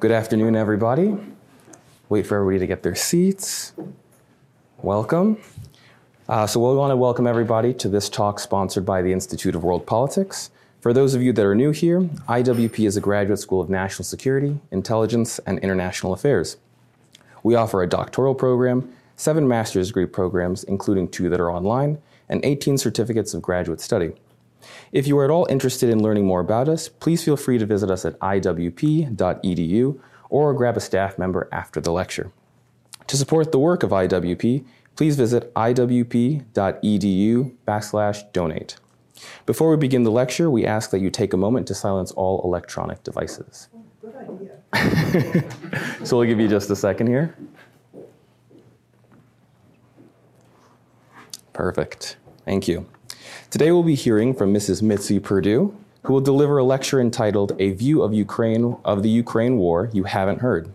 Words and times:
Good 0.00 0.12
afternoon, 0.12 0.54
everybody. 0.54 1.16
Wait 2.08 2.24
for 2.24 2.38
everybody 2.38 2.60
to 2.60 2.68
get 2.68 2.84
their 2.84 2.94
seats. 2.94 3.72
Welcome. 4.80 5.38
Uh, 6.28 6.46
so, 6.46 6.60
we 6.60 6.76
want 6.76 6.92
to 6.92 6.96
welcome 6.96 7.26
everybody 7.26 7.74
to 7.74 7.88
this 7.88 8.08
talk 8.08 8.38
sponsored 8.38 8.86
by 8.86 9.02
the 9.02 9.12
Institute 9.12 9.56
of 9.56 9.64
World 9.64 9.88
Politics. 9.88 10.50
For 10.80 10.92
those 10.92 11.16
of 11.16 11.22
you 11.22 11.32
that 11.32 11.44
are 11.44 11.54
new 11.56 11.72
here, 11.72 12.02
IWP 12.28 12.86
is 12.86 12.96
a 12.96 13.00
graduate 13.00 13.40
school 13.40 13.60
of 13.60 13.68
national 13.68 14.04
security, 14.04 14.60
intelligence, 14.70 15.40
and 15.40 15.58
international 15.58 16.12
affairs. 16.12 16.58
We 17.42 17.56
offer 17.56 17.82
a 17.82 17.88
doctoral 17.88 18.36
program, 18.36 18.92
seven 19.16 19.48
master's 19.48 19.88
degree 19.88 20.06
programs, 20.06 20.62
including 20.62 21.08
two 21.08 21.28
that 21.28 21.40
are 21.40 21.50
online, 21.50 21.98
and 22.28 22.44
18 22.44 22.78
certificates 22.78 23.34
of 23.34 23.42
graduate 23.42 23.80
study. 23.80 24.12
If 24.92 25.06
you 25.06 25.18
are 25.18 25.24
at 25.24 25.30
all 25.30 25.46
interested 25.48 25.90
in 25.90 26.02
learning 26.02 26.26
more 26.26 26.40
about 26.40 26.68
us, 26.68 26.88
please 26.88 27.24
feel 27.24 27.36
free 27.36 27.58
to 27.58 27.66
visit 27.66 27.90
us 27.90 28.04
at 28.04 28.18
iwp.edu 28.20 30.00
or 30.30 30.54
grab 30.54 30.76
a 30.76 30.80
staff 30.80 31.18
member 31.18 31.48
after 31.52 31.80
the 31.80 31.92
lecture. 31.92 32.32
To 33.06 33.16
support 33.16 33.52
the 33.52 33.58
work 33.58 33.82
of 33.82 33.90
IWP, 33.90 34.64
please 34.96 35.16
visit 35.16 35.52
iwp.edu 35.54 36.44
backslash 37.66 38.32
donate. 38.32 38.76
Before 39.46 39.70
we 39.70 39.76
begin 39.76 40.02
the 40.02 40.10
lecture, 40.10 40.50
we 40.50 40.66
ask 40.66 40.90
that 40.90 41.00
you 41.00 41.10
take 41.10 41.32
a 41.32 41.36
moment 41.36 41.66
to 41.68 41.74
silence 41.74 42.12
all 42.12 42.42
electronic 42.44 43.02
devices. 43.02 43.68
Good 44.00 44.14
idea. 44.74 46.04
so 46.04 46.18
we'll 46.18 46.26
give 46.26 46.38
you 46.38 46.48
just 46.48 46.70
a 46.70 46.76
second 46.76 47.06
here. 47.06 47.34
Perfect. 51.52 52.16
Thank 52.44 52.68
you. 52.68 52.86
Today 53.50 53.72
we'll 53.72 53.82
be 53.82 53.94
hearing 53.94 54.34
from 54.34 54.52
Mrs. 54.52 54.82
Mitzi 54.82 55.18
Perdue, 55.18 55.74
who 56.02 56.12
will 56.12 56.20
deliver 56.20 56.58
a 56.58 56.64
lecture 56.64 57.00
entitled 57.00 57.56
A 57.58 57.70
View 57.70 58.02
of 58.02 58.12
Ukraine 58.12 58.76
of 58.84 59.02
the 59.02 59.08
Ukraine 59.08 59.56
War 59.56 59.88
You 59.90 60.04
Haven't 60.04 60.42
Heard. 60.42 60.70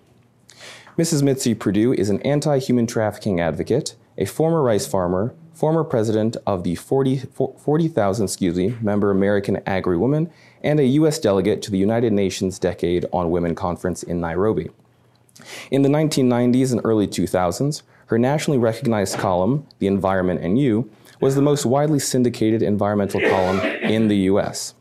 Mrs. 0.97 1.21
Mitzi 1.21 1.53
Perdue 1.53 1.93
is 1.93 2.09
an 2.09 2.19
anti-human 2.23 2.87
trafficking 2.87 3.39
advocate, 3.39 3.95
a 4.17 4.25
former 4.25 4.63
rice 4.63 4.87
farmer, 4.87 5.35
former 5.53 5.83
president 5.83 6.35
of 6.47 6.63
the 6.63 6.73
40,000 6.73 7.59
40, 7.59 8.23
excuse 8.23 8.55
me, 8.55 8.75
member 8.81 9.11
American 9.11 9.61
Agri-Woman, 9.67 10.31
and 10.63 10.79
a 10.79 10.85
U.S. 10.97 11.19
delegate 11.19 11.61
to 11.61 11.69
the 11.69 11.77
United 11.77 12.11
Nations 12.11 12.57
Decade 12.57 13.05
on 13.13 13.29
Women 13.29 13.53
conference 13.53 14.01
in 14.01 14.19
Nairobi. 14.19 14.71
In 15.69 15.83
the 15.83 15.89
1990s 15.89 16.71
and 16.71 16.81
early 16.83 17.05
2000s, 17.05 17.83
her 18.07 18.17
nationally 18.17 18.57
recognized 18.57 19.19
column, 19.19 19.67
The 19.77 19.87
Environment 19.87 20.41
and 20.41 20.57
You, 20.57 20.89
was 21.23 21.35
the 21.35 21.41
most 21.41 21.65
widely 21.65 21.99
syndicated 21.99 22.61
environmental 22.61 23.21
column 23.21 23.57
in 23.61 24.09
the 24.09 24.17
US. 24.27 24.73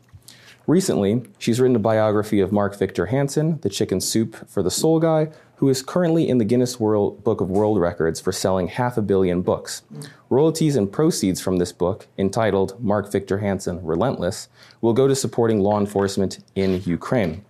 Recently, 0.67 1.23
she's 1.37 1.61
written 1.61 1.77
a 1.77 1.79
biography 1.79 2.41
of 2.41 2.51
Mark 2.51 2.77
Victor 2.77 3.05
Hansen, 3.05 3.61
the 3.61 3.69
chicken 3.69 4.01
soup 4.01 4.49
for 4.49 4.61
the 4.61 4.69
soul 4.69 4.99
guy, 4.99 5.29
who 5.55 5.69
is 5.69 5.81
currently 5.81 6.27
in 6.27 6.39
the 6.39 6.43
Guinness 6.43 6.81
World 6.81 7.23
Book 7.23 7.39
of 7.39 7.49
World 7.49 7.79
Records 7.79 8.19
for 8.19 8.33
selling 8.33 8.67
half 8.67 8.97
a 8.97 9.01
billion 9.01 9.41
books. 9.41 9.83
Royalties 10.29 10.75
and 10.75 10.91
proceeds 10.91 11.39
from 11.39 11.59
this 11.59 11.71
book, 11.71 12.07
entitled 12.17 12.77
Mark 12.83 13.09
Victor 13.09 13.37
Hansen 13.37 13.81
Relentless, 13.81 14.49
will 14.81 14.91
go 14.91 15.07
to 15.07 15.15
supporting 15.15 15.61
law 15.61 15.79
enforcement 15.79 16.43
in 16.55 16.83
Ukraine. 16.83 17.45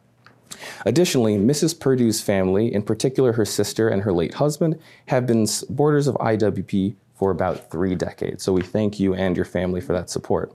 Additionally, 0.86 1.36
Mrs. 1.36 1.80
Perdue's 1.80 2.22
family, 2.22 2.72
in 2.72 2.84
particular 2.84 3.34
her 3.34 3.46
sister 3.46 3.90
and 3.90 4.04
her 4.04 4.14
late 4.14 4.36
husband, 4.36 4.80
have 5.08 5.26
been 5.26 5.48
supporters 5.48 6.08
of 6.08 6.14
IWP 6.18 6.96
for 7.24 7.32
about 7.32 7.72
three 7.72 7.96
decades. 7.96 8.44
So 8.44 8.52
we 8.52 8.62
thank 8.62 9.00
you 9.00 9.14
and 9.14 9.38
your 9.38 9.46
family 9.46 9.80
for 9.80 9.94
that 9.94 10.10
support. 10.10 10.52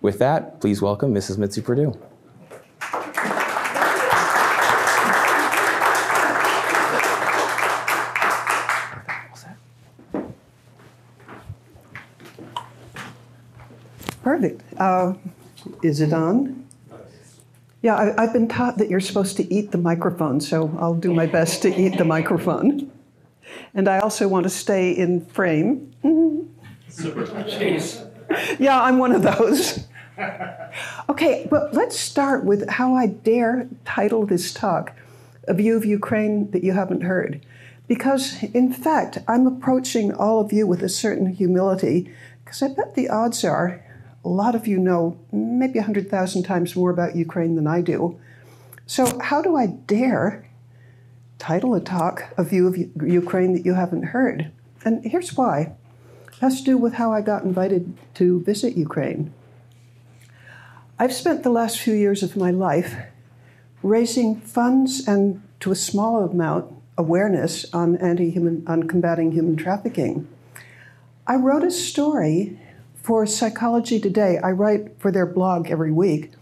With 0.00 0.18
that, 0.18 0.60
please 0.60 0.82
welcome 0.82 1.14
Mrs. 1.14 1.38
Mitzi 1.38 1.62
Perdue. 1.62 1.96
Perfect. 14.20 14.62
Uh, 14.80 15.14
is 15.84 16.00
it 16.00 16.12
on? 16.12 16.66
Yeah, 17.82 18.14
I, 18.18 18.22
have 18.22 18.32
been 18.32 18.48
taught 18.48 18.78
that 18.78 18.90
you're 18.90 18.98
supposed 18.98 19.36
to 19.36 19.54
eat 19.54 19.70
the 19.70 19.78
microphone, 19.78 20.40
so 20.40 20.76
I'll 20.80 20.92
do 20.92 21.14
my 21.14 21.26
best 21.26 21.62
to 21.62 21.80
eat 21.80 21.98
the 21.98 22.04
microphone. 22.04 22.90
And 23.74 23.88
I 23.88 23.98
also 23.98 24.28
want 24.28 24.44
to 24.44 24.50
stay 24.50 24.92
in 24.92 25.24
frame. 25.26 25.92
Super. 26.88 27.24
Jeez. 27.24 28.06
Yeah, 28.58 28.80
I'm 28.80 28.98
one 28.98 29.12
of 29.12 29.22
those. 29.22 29.86
Okay, 31.08 31.48
well, 31.50 31.68
let's 31.72 31.98
start 31.98 32.44
with 32.44 32.68
how 32.68 32.94
I 32.94 33.06
dare 33.06 33.68
title 33.84 34.26
this 34.26 34.52
talk 34.52 34.92
A 35.48 35.54
View 35.54 35.76
of 35.76 35.84
Ukraine 35.84 36.50
That 36.50 36.62
You 36.62 36.72
Haven't 36.72 37.02
Heard. 37.02 37.44
Because, 37.88 38.42
in 38.42 38.72
fact, 38.72 39.18
I'm 39.26 39.46
approaching 39.46 40.12
all 40.12 40.40
of 40.40 40.52
you 40.52 40.66
with 40.66 40.82
a 40.82 40.88
certain 40.88 41.26
humility, 41.34 42.14
because 42.44 42.62
I 42.62 42.68
bet 42.68 42.94
the 42.94 43.08
odds 43.08 43.44
are 43.44 43.82
a 44.24 44.28
lot 44.28 44.54
of 44.54 44.66
you 44.66 44.78
know 44.78 45.18
maybe 45.32 45.78
100,000 45.78 46.42
times 46.44 46.76
more 46.76 46.90
about 46.90 47.16
Ukraine 47.16 47.56
than 47.56 47.66
I 47.66 47.80
do. 47.80 48.20
So, 48.86 49.18
how 49.20 49.42
do 49.42 49.56
I 49.56 49.66
dare 49.66 50.44
title 51.40 51.74
a 51.74 51.80
talk 51.80 52.32
A 52.36 52.44
View 52.44 52.68
of 52.68 52.76
Ukraine 53.02 53.54
That 53.54 53.64
You 53.64 53.74
Haven't 53.74 54.04
Heard? 54.04 54.52
And 54.84 55.04
here's 55.04 55.36
why 55.36 55.74
it 56.28 56.34
has 56.40 56.58
to 56.58 56.64
do 56.64 56.76
with 56.76 56.94
how 56.94 57.12
I 57.12 57.22
got 57.22 57.42
invited 57.42 57.96
to 58.14 58.42
visit 58.42 58.76
Ukraine. 58.76 59.32
I've 60.98 61.14
spent 61.14 61.42
the 61.42 61.50
last 61.50 61.80
few 61.80 61.94
years 61.94 62.22
of 62.22 62.36
my 62.36 62.50
life 62.50 62.94
raising 63.82 64.38
funds 64.42 65.08
and, 65.08 65.42
to 65.60 65.72
a 65.72 65.74
small 65.74 66.22
amount, 66.22 66.74
awareness 66.98 67.64
on 67.72 67.96
anti-human, 67.96 68.62
on 68.66 68.86
combating 68.86 69.32
human 69.32 69.56
trafficking. 69.56 70.28
I 71.26 71.36
wrote 71.36 71.64
a 71.64 71.70
story 71.70 72.60
for 73.02 73.24
Psychology 73.24 73.98
Today. 73.98 74.38
I 74.44 74.50
write 74.50 75.00
for 75.00 75.10
their 75.10 75.26
blog 75.26 75.70
every 75.70 75.90
week. 75.90 76.32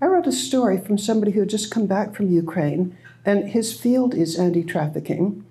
I 0.00 0.06
wrote 0.06 0.26
a 0.26 0.32
story 0.32 0.78
from 0.78 0.96
somebody 0.96 1.32
who 1.32 1.40
had 1.40 1.50
just 1.50 1.70
come 1.70 1.86
back 1.86 2.14
from 2.14 2.32
Ukraine, 2.32 2.96
and 3.26 3.50
his 3.50 3.78
field 3.78 4.14
is 4.14 4.38
anti-trafficking. 4.38 5.44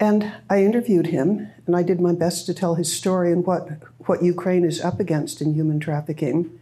And 0.00 0.32
I 0.50 0.64
interviewed 0.64 1.08
him, 1.08 1.48
and 1.66 1.76
I 1.76 1.82
did 1.82 2.00
my 2.00 2.12
best 2.12 2.46
to 2.46 2.54
tell 2.54 2.74
his 2.74 2.92
story 2.92 3.30
and 3.30 3.46
what, 3.46 3.68
what 4.06 4.24
Ukraine 4.24 4.64
is 4.64 4.80
up 4.80 4.98
against 4.98 5.40
in 5.40 5.54
human 5.54 5.78
trafficking. 5.78 6.58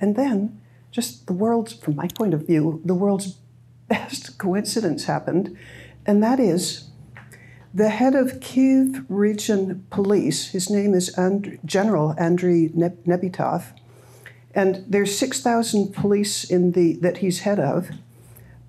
And 0.00 0.14
then, 0.14 0.60
just 0.92 1.26
the 1.26 1.32
world's, 1.32 1.72
from 1.72 1.96
my 1.96 2.08
point 2.08 2.34
of 2.34 2.46
view, 2.46 2.80
the 2.84 2.94
world's 2.94 3.38
best 3.88 4.38
coincidence 4.38 5.04
happened, 5.04 5.56
and 6.04 6.22
that 6.22 6.38
is 6.38 6.88
the 7.74 7.90
head 7.90 8.14
of 8.14 8.40
Kiev 8.40 9.04
Region 9.08 9.84
Police, 9.90 10.52
his 10.52 10.70
name 10.70 10.94
is 10.94 11.08
And- 11.10 11.58
General 11.64 12.14
Andriy 12.14 12.72
Nebitov, 12.72 13.64
and 14.54 14.84
there's 14.88 15.18
6,000 15.18 15.92
police 15.92 16.44
in 16.44 16.72
the, 16.72 16.94
that 16.94 17.18
he's 17.18 17.40
head 17.40 17.60
of. 17.60 17.90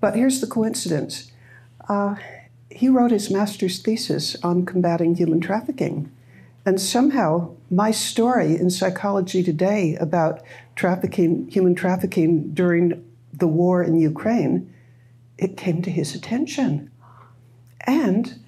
But 0.00 0.14
here's 0.14 0.40
the 0.40 0.46
coincidence. 0.46 1.30
Uh, 1.88 2.16
he 2.70 2.88
wrote 2.88 3.10
his 3.10 3.30
master's 3.30 3.80
thesis 3.80 4.36
on 4.42 4.66
combating 4.66 5.16
human 5.16 5.40
trafficking. 5.40 6.12
And 6.64 6.80
somehow, 6.80 7.54
my 7.70 7.90
story 7.90 8.56
in 8.56 8.70
Psychology 8.70 9.42
Today 9.42 9.96
about 9.96 10.42
trafficking, 10.76 11.48
human 11.48 11.74
trafficking 11.74 12.52
during 12.52 13.04
the 13.32 13.48
war 13.48 13.82
in 13.82 13.98
Ukraine, 13.98 14.72
it 15.38 15.56
came 15.56 15.82
to 15.82 15.90
his 15.90 16.14
attention. 16.14 16.90
And 17.86 18.38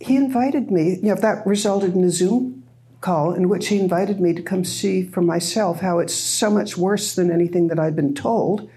he 0.00 0.16
invited 0.16 0.70
me, 0.70 0.96
you 0.96 1.14
know, 1.14 1.14
that 1.16 1.46
resulted 1.46 1.94
in 1.94 2.04
a 2.04 2.10
Zoom 2.10 2.62
call 3.00 3.34
in 3.34 3.48
which 3.48 3.68
he 3.68 3.78
invited 3.78 4.20
me 4.20 4.32
to 4.32 4.42
come 4.42 4.64
see 4.64 5.02
for 5.02 5.20
myself 5.20 5.80
how 5.80 5.98
it's 5.98 6.14
so 6.14 6.50
much 6.50 6.78
worse 6.78 7.14
than 7.14 7.30
anything 7.30 7.68
that 7.68 7.78
I'd 7.78 7.96
been 7.96 8.14
told. 8.14 8.70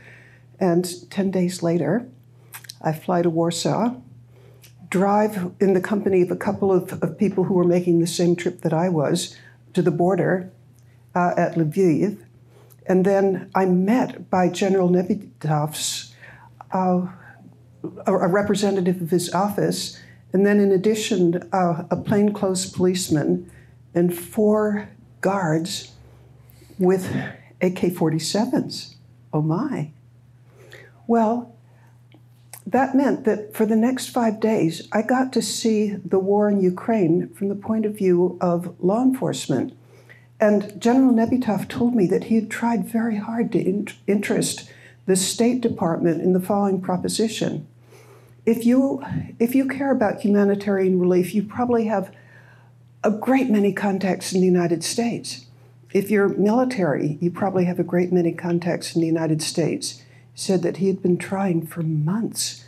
And 0.59 1.09
10 1.09 1.31
days 1.31 1.63
later, 1.63 2.09
I 2.81 2.93
fly 2.93 3.21
to 3.21 3.29
Warsaw 3.29 3.95
drive 4.89 5.51
in 5.59 5.73
the 5.73 5.81
company 5.81 6.21
of 6.21 6.31
a 6.31 6.35
couple 6.35 6.71
of, 6.71 7.01
of 7.03 7.17
people 7.17 7.43
who 7.45 7.53
were 7.53 7.63
making 7.63 7.99
the 7.99 8.07
same 8.07 8.35
trip 8.35 8.61
that 8.61 8.73
I 8.73 8.89
was 8.89 9.35
to 9.73 9.81
the 9.81 9.91
border 9.91 10.51
uh, 11.13 11.33
at 11.37 11.55
Lviv. 11.55 12.19
And 12.85 13.05
then 13.05 13.49
I'm 13.53 13.83
met 13.83 14.29
by 14.29 14.49
General 14.49 14.89
Nebitov's, 14.89 16.13
uh, 16.71 17.07
a, 18.05 18.13
a, 18.13 18.27
representative 18.27 19.01
of 19.01 19.11
his 19.11 19.33
office, 19.33 19.99
and 20.31 20.45
then 20.45 20.59
in 20.59 20.71
addition, 20.71 21.49
uh, 21.51 21.83
a 21.91 21.97
plainclothes 21.97 22.65
policeman 22.65 23.51
and 23.93 24.17
four 24.17 24.89
guards 25.21 25.91
with 26.79 27.13
AK 27.61 27.91
47s. 27.93 28.95
Oh 29.33 29.41
my. 29.41 29.91
Well, 31.07 31.56
that 32.67 32.95
meant 32.95 33.23
that 33.23 33.55
for 33.55 33.65
the 33.65 33.77
next 33.77 34.09
five 34.09 34.41
days, 34.41 34.87
I 34.91 35.01
got 35.01 35.31
to 35.33 35.41
see 35.41 35.95
the 36.03 36.19
war 36.19 36.49
in 36.49 36.59
Ukraine 36.59 37.29
from 37.29 37.47
the 37.47 37.55
point 37.55 37.85
of 37.85 37.97
view 37.97 38.37
of 38.41 38.75
law 38.83 39.01
enforcement. 39.01 39.71
And 40.39 40.79
General 40.79 41.13
Nebitov 41.13 41.69
told 41.69 41.95
me 41.95 42.07
that 42.07 42.25
he 42.25 42.35
had 42.35 42.51
tried 42.51 42.85
very 42.85 43.15
hard 43.15 43.53
to 43.53 43.59
in- 43.59 43.87
interest 44.05 44.69
the 45.05 45.15
State 45.15 45.61
Department 45.61 46.21
in 46.21 46.33
the 46.33 46.41
following 46.41 46.81
proposition. 46.81 47.65
if 48.45 48.65
you 48.65 49.03
if 49.39 49.55
you 49.55 49.67
care 49.67 49.91
about 49.91 50.21
humanitarian 50.21 50.99
relief, 50.99 51.35
you 51.35 51.43
probably 51.43 51.85
have 51.85 52.13
a 53.03 53.11
great 53.11 53.49
many 53.49 53.71
contacts 53.73 54.33
in 54.33 54.39
the 54.39 54.45
United 54.45 54.83
States. 54.83 55.45
If 55.93 56.09
you're 56.11 56.29
military, 56.29 57.17
you 57.21 57.31
probably 57.31 57.65
have 57.65 57.79
a 57.79 57.83
great 57.83 58.11
many 58.11 58.33
contacts 58.33 58.95
in 58.95 59.01
the 59.01 59.07
United 59.07 59.41
States. 59.41 60.01
Said 60.39 60.61
that 60.61 60.77
he 60.77 60.85
had 60.85 61.01
been 61.01 61.17
trying 61.17 61.65
for 61.65 61.81
months, 61.81 62.63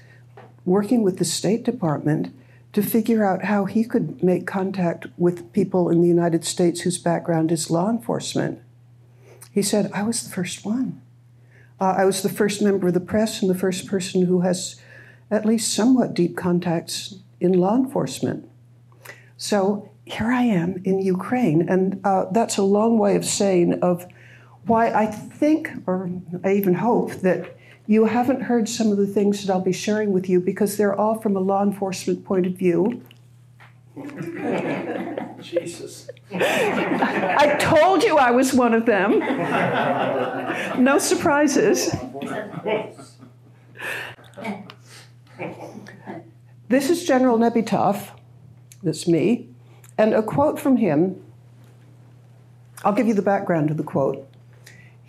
working 0.65 1.03
with 1.03 1.19
the 1.19 1.23
State 1.23 1.63
Department 1.63 2.35
to 2.73 2.81
figure 2.81 3.23
out 3.23 3.45
how 3.45 3.65
he 3.65 3.83
could 3.83 4.23
make 4.23 4.47
contact 4.47 5.05
with 5.17 5.53
people 5.53 5.87
in 5.87 6.01
the 6.01 6.07
United 6.07 6.43
States 6.43 6.81
whose 6.81 6.97
background 6.97 7.51
is 7.51 7.69
law 7.69 7.87
enforcement. 7.87 8.59
He 9.51 9.61
said, 9.61 9.91
I 9.93 10.01
was 10.01 10.23
the 10.23 10.31
first 10.31 10.65
one. 10.65 10.99
Uh, 11.79 11.93
I 11.95 12.05
was 12.05 12.23
the 12.23 12.29
first 12.29 12.59
member 12.59 12.87
of 12.87 12.95
the 12.95 12.99
press 12.99 13.39
and 13.39 13.51
the 13.51 13.57
first 13.57 13.85
person 13.85 14.25
who 14.25 14.41
has 14.41 14.81
at 15.29 15.45
least 15.45 15.71
somewhat 15.71 16.15
deep 16.15 16.35
contacts 16.35 17.19
in 17.39 17.53
law 17.53 17.75
enforcement. 17.75 18.49
So 19.37 19.91
here 20.05 20.31
I 20.31 20.41
am 20.41 20.81
in 20.85 20.99
Ukraine, 20.99 21.69
and 21.69 22.01
uh, 22.03 22.25
that's 22.31 22.57
a 22.57 22.63
long 22.63 22.97
way 22.97 23.15
of 23.15 23.23
saying 23.23 23.79
of 23.83 24.07
why 24.65 24.91
I 24.91 25.05
think, 25.05 25.69
or 25.85 26.09
I 26.43 26.53
even 26.53 26.73
hope, 26.73 27.11
that 27.21 27.55
you 27.89 28.05
haven't 28.05 28.41
heard 28.41 28.69
some 28.69 28.91
of 28.91 28.97
the 28.97 29.07
things 29.07 29.43
that 29.43 29.51
I'll 29.51 29.59
be 29.59 29.73
sharing 29.73 30.13
with 30.13 30.29
you 30.29 30.39
because 30.39 30.77
they're 30.77 30.93
all 30.93 31.19
from 31.19 31.35
a 31.35 31.39
law 31.39 31.63
enforcement 31.63 32.23
point 32.23 32.45
of 32.45 32.53
view. 32.53 33.03
Jesus. 35.41 36.07
I 36.31 37.57
told 37.59 38.03
you 38.03 38.19
I 38.19 38.29
was 38.29 38.53
one 38.53 38.75
of 38.75 38.85
them. 38.85 39.17
No 40.83 40.99
surprises. 40.99 41.95
This 46.67 46.91
is 46.91 47.03
General 47.05 47.39
Nebitov. 47.39 48.09
That's 48.83 49.07
me. 49.07 49.49
And 49.97 50.13
a 50.13 50.21
quote 50.21 50.59
from 50.59 50.77
him. 50.77 51.19
I'll 52.83 52.93
give 52.93 53.07
you 53.07 53.15
the 53.15 53.23
background 53.23 53.71
of 53.71 53.77
the 53.77 53.83
quote. 53.83 54.28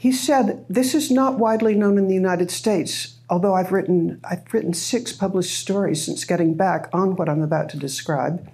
He 0.00 0.12
said, 0.12 0.64
This 0.66 0.94
is 0.94 1.10
not 1.10 1.38
widely 1.38 1.74
known 1.74 1.98
in 1.98 2.08
the 2.08 2.14
United 2.14 2.50
States, 2.50 3.16
although 3.28 3.54
I've 3.54 3.70
written, 3.70 4.18
I've 4.24 4.50
written 4.50 4.72
six 4.72 5.12
published 5.12 5.58
stories 5.58 6.02
since 6.02 6.24
getting 6.24 6.54
back 6.54 6.88
on 6.90 7.16
what 7.16 7.28
I'm 7.28 7.42
about 7.42 7.68
to 7.68 7.76
describe. 7.76 8.50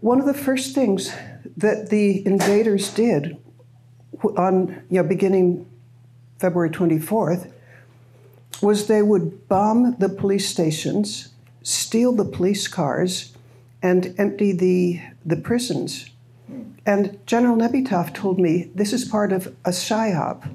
One 0.00 0.18
of 0.18 0.26
the 0.26 0.34
first 0.34 0.74
things 0.74 1.14
that 1.56 1.90
the 1.90 2.26
invaders 2.26 2.92
did 2.92 3.36
on, 4.36 4.82
you 4.90 5.00
know, 5.00 5.04
beginning 5.04 5.64
February 6.40 6.70
24th 6.70 7.52
was 8.60 8.88
they 8.88 9.00
would 9.00 9.46
bomb 9.46 9.94
the 10.00 10.08
police 10.08 10.48
stations, 10.48 11.28
steal 11.62 12.12
the 12.12 12.24
police 12.24 12.66
cars, 12.66 13.32
and 13.80 14.12
empty 14.18 14.50
the, 14.50 15.00
the 15.24 15.36
prisons. 15.36 16.10
And 16.86 17.18
General 17.26 17.56
Nebitov 17.56 18.14
told 18.14 18.38
me 18.38 18.70
this 18.74 18.92
is 18.92 19.04
part 19.04 19.32
of 19.32 19.46
a 19.64 19.70
psyop. 19.70 20.54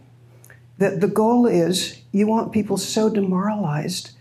That 0.77 1.01
the 1.01 1.07
goal 1.07 1.45
is 1.45 2.01
you 2.11 2.27
want 2.27 2.53
people 2.53 2.77
so 2.77 3.09
demoralized 3.09 4.11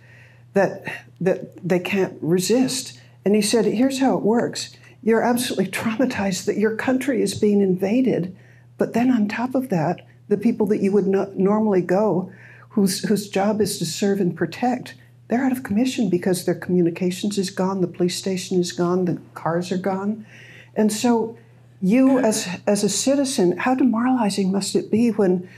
that, 0.54 0.84
that 1.20 1.56
they 1.66 1.78
can't 1.78 2.16
resist. 2.20 2.98
And 3.25 3.34
he 3.34 3.42
said, 3.42 3.64
here's 3.64 4.00
how 4.00 4.16
it 4.16 4.22
works 4.22 4.75
you're 5.02 5.22
absolutely 5.22 5.66
traumatized 5.70 6.46
that 6.46 6.58
your 6.58 6.76
country 6.76 7.22
is 7.22 7.34
being 7.34 7.60
invaded, 7.60 8.36
but 8.76 8.92
then 8.92 9.10
on 9.10 9.28
top 9.28 9.54
of 9.54 9.69
that, 9.69 10.06
the 10.28 10.36
people 10.36 10.66
that 10.66 10.82
you 10.82 10.92
would 10.92 11.06
normally 11.06 11.81
go 11.81 12.32
whose, 12.70 13.08
whose 13.08 13.28
job 13.28 13.60
is 13.60 13.78
to 13.78 13.86
serve 13.86 14.20
and 14.20 14.36
protect, 14.36 14.94
they're 15.28 15.44
out 15.44 15.52
of 15.52 15.62
commission 15.62 16.08
because 16.10 16.44
their 16.44 16.54
communications 16.54 17.38
is 17.38 17.50
gone, 17.50 17.81
the 17.81 17.86
police 17.86 18.16
station 18.16 18.60
is 18.60 18.72
gone, 18.72 19.04
the 19.04 19.20
cars 19.34 19.72
are 19.72 19.78
gone. 19.78 20.26
And 20.74 20.92
so, 20.92 21.36
you 21.80 22.19
as, 22.19 22.48
as 22.66 22.82
a 22.82 22.88
citizen, 22.88 23.56
how 23.56 23.75
demoralizing 23.75 24.50
must 24.50 24.75
it 24.75 24.90
be 24.90 25.10
when 25.10 25.48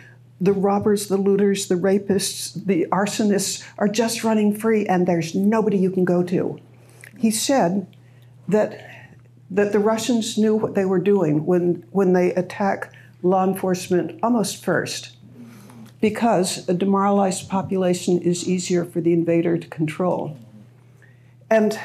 the 0.40 0.52
robbers, 0.52 1.08
the 1.08 1.16
looters, 1.16 1.68
the 1.68 1.74
rapists, 1.74 2.64
the 2.66 2.86
arsonists 2.90 3.64
are 3.78 3.88
just 3.88 4.24
running 4.24 4.54
free 4.54 4.86
and 4.86 5.06
there's 5.06 5.34
nobody 5.34 5.78
you 5.78 5.90
can 5.90 6.04
go 6.04 6.22
to? 6.22 6.58
He 7.16 7.30
said 7.30 7.86
that, 8.48 9.12
that 9.50 9.72
the 9.72 9.78
Russians 9.78 10.36
knew 10.38 10.54
what 10.54 10.74
they 10.74 10.84
were 10.84 10.98
doing 10.98 11.46
when, 11.46 11.84
when 11.90 12.12
they 12.12 12.34
attack 12.34 12.94
law 13.22 13.44
enforcement 13.44 14.18
almost 14.22 14.64
first 14.64 15.16
because 16.00 16.66
a 16.68 16.74
demoralized 16.74 17.48
population 17.48 18.18
is 18.18 18.48
easier 18.48 18.84
for 18.84 19.00
the 19.00 19.12
invader 19.12 19.58
to 19.58 19.68
control. 19.68 20.36
And 21.50 21.78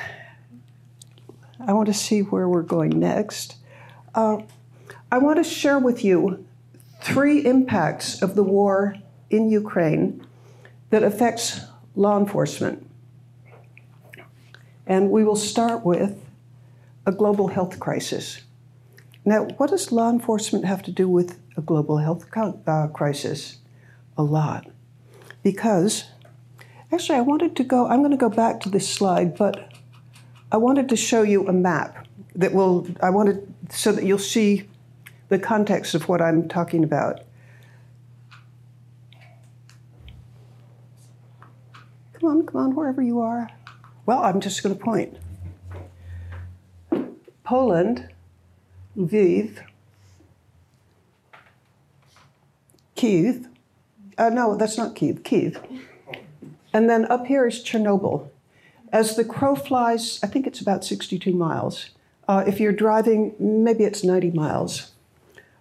I 1.60 1.74
want 1.74 1.88
to 1.88 1.94
see 1.94 2.22
where 2.22 2.48
we're 2.48 2.62
going 2.62 2.98
next. 3.00 3.58
Uh, 4.16 4.42
I 5.12 5.20
want 5.20 5.38
to 5.38 5.44
share 5.44 5.78
with 5.78 6.04
you 6.04 6.46
three 7.02 7.46
impacts 7.46 8.22
of 8.24 8.34
the 8.34 8.44
war 8.44 8.96
in 9.30 9.50
Ukraine 9.50 10.26
that 10.90 11.04
affects 11.04 11.62
law 11.96 12.18
enforcement. 12.18 12.90
And 14.88 15.12
we 15.12 15.24
will 15.24 15.36
start 15.36 15.86
with 15.86 16.26
a 17.06 17.12
global 17.12 17.50
health 17.50 17.80
crisis. 17.80 18.42
Now, 19.24 19.46
what 19.58 19.70
does 19.70 19.92
law 19.92 20.10
enforcement 20.10 20.66
have 20.66 20.82
to 20.84 20.92
do 20.92 21.08
with 21.08 21.38
a 21.58 21.62
global 21.62 21.98
health 21.98 22.26
uh, 22.36 22.88
crisis? 22.88 23.60
a 24.18 24.24
lot. 24.24 24.68
Because, 25.44 26.06
actually, 26.92 27.18
I 27.18 27.22
wanted 27.22 27.56
to 27.58 27.64
go, 27.64 27.88
I'm 27.88 28.00
going 28.00 28.12
to 28.12 28.18
go 28.18 28.30
back 28.30 28.60
to 28.62 28.70
this 28.70 28.88
slide, 28.88 29.38
but 29.38 29.74
I 30.56 30.58
wanted 30.58 30.88
to 30.88 30.96
show 30.96 31.22
you 31.22 31.46
a 31.50 31.52
map 31.52 32.08
that 32.34 32.54
will, 32.54 32.88
I 33.04 33.10
wanted, 33.10 33.54
so 33.70 33.92
that 33.92 34.06
you'll 34.06 34.18
see 34.18 34.70
the 35.28 35.38
context 35.38 35.94
of 35.94 36.08
what 36.08 36.22
I'm 36.22 36.48
talking 36.48 36.82
about. 36.82 37.20
Come 42.14 42.30
on, 42.30 42.46
come 42.46 42.62
on, 42.62 42.74
wherever 42.74 43.02
you 43.02 43.20
are. 43.20 43.50
Well, 44.06 44.20
I'm 44.20 44.40
just 44.40 44.64
going 44.64 44.78
to 44.78 44.82
point. 44.82 45.18
Poland, 47.44 48.08
Lviv, 48.96 49.62
Kiev, 52.96 53.50
uh, 54.18 54.30
no, 54.30 54.56
that's 54.56 54.78
not 54.78 54.96
Kiev, 54.96 55.22
Kiev. 55.26 55.62
And 56.72 56.90
then 56.90 57.12
up 57.12 57.26
here 57.26 57.46
is 57.46 57.62
Chernobyl. 57.62 58.30
As 58.92 59.16
the 59.16 59.26
crow 59.26 59.56
flies, 59.56 60.20
I 60.24 60.28
think 60.28 60.48
it's 60.48 60.62
about 60.62 60.86
62 60.86 61.34
miles. 61.34 61.90
Uh, 62.28 62.44
if 62.48 62.60
you're 62.60 62.72
driving, 62.72 63.36
maybe 63.40 63.84
it's 63.84 64.04
90 64.04 64.32
miles. 64.32 64.92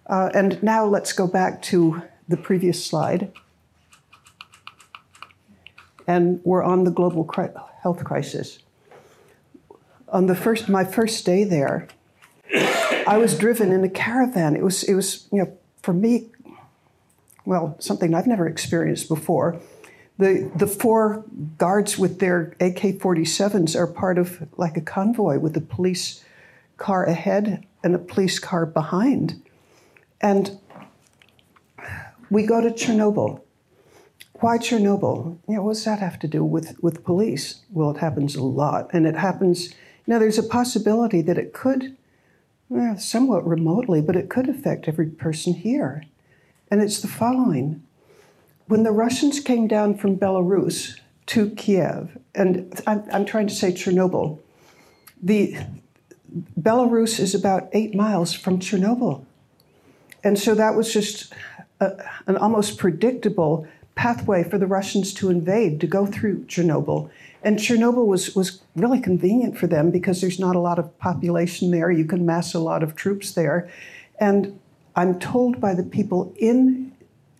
Uh, 0.07 0.29
and 0.33 0.61
now 0.61 0.85
let's 0.85 1.13
go 1.13 1.27
back 1.27 1.61
to 1.63 2.01
the 2.27 2.37
previous 2.37 2.83
slide. 2.83 3.31
And 6.07 6.39
we're 6.43 6.63
on 6.63 6.83
the 6.83 6.91
global 6.91 7.23
cri- 7.23 7.49
health 7.81 8.03
crisis. 8.03 8.59
On 10.09 10.27
the 10.27 10.35
first, 10.35 10.69
my 10.69 10.83
first 10.83 11.25
day 11.25 11.43
there, 11.43 11.87
I 13.07 13.17
was 13.17 13.37
driven 13.37 13.71
in 13.71 13.83
a 13.83 13.89
caravan. 13.89 14.55
It 14.55 14.63
was, 14.63 14.83
it 14.83 14.93
was, 14.93 15.27
you 15.31 15.39
know, 15.39 15.57
for 15.81 15.93
me, 15.93 16.29
well, 17.45 17.75
something 17.79 18.13
I've 18.13 18.27
never 18.27 18.47
experienced 18.47 19.07
before. 19.07 19.59
The, 20.17 20.49
the 20.55 20.67
four 20.67 21.25
guards 21.57 21.97
with 21.97 22.19
their 22.19 22.55
AK 22.59 22.99
47s 22.99 23.75
are 23.75 23.87
part 23.87 24.17
of 24.17 24.47
like 24.57 24.77
a 24.77 24.81
convoy 24.81 25.39
with 25.39 25.57
a 25.57 25.61
police 25.61 26.23
car 26.77 27.05
ahead 27.05 27.65
and 27.83 27.95
a 27.95 27.99
police 27.99 28.39
car 28.39 28.65
behind. 28.65 29.41
And 30.21 30.57
we 32.29 32.45
go 32.45 32.61
to 32.61 32.69
Chernobyl. 32.69 33.41
Why 34.39 34.57
Chernobyl? 34.57 35.37
You 35.47 35.55
know, 35.55 35.63
what 35.63 35.73
does 35.73 35.85
that 35.85 35.99
have 35.99 36.19
to 36.19 36.27
do 36.27 36.43
with, 36.43 36.81
with 36.81 37.03
police? 37.03 37.61
Well, 37.71 37.91
it 37.91 37.99
happens 37.99 38.35
a 38.35 38.43
lot. 38.43 38.89
And 38.93 39.05
it 39.05 39.15
happens, 39.15 39.69
you 39.69 40.13
know, 40.13 40.19
there's 40.19 40.37
a 40.37 40.43
possibility 40.43 41.21
that 41.21 41.37
it 41.37 41.53
could, 41.53 41.97
somewhat 42.97 43.47
remotely, 43.47 44.01
but 44.01 44.15
it 44.15 44.29
could 44.29 44.49
affect 44.49 44.87
every 44.87 45.07
person 45.07 45.53
here 45.53 46.03
and 46.71 46.81
it's 46.81 46.99
the 46.99 47.07
following. 47.07 47.83
When 48.67 48.83
the 48.83 48.91
Russians 48.91 49.39
came 49.39 49.67
down 49.67 49.95
from 49.95 50.17
Belarus 50.17 50.99
to 51.27 51.51
Kiev, 51.51 52.17
and 52.33 52.81
I'm, 52.87 53.03
I'm 53.11 53.25
trying 53.25 53.47
to 53.47 53.53
say 53.53 53.71
Chernobyl, 53.71 54.39
the 55.21 55.57
Belarus 56.59 57.19
is 57.19 57.35
about 57.35 57.69
eight 57.73 57.93
miles 57.93 58.33
from 58.33 58.59
Chernobyl. 58.59 59.23
And 60.23 60.39
so 60.39 60.55
that 60.55 60.75
was 60.75 60.91
just 60.91 61.31
a, 61.79 61.91
an 62.25 62.37
almost 62.37 62.79
predictable 62.79 63.67
pathway 63.93 64.43
for 64.43 64.57
the 64.57 64.67
Russians 64.67 65.13
to 65.13 65.29
invade, 65.29 65.79
to 65.81 65.87
go 65.87 66.07
through 66.07 66.45
Chernobyl. 66.45 67.09
And 67.43 67.59
Chernobyl 67.59 68.07
was, 68.07 68.35
was 68.35 68.61
really 68.75 68.99
convenient 68.99 69.57
for 69.59 69.67
them 69.67 69.91
because 69.91 70.21
there's 70.21 70.39
not 70.39 70.55
a 70.55 70.59
lot 70.59 70.79
of 70.79 70.97
population 70.97 71.69
there. 71.69 71.91
You 71.91 72.05
can 72.05 72.25
mass 72.25 72.55
a 72.55 72.59
lot 72.59 72.81
of 72.81 72.95
troops 72.95 73.33
there. 73.33 73.69
And 74.19 74.59
I'm 74.95 75.19
told 75.19 75.61
by 75.61 75.75
the 75.75 75.83
people 75.83 76.33
in 76.37 76.91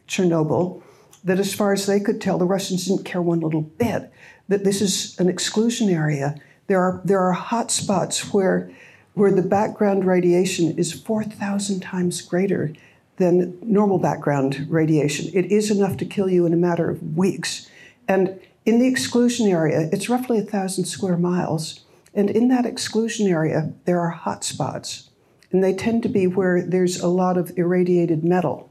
Chernobyl 0.08 0.84
that, 1.26 1.40
as 1.40 1.54
far 1.54 1.74
as 1.74 1.86
they 1.86 2.00
could 2.00 2.22
tell, 2.22 2.38
the 2.38 2.46
Russians 2.46 2.86
didn't 2.86 3.04
care 3.04 3.22
one 3.22 3.42
little 3.42 3.62
bit 3.62 4.12
that 4.48 4.64
this 4.64 4.82
is 4.82 5.20
an 5.20 5.28
exclusion 5.28 5.90
area. 5.90 6.36
There 6.68 6.80
are, 6.80 7.02
there 7.04 7.20
are 7.20 7.34
hot 7.34 7.72
spots 7.72 8.34
where, 8.34 8.72
where 9.16 9.32
the 9.32 9.42
background 9.42 10.06
radiation 10.06 10.78
is 10.78 10.94
4,000 10.94 11.82
times 11.82 12.22
greater 12.22 12.74
than 13.18 13.58
normal 13.62 13.98
background 13.98 14.68
radiation. 14.70 15.32
It 15.34 15.52
is 15.52 15.72
enough 15.72 15.98
to 15.98 16.06
kill 16.06 16.30
you 16.30 16.46
in 16.46 16.54
a 16.54 16.58
matter 16.58 16.90
of 16.90 17.18
weeks. 17.18 17.70
And 18.08 18.40
in 18.66 18.80
the 18.80 18.88
exclusion 18.88 19.48
area, 19.48 19.90
it's 19.92 20.10
roughly 20.10 20.38
1,000 20.38 20.86
square 20.86 21.18
miles. 21.18 21.82
And 22.14 22.30
in 22.30 22.50
that 22.50 22.66
exclusion 22.66 23.28
area, 23.28 23.74
there 23.86 24.00
are 24.00 24.10
hot 24.10 24.44
spots. 24.44 25.10
And 25.52 25.64
they 25.64 25.74
tend 25.74 26.04
to 26.04 26.10
be 26.10 26.28
where 26.28 26.62
there's 26.62 27.00
a 27.00 27.08
lot 27.08 27.38
of 27.38 27.58
irradiated 27.58 28.24
metal. 28.24 28.70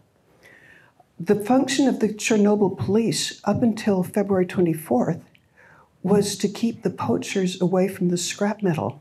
The 1.19 1.37
function 1.37 1.87
of 1.87 2.01
the 2.01 2.09
Chernobyl 2.09 2.77
police 2.77 3.41
up 3.45 3.63
until 3.63 4.03
February 4.03 4.47
24th 4.47 5.23
was 6.03 6.37
to 6.37 6.49
keep 6.49 6.83
the 6.83 6.91
poachers 6.91 7.61
away 7.61 7.89
from 7.89 8.09
the 8.09 8.17
scrap 8.17 8.63
metal. 8.63 9.01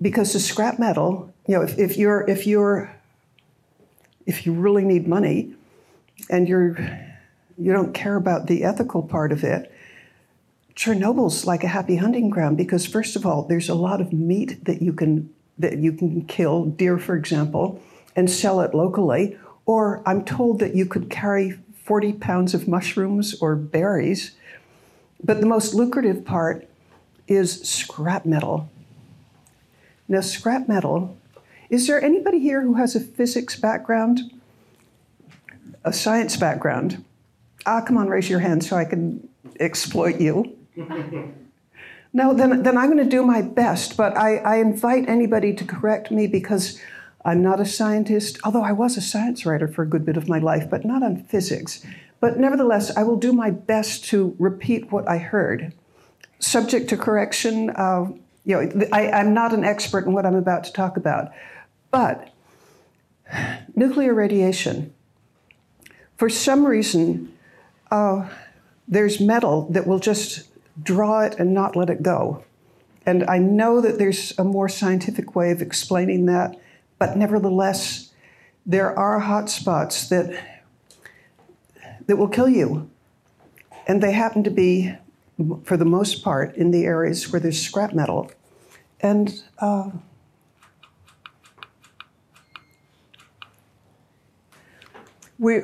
Because 0.00 0.32
the 0.32 0.40
scrap 0.40 0.78
metal, 0.78 1.32
you 1.46 1.56
know, 1.56 1.62
if, 1.62 1.78
if 1.78 1.96
you're 1.96 2.28
if 2.28 2.46
you're 2.46 2.94
if 4.26 4.46
you 4.46 4.52
really 4.52 4.84
need 4.84 5.08
money 5.08 5.54
and 6.30 6.48
you're 6.48 6.78
you 7.56 7.72
don't 7.72 7.92
care 7.92 8.14
about 8.14 8.46
the 8.46 8.62
ethical 8.62 9.02
part 9.02 9.32
of 9.32 9.42
it, 9.42 9.72
Chernobyl's 10.76 11.44
like 11.44 11.64
a 11.64 11.68
happy 11.68 11.96
hunting 11.96 12.30
ground 12.30 12.56
because 12.56 12.86
first 12.86 13.16
of 13.16 13.26
all, 13.26 13.42
there's 13.42 13.68
a 13.68 13.74
lot 13.74 14.00
of 14.00 14.12
meat 14.12 14.64
that 14.66 14.80
you 14.80 14.92
can 14.92 15.30
that 15.58 15.78
you 15.78 15.92
can 15.92 16.24
kill, 16.26 16.66
deer 16.66 16.98
for 16.98 17.16
example, 17.16 17.82
and 18.14 18.30
sell 18.30 18.60
it 18.60 18.74
locally. 18.74 19.36
Or 19.68 20.02
I'm 20.06 20.24
told 20.24 20.60
that 20.60 20.74
you 20.74 20.86
could 20.86 21.10
carry 21.10 21.58
40 21.84 22.14
pounds 22.14 22.54
of 22.54 22.66
mushrooms 22.66 23.34
or 23.38 23.54
berries. 23.54 24.32
But 25.22 25.40
the 25.40 25.46
most 25.46 25.74
lucrative 25.74 26.24
part 26.24 26.66
is 27.26 27.60
scrap 27.68 28.24
metal. 28.24 28.70
Now, 30.08 30.22
scrap 30.22 30.68
metal, 30.68 31.18
is 31.68 31.86
there 31.86 32.02
anybody 32.02 32.38
here 32.38 32.62
who 32.62 32.74
has 32.74 32.96
a 32.96 33.00
physics 33.00 33.56
background? 33.56 34.32
A 35.84 35.92
science 35.92 36.38
background? 36.38 37.04
Ah, 37.66 37.82
come 37.82 37.98
on, 37.98 38.08
raise 38.08 38.30
your 38.30 38.40
hand 38.40 38.64
so 38.64 38.74
I 38.74 38.86
can 38.86 39.28
exploit 39.60 40.18
you. 40.18 40.56
no, 42.14 42.32
then, 42.32 42.62
then 42.62 42.78
I'm 42.78 42.90
going 42.90 43.04
to 43.04 43.10
do 43.10 43.22
my 43.22 43.42
best, 43.42 43.98
but 43.98 44.16
I, 44.16 44.36
I 44.36 44.56
invite 44.56 45.06
anybody 45.10 45.52
to 45.52 45.64
correct 45.64 46.10
me 46.10 46.26
because 46.26 46.80
I'm 47.28 47.42
not 47.42 47.60
a 47.60 47.66
scientist, 47.66 48.38
although 48.42 48.62
I 48.62 48.72
was 48.72 48.96
a 48.96 49.02
science 49.02 49.44
writer 49.44 49.68
for 49.68 49.82
a 49.82 49.86
good 49.86 50.06
bit 50.06 50.16
of 50.16 50.30
my 50.30 50.38
life, 50.38 50.70
but 50.70 50.86
not 50.86 51.02
on 51.02 51.24
physics. 51.24 51.84
But 52.20 52.38
nevertheless, 52.38 52.96
I 52.96 53.02
will 53.02 53.18
do 53.18 53.34
my 53.34 53.50
best 53.50 54.06
to 54.06 54.34
repeat 54.38 54.90
what 54.90 55.06
I 55.06 55.18
heard. 55.18 55.74
Subject 56.38 56.88
to 56.88 56.96
correction, 56.96 57.68
uh, 57.76 58.06
you 58.46 58.56
know, 58.56 58.86
I, 58.94 59.20
am 59.20 59.34
not 59.34 59.52
an 59.52 59.62
expert 59.62 60.06
in 60.06 60.14
what 60.14 60.24
I'm 60.24 60.36
about 60.36 60.64
to 60.64 60.72
talk 60.72 60.96
about, 60.96 61.30
but 61.90 62.32
nuclear 63.76 64.14
radiation. 64.14 64.94
For 66.16 66.30
some 66.30 66.64
reason, 66.64 67.30
uh, 67.90 68.26
there's 68.88 69.20
metal 69.20 69.68
that 69.72 69.86
will 69.86 69.98
just 69.98 70.48
draw 70.82 71.20
it 71.20 71.38
and 71.38 71.52
not 71.52 71.76
let 71.76 71.90
it 71.90 72.02
go. 72.02 72.42
And 73.04 73.24
I 73.28 73.36
know 73.36 73.82
that 73.82 73.98
there's 73.98 74.32
a 74.38 74.44
more 74.44 74.70
scientific 74.70 75.36
way 75.36 75.50
of 75.50 75.60
explaining 75.60 76.24
that, 76.24 76.56
but 76.98 77.16
nevertheless, 77.16 78.12
there 78.66 78.96
are 78.98 79.18
hot 79.18 79.48
spots 79.48 80.08
that, 80.08 80.44
that 82.06 82.16
will 82.16 82.28
kill 82.28 82.48
you. 82.48 82.90
And 83.86 84.02
they 84.02 84.12
happen 84.12 84.44
to 84.44 84.50
be, 84.50 84.94
for 85.64 85.76
the 85.76 85.84
most 85.84 86.22
part, 86.22 86.54
in 86.56 86.70
the 86.70 86.84
areas 86.84 87.32
where 87.32 87.40
there's 87.40 87.60
scrap 87.60 87.94
metal. 87.94 88.30
And 89.00 89.42
uh, 89.60 89.90
we, 95.38 95.60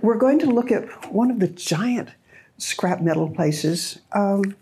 we're 0.00 0.16
going 0.16 0.38
to 0.38 0.46
look 0.46 0.70
at 0.70 1.12
one 1.12 1.30
of 1.30 1.40
the 1.40 1.48
giant 1.48 2.10
scrap 2.56 3.00
metal 3.00 3.28
places. 3.28 3.98
Um, 4.12 4.56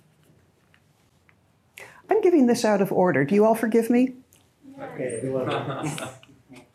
I'm 2.08 2.20
giving 2.20 2.46
this 2.46 2.64
out 2.64 2.80
of 2.80 2.90
order. 2.90 3.25
Do 3.25 3.35
you 3.35 3.44
all 3.44 3.54
forgive 3.54 3.90
me? 3.90 4.14
Okay. 4.80 5.23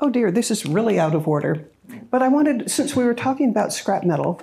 oh 0.00 0.08
dear, 0.08 0.30
this 0.30 0.50
is 0.50 0.64
really 0.64 0.98
out 0.98 1.14
of 1.14 1.28
order. 1.28 1.66
But 2.10 2.22
I 2.22 2.28
wanted, 2.28 2.70
since 2.70 2.96
we 2.96 3.04
were 3.04 3.14
talking 3.14 3.50
about 3.50 3.74
scrap 3.74 4.04
metal, 4.04 4.40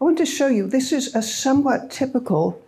I 0.00 0.04
want 0.04 0.18
to 0.18 0.26
show 0.26 0.48
you 0.48 0.66
this 0.66 0.90
is 0.92 1.14
a 1.14 1.22
somewhat 1.22 1.90
typical 1.90 2.60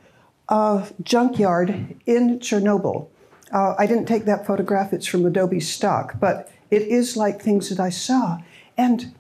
uh, 0.49 0.87
junkyard 1.03 1.97
in 2.07 2.39
Chernobyl. 2.39 3.09
Uh, 3.53 3.75
I 3.79 3.87
didn't 3.87 4.07
take 4.07 4.25
that 4.27 4.47
photograph, 4.47 4.93
it's 4.93 5.07
from 5.07 5.27
Adobe 5.27 5.61
stock, 5.61 6.21
but 6.21 6.51
it 6.71 6.83
is 6.83 7.17
like 7.17 7.41
things 7.43 7.69
that 7.71 7.81
I 7.81 7.89
saw. 7.91 8.39
And 8.77 9.15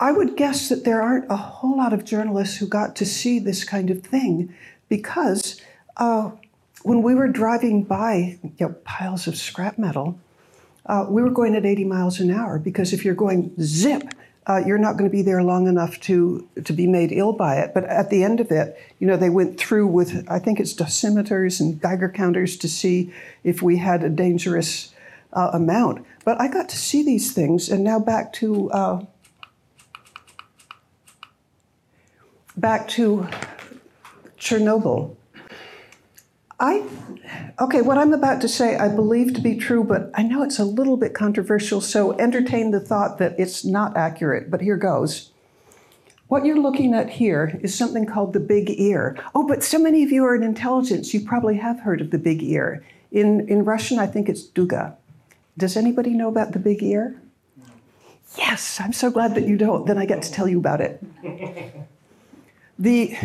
I 0.00 0.12
would 0.12 0.36
guess 0.36 0.68
that 0.68 0.84
there 0.84 1.02
aren't 1.02 1.30
a 1.30 1.36
whole 1.36 1.76
lot 1.76 1.92
of 1.92 2.04
journalists 2.04 2.56
who 2.56 2.66
got 2.66 2.96
to 2.96 3.04
see 3.04 3.38
this 3.38 3.64
kind 3.64 3.90
of 3.90 4.02
thing 4.02 4.54
because 4.88 5.60
uh, 5.98 6.30
when 6.82 7.02
we 7.02 7.14
were 7.14 7.28
driving 7.28 7.84
by 7.84 8.38
you 8.42 8.52
know, 8.60 8.74
piles 8.84 9.26
of 9.26 9.36
scrap 9.36 9.78
metal, 9.78 10.18
uh, 10.86 11.06
we 11.08 11.22
were 11.22 11.30
going 11.30 11.54
at 11.54 11.66
80 11.66 11.84
miles 11.84 12.20
an 12.20 12.30
hour 12.30 12.58
because 12.58 12.92
if 12.92 13.04
you're 13.04 13.14
going 13.14 13.52
zip, 13.60 14.14
uh, 14.46 14.62
you're 14.64 14.78
not 14.78 14.96
going 14.96 15.08
to 15.08 15.14
be 15.14 15.20
there 15.20 15.42
long 15.42 15.66
enough 15.66 16.00
to, 16.00 16.48
to 16.64 16.72
be 16.72 16.86
made 16.86 17.12
ill 17.12 17.34
by 17.34 17.56
it. 17.56 17.74
But 17.74 17.84
at 17.84 18.08
the 18.08 18.24
end 18.24 18.40
of 18.40 18.50
it, 18.50 18.80
you 18.98 19.06
know, 19.06 19.16
they 19.16 19.28
went 19.28 19.58
through 19.58 19.88
with, 19.88 20.26
I 20.28 20.38
think 20.38 20.58
it's 20.58 20.72
dosimeters 20.72 21.60
and 21.60 21.78
Geiger 21.80 22.08
counters 22.08 22.56
to 22.58 22.68
see 22.68 23.12
if 23.44 23.60
we 23.60 23.76
had 23.76 24.02
a 24.02 24.08
dangerous 24.08 24.94
uh, 25.34 25.50
amount. 25.52 26.06
But 26.24 26.40
I 26.40 26.48
got 26.48 26.68
to 26.70 26.76
see 26.76 27.02
these 27.02 27.32
things, 27.32 27.68
and 27.68 27.84
now 27.84 27.98
back 27.98 28.32
to 28.34 28.70
uh, 28.70 29.04
back 32.56 32.88
to 32.88 33.28
Chernobyl. 34.38 35.17
I, 36.60 36.84
okay, 37.60 37.82
what 37.82 37.98
I'm 37.98 38.12
about 38.12 38.40
to 38.40 38.48
say 38.48 38.76
I 38.76 38.88
believe 38.88 39.32
to 39.34 39.40
be 39.40 39.56
true, 39.56 39.84
but 39.84 40.10
I 40.14 40.24
know 40.24 40.42
it's 40.42 40.58
a 40.58 40.64
little 40.64 40.96
bit 40.96 41.14
controversial, 41.14 41.80
so 41.80 42.18
entertain 42.18 42.72
the 42.72 42.80
thought 42.80 43.18
that 43.18 43.38
it's 43.38 43.64
not 43.64 43.96
accurate, 43.96 44.50
but 44.50 44.60
here 44.60 44.76
goes. 44.76 45.30
What 46.26 46.44
you're 46.44 46.60
looking 46.60 46.94
at 46.94 47.08
here 47.08 47.58
is 47.62 47.74
something 47.74 48.06
called 48.06 48.32
the 48.32 48.40
big 48.40 48.70
ear. 48.70 49.16
Oh, 49.34 49.46
but 49.46 49.62
so 49.62 49.78
many 49.78 50.02
of 50.02 50.10
you 50.10 50.24
are 50.24 50.34
in 50.34 50.42
intelligence, 50.42 51.14
you 51.14 51.20
probably 51.20 51.56
have 51.56 51.80
heard 51.80 52.00
of 52.00 52.10
the 52.10 52.18
big 52.18 52.42
ear. 52.42 52.84
In, 53.12 53.48
in 53.48 53.64
Russian, 53.64 53.98
I 53.98 54.06
think 54.06 54.28
it's 54.28 54.42
duga. 54.42 54.96
Does 55.56 55.76
anybody 55.76 56.10
know 56.10 56.28
about 56.28 56.52
the 56.52 56.58
big 56.58 56.82
ear? 56.82 57.20
Yes, 58.36 58.78
I'm 58.80 58.92
so 58.92 59.10
glad 59.10 59.34
that 59.36 59.46
you 59.46 59.56
don't. 59.56 59.86
Then 59.86 59.96
I 59.96 60.06
get 60.06 60.22
to 60.22 60.32
tell 60.32 60.48
you 60.48 60.58
about 60.58 60.80
it. 60.80 61.02
The, 62.80 63.18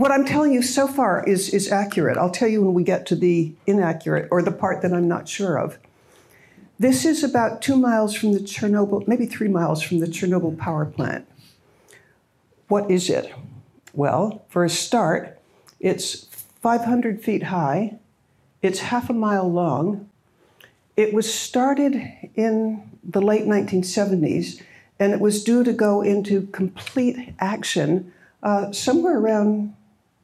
what 0.00 0.10
I'm 0.10 0.24
telling 0.24 0.54
you 0.54 0.62
so 0.62 0.88
far 0.88 1.22
is, 1.24 1.50
is 1.50 1.70
accurate. 1.70 2.16
I'll 2.16 2.30
tell 2.30 2.48
you 2.48 2.62
when 2.62 2.72
we 2.72 2.84
get 2.84 3.04
to 3.08 3.14
the 3.14 3.52
inaccurate 3.66 4.28
or 4.30 4.40
the 4.40 4.50
part 4.50 4.80
that 4.80 4.94
I'm 4.94 5.06
not 5.06 5.28
sure 5.28 5.58
of. 5.58 5.78
This 6.78 7.04
is 7.04 7.22
about 7.22 7.60
two 7.60 7.76
miles 7.76 8.14
from 8.14 8.32
the 8.32 8.38
Chernobyl, 8.38 9.06
maybe 9.06 9.26
three 9.26 9.48
miles 9.48 9.82
from 9.82 9.98
the 9.98 10.06
Chernobyl 10.06 10.56
power 10.56 10.86
plant. 10.86 11.28
What 12.68 12.90
is 12.90 13.10
it? 13.10 13.30
Well, 13.92 14.42
for 14.48 14.64
a 14.64 14.70
start, 14.70 15.38
it's 15.80 16.24
500 16.62 17.22
feet 17.22 17.42
high, 17.42 17.98
it's 18.62 18.78
half 18.78 19.10
a 19.10 19.12
mile 19.12 19.52
long. 19.52 20.08
It 20.96 21.12
was 21.12 21.30
started 21.30 21.94
in 22.36 22.90
the 23.04 23.20
late 23.20 23.44
1970s, 23.44 24.62
and 24.98 25.12
it 25.12 25.20
was 25.20 25.44
due 25.44 25.62
to 25.62 25.74
go 25.74 26.00
into 26.00 26.46
complete 26.46 27.34
action 27.38 28.14
uh, 28.42 28.72
somewhere 28.72 29.18
around 29.18 29.74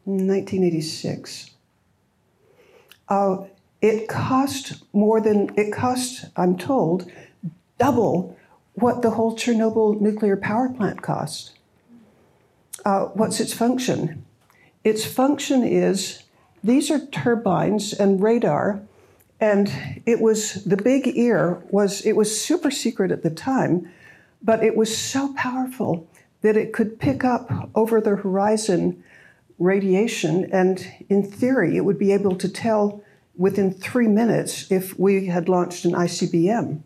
1986. 0.07 1.51
Uh, 3.09 3.45
it 3.83 4.09
cost 4.09 4.83
more 4.93 5.21
than, 5.21 5.51
it 5.57 5.73
cost, 5.73 6.27
I'm 6.37 6.57
told, 6.57 7.11
double 7.79 8.37
what 8.75 9.03
the 9.03 9.11
whole 9.11 9.37
Chernobyl 9.37 10.01
nuclear 10.01 10.37
power 10.37 10.69
plant 10.69 11.03
cost. 11.03 11.53
Uh, 12.85 13.07
what's 13.07 13.41
its 13.41 13.53
function? 13.53 14.25
Its 14.85 15.05
function 15.05 15.65
is 15.65 16.23
these 16.63 16.91
are 16.91 17.05
turbines 17.07 17.93
and 17.93 18.23
radar, 18.23 18.81
and 19.41 19.73
it 20.07 20.21
was 20.21 20.65
the 20.65 20.77
big 20.77 21.07
ear 21.17 21.63
was 21.71 22.05
it 22.07 22.15
was 22.15 22.41
super 22.41 22.71
secret 22.71 23.11
at 23.11 23.23
the 23.23 23.31
time, 23.31 23.91
but 24.43 24.63
it 24.63 24.77
was 24.77 24.97
so 24.97 25.35
powerful 25.35 26.09
that 26.43 26.57
it 26.57 26.73
could 26.73 26.99
pick 26.99 27.25
up 27.25 27.71
over 27.75 28.01
the 28.01 28.17
horizon 28.17 29.03
radiation, 29.59 30.49
and 30.53 30.87
in 31.09 31.23
theory, 31.23 31.77
it 31.77 31.85
would 31.85 31.99
be 31.99 32.13
able 32.13 32.37
to 32.37 32.49
tell 32.49 33.03
within 33.37 33.73
three 33.73 34.09
minutes 34.09 34.71
if 34.71 34.99
we 34.99 35.27
had 35.27 35.49
launched 35.49 35.85
an 35.85 35.93
ICBM. 35.93 36.83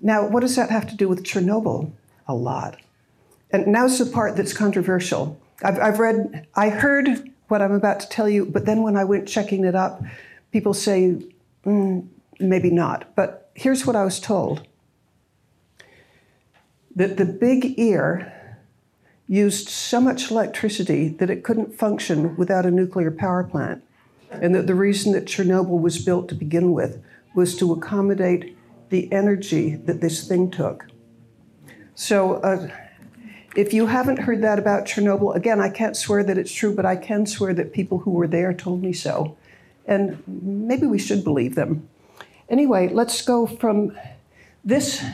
Now, 0.00 0.26
what 0.28 0.40
does 0.40 0.56
that 0.56 0.70
have 0.70 0.88
to 0.88 0.96
do 0.96 1.08
with 1.08 1.24
Chernobyl? 1.24 1.92
A 2.26 2.34
lot. 2.34 2.78
and 3.50 3.66
now's 3.66 3.98
the 3.98 4.06
part 4.06 4.36
that's 4.36 4.52
controversial. 4.52 5.38
I've, 5.62 5.78
I've 5.78 5.98
read, 5.98 6.46
I 6.54 6.70
heard 6.70 7.30
what 7.48 7.62
I'm 7.62 7.72
about 7.72 8.00
to 8.00 8.08
tell 8.08 8.28
you, 8.28 8.46
but 8.46 8.64
then 8.64 8.82
when 8.82 8.96
I 8.96 9.04
went 9.04 9.28
checking 9.28 9.64
it 9.64 9.74
up, 9.74 10.02
people 10.50 10.74
say, 10.74 11.18
mm, 11.64 12.06
maybe 12.40 12.70
not. 12.70 13.14
But 13.14 13.50
here's 13.54 13.86
what 13.86 13.94
I 13.94 14.04
was 14.04 14.18
told 14.18 14.66
that 16.96 17.16
the 17.16 17.24
big 17.24 17.78
ear 17.78 18.33
used 19.26 19.68
so 19.68 20.00
much 20.00 20.30
electricity 20.30 21.08
that 21.08 21.30
it 21.30 21.44
couldn't 21.44 21.78
function 21.78 22.36
without 22.36 22.66
a 22.66 22.70
nuclear 22.70 23.10
power 23.10 23.42
plant. 23.42 23.82
And 24.30 24.54
that 24.54 24.66
the 24.66 24.74
reason 24.74 25.12
that 25.12 25.26
Chernobyl 25.26 25.80
was 25.80 26.04
built 26.04 26.28
to 26.28 26.34
begin 26.34 26.72
with 26.72 27.02
was 27.34 27.56
to 27.56 27.72
accommodate 27.72 28.56
the 28.90 29.10
energy 29.12 29.76
that 29.76 30.00
this 30.00 30.26
thing 30.26 30.50
took. 30.50 30.86
So, 31.94 32.34
uh, 32.34 32.68
if 33.56 33.72
you 33.72 33.86
haven't 33.86 34.18
heard 34.18 34.42
that 34.42 34.58
about 34.58 34.84
Chernobyl, 34.84 35.36
again, 35.36 35.60
I 35.60 35.68
can't 35.68 35.96
swear 35.96 36.24
that 36.24 36.36
it's 36.36 36.52
true, 36.52 36.74
but 36.74 36.84
I 36.84 36.96
can 36.96 37.24
swear 37.24 37.54
that 37.54 37.72
people 37.72 37.98
who 37.98 38.10
were 38.10 38.26
there 38.26 38.52
told 38.52 38.82
me 38.82 38.92
so. 38.92 39.36
And 39.86 40.20
maybe 40.26 40.86
we 40.88 40.98
should 40.98 41.22
believe 41.22 41.54
them. 41.54 41.88
Anyway, 42.48 42.88
let's 42.88 43.22
go 43.22 43.46
from 43.46 43.96
this. 44.64 45.04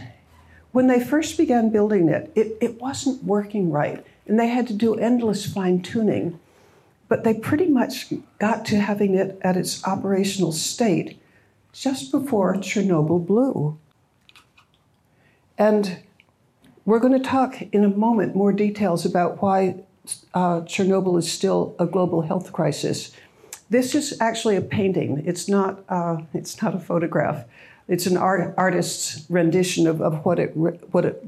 When 0.72 0.86
they 0.86 1.02
first 1.02 1.36
began 1.36 1.70
building 1.70 2.08
it, 2.08 2.30
it, 2.34 2.56
it 2.60 2.80
wasn't 2.80 3.24
working 3.24 3.70
right, 3.70 4.04
and 4.26 4.38
they 4.38 4.48
had 4.48 4.66
to 4.68 4.74
do 4.74 4.94
endless 4.94 5.50
fine 5.50 5.82
tuning. 5.82 6.38
But 7.08 7.24
they 7.24 7.34
pretty 7.34 7.66
much 7.66 8.12
got 8.38 8.64
to 8.66 8.76
having 8.76 9.16
it 9.16 9.36
at 9.42 9.56
its 9.56 9.84
operational 9.84 10.52
state 10.52 11.20
just 11.72 12.12
before 12.12 12.54
Chernobyl 12.54 13.26
blew. 13.26 13.78
And 15.58 15.98
we're 16.84 17.00
going 17.00 17.20
to 17.20 17.28
talk 17.28 17.60
in 17.72 17.84
a 17.84 17.88
moment 17.88 18.36
more 18.36 18.52
details 18.52 19.04
about 19.04 19.42
why 19.42 19.82
uh, 20.34 20.60
Chernobyl 20.62 21.18
is 21.18 21.30
still 21.30 21.74
a 21.78 21.86
global 21.86 22.22
health 22.22 22.52
crisis. 22.52 23.12
This 23.68 23.94
is 23.94 24.20
actually 24.20 24.56
a 24.56 24.62
painting. 24.62 25.22
It's 25.26 25.48
not. 25.48 25.84
Uh, 25.88 26.22
it's 26.32 26.60
not 26.62 26.74
a 26.74 26.80
photograph. 26.80 27.44
It's 27.90 28.06
an 28.06 28.16
art, 28.16 28.54
artist's 28.56 29.28
rendition 29.28 29.88
of, 29.88 30.00
of 30.00 30.24
what 30.24 30.38
it 30.38 30.56
what 30.56 31.04
it 31.04 31.26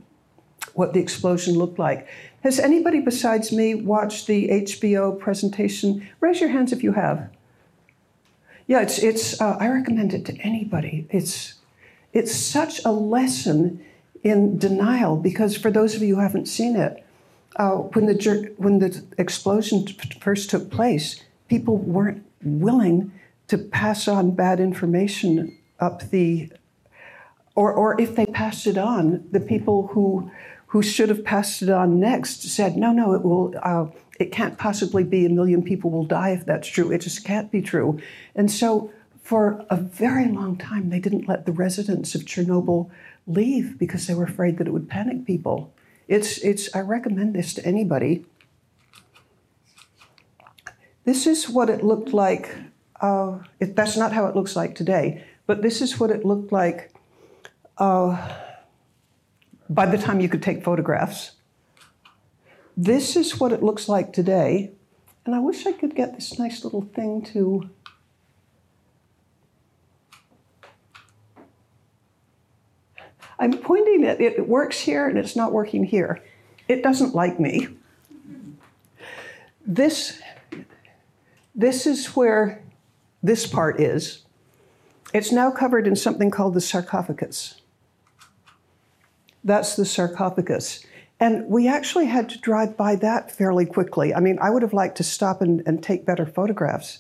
what 0.74 0.92
the 0.92 1.00
explosion 1.00 1.54
looked 1.54 1.80
like. 1.80 2.06
Has 2.44 2.60
anybody 2.60 3.00
besides 3.00 3.50
me 3.50 3.74
watched 3.74 4.28
the 4.28 4.48
HBO 4.48 5.18
presentation? 5.18 6.08
Raise 6.20 6.40
your 6.40 6.50
hands 6.50 6.72
if 6.72 6.84
you 6.84 6.92
have. 6.92 7.28
Yeah, 8.68 8.80
it's 8.80 9.00
it's. 9.00 9.40
Uh, 9.40 9.56
I 9.58 9.68
recommend 9.70 10.14
it 10.14 10.24
to 10.26 10.36
anybody. 10.38 11.08
It's 11.10 11.54
it's 12.12 12.32
such 12.32 12.84
a 12.84 12.92
lesson 12.92 13.84
in 14.22 14.56
denial 14.56 15.16
because 15.16 15.56
for 15.56 15.72
those 15.72 15.96
of 15.96 16.02
you 16.02 16.14
who 16.14 16.20
haven't 16.20 16.46
seen 16.46 16.76
it, 16.76 17.04
uh, 17.56 17.72
when 17.72 18.06
the 18.06 18.54
when 18.56 18.78
the 18.78 19.04
explosion 19.18 19.84
first 20.20 20.48
took 20.48 20.70
place, 20.70 21.24
people 21.48 21.76
weren't 21.76 22.24
willing 22.40 23.10
to 23.48 23.58
pass 23.58 24.06
on 24.06 24.30
bad 24.30 24.60
information 24.60 25.58
up 25.82 26.10
the, 26.10 26.50
or 27.54 27.72
or 27.72 28.00
if 28.00 28.16
they 28.16 28.26
passed 28.26 28.66
it 28.66 28.78
on, 28.78 29.26
the 29.30 29.40
people 29.40 29.88
who 29.88 30.30
who 30.68 30.82
should 30.82 31.10
have 31.10 31.22
passed 31.22 31.60
it 31.60 31.68
on 31.68 32.00
next 32.00 32.42
said, 32.44 32.76
no, 32.76 32.92
no, 32.92 33.12
it 33.12 33.22
will. 33.22 33.54
Uh, 33.62 33.86
it 34.18 34.30
can't 34.30 34.56
possibly 34.56 35.04
be 35.04 35.26
a 35.26 35.28
million 35.28 35.62
people 35.62 35.90
will 35.90 36.04
die 36.04 36.30
if 36.30 36.46
that's 36.46 36.68
true. 36.68 36.92
It 36.92 37.00
just 37.00 37.24
can't 37.24 37.50
be 37.50 37.60
true. 37.60 37.98
And 38.34 38.50
so, 38.50 38.92
for 39.22 39.64
a 39.68 39.76
very 39.76 40.28
long 40.28 40.56
time, 40.56 40.90
they 40.90 41.00
didn't 41.00 41.28
let 41.28 41.44
the 41.44 41.52
residents 41.52 42.14
of 42.14 42.22
Chernobyl 42.22 42.90
leave 43.26 43.78
because 43.78 44.06
they 44.06 44.14
were 44.14 44.24
afraid 44.24 44.58
that 44.58 44.66
it 44.66 44.70
would 44.70 44.88
panic 44.88 45.26
people. 45.26 45.72
It's, 46.08 46.38
it's, 46.38 46.74
I 46.74 46.80
recommend 46.80 47.34
this 47.34 47.54
to 47.54 47.66
anybody. 47.66 48.24
This 51.04 51.26
is 51.26 51.48
what 51.48 51.68
it 51.68 51.82
looked 51.82 52.12
like. 52.12 52.54
Uh, 53.00 53.38
it, 53.60 53.74
that's 53.74 53.96
not 53.96 54.12
how 54.12 54.26
it 54.26 54.36
looks 54.36 54.54
like 54.54 54.74
today, 54.74 55.24
but 55.46 55.62
this 55.62 55.80
is 55.80 55.98
what 55.98 56.10
it 56.10 56.24
looked 56.24 56.52
like 56.52 56.92
uh, 57.78 58.38
by 59.68 59.86
the 59.86 59.98
time 59.98 60.20
you 60.20 60.28
could 60.28 60.42
take 60.42 60.62
photographs. 60.62 61.32
This 62.76 63.16
is 63.16 63.38
what 63.38 63.52
it 63.52 63.62
looks 63.62 63.88
like 63.88 64.12
today. 64.12 64.72
And 65.24 65.34
I 65.34 65.38
wish 65.38 65.66
I 65.66 65.72
could 65.72 65.94
get 65.94 66.14
this 66.14 66.38
nice 66.38 66.64
little 66.64 66.82
thing 66.82 67.22
to 67.32 67.70
I'm 73.42 73.58
pointing 73.58 74.04
it, 74.04 74.20
it 74.20 74.48
works 74.48 74.78
here 74.78 75.08
and 75.08 75.18
it's 75.18 75.34
not 75.34 75.52
working 75.52 75.82
here. 75.82 76.22
It 76.68 76.84
doesn't 76.84 77.12
like 77.12 77.40
me. 77.40 77.68
This, 79.66 80.22
this 81.52 81.84
is 81.84 82.06
where 82.14 82.62
this 83.20 83.44
part 83.44 83.80
is. 83.80 84.22
It's 85.12 85.30
now 85.30 85.50
covered 85.50 85.86
in 85.86 85.96
something 85.96 86.30
called 86.30 86.54
the 86.54 86.60
sarcophagus. 86.60 87.60
That's 89.44 89.76
the 89.76 89.84
sarcophagus. 89.84 90.84
And 91.20 91.46
we 91.48 91.68
actually 91.68 92.06
had 92.06 92.28
to 92.30 92.38
drive 92.38 92.76
by 92.76 92.96
that 92.96 93.30
fairly 93.30 93.66
quickly. 93.66 94.14
I 94.14 94.20
mean, 94.20 94.38
I 94.40 94.50
would 94.50 94.62
have 94.62 94.72
liked 94.72 94.96
to 94.96 95.04
stop 95.04 95.40
and, 95.40 95.62
and 95.66 95.82
take 95.82 96.04
better 96.04 96.26
photographs. 96.26 96.98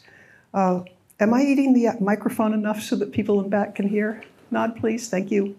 Uh, 0.54 0.82
am 1.18 1.34
I 1.34 1.42
eating 1.42 1.72
the 1.72 1.88
microphone 2.00 2.52
enough 2.52 2.80
so 2.82 2.96
that 2.96 3.12
people 3.12 3.40
in 3.42 3.48
back 3.48 3.74
can 3.74 3.88
hear? 3.88 4.22
Nod, 4.50 4.76
please. 4.76 5.08
Thank 5.08 5.30
you. 5.30 5.56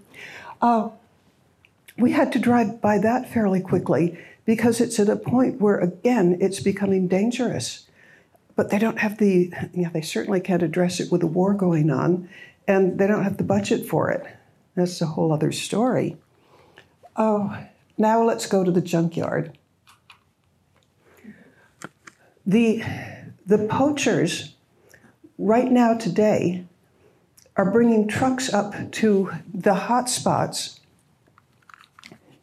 Uh, 0.61 0.89
we 1.97 2.11
had 2.11 2.31
to 2.33 2.39
drive 2.39 2.79
by 2.79 2.99
that 2.99 3.31
fairly 3.31 3.59
quickly 3.59 4.17
because 4.45 4.79
it's 4.79 4.99
at 4.99 5.09
a 5.09 5.15
point 5.15 5.59
where, 5.59 5.79
again, 5.79 6.37
it's 6.39 6.59
becoming 6.59 7.07
dangerous. 7.07 7.87
But 8.55 8.69
they 8.69 8.77
don't 8.77 8.99
have 8.99 9.17
the, 9.17 9.51
yeah, 9.73 9.89
they 9.89 10.01
certainly 10.01 10.39
can't 10.39 10.61
address 10.61 10.99
it 10.99 11.11
with 11.11 11.23
a 11.23 11.27
war 11.27 11.53
going 11.53 11.89
on, 11.89 12.29
and 12.67 12.99
they 12.99 13.07
don't 13.07 13.23
have 13.23 13.37
the 13.37 13.43
budget 13.43 13.87
for 13.87 14.11
it. 14.11 14.25
That's 14.75 15.01
a 15.01 15.07
whole 15.07 15.31
other 15.31 15.51
story. 15.51 16.17
Oh, 17.15 17.57
now 17.97 18.23
let's 18.23 18.45
go 18.45 18.63
to 18.63 18.71
the 18.71 18.81
junkyard. 18.81 19.57
The, 22.45 22.83
the 23.45 23.67
poachers, 23.69 24.55
right 25.37 25.71
now 25.71 25.97
today, 25.97 26.65
are 27.55 27.71
bringing 27.71 28.07
trucks 28.07 28.53
up 28.53 28.91
to 28.91 29.31
the 29.53 29.73
hot 29.73 30.09
spots. 30.09 30.79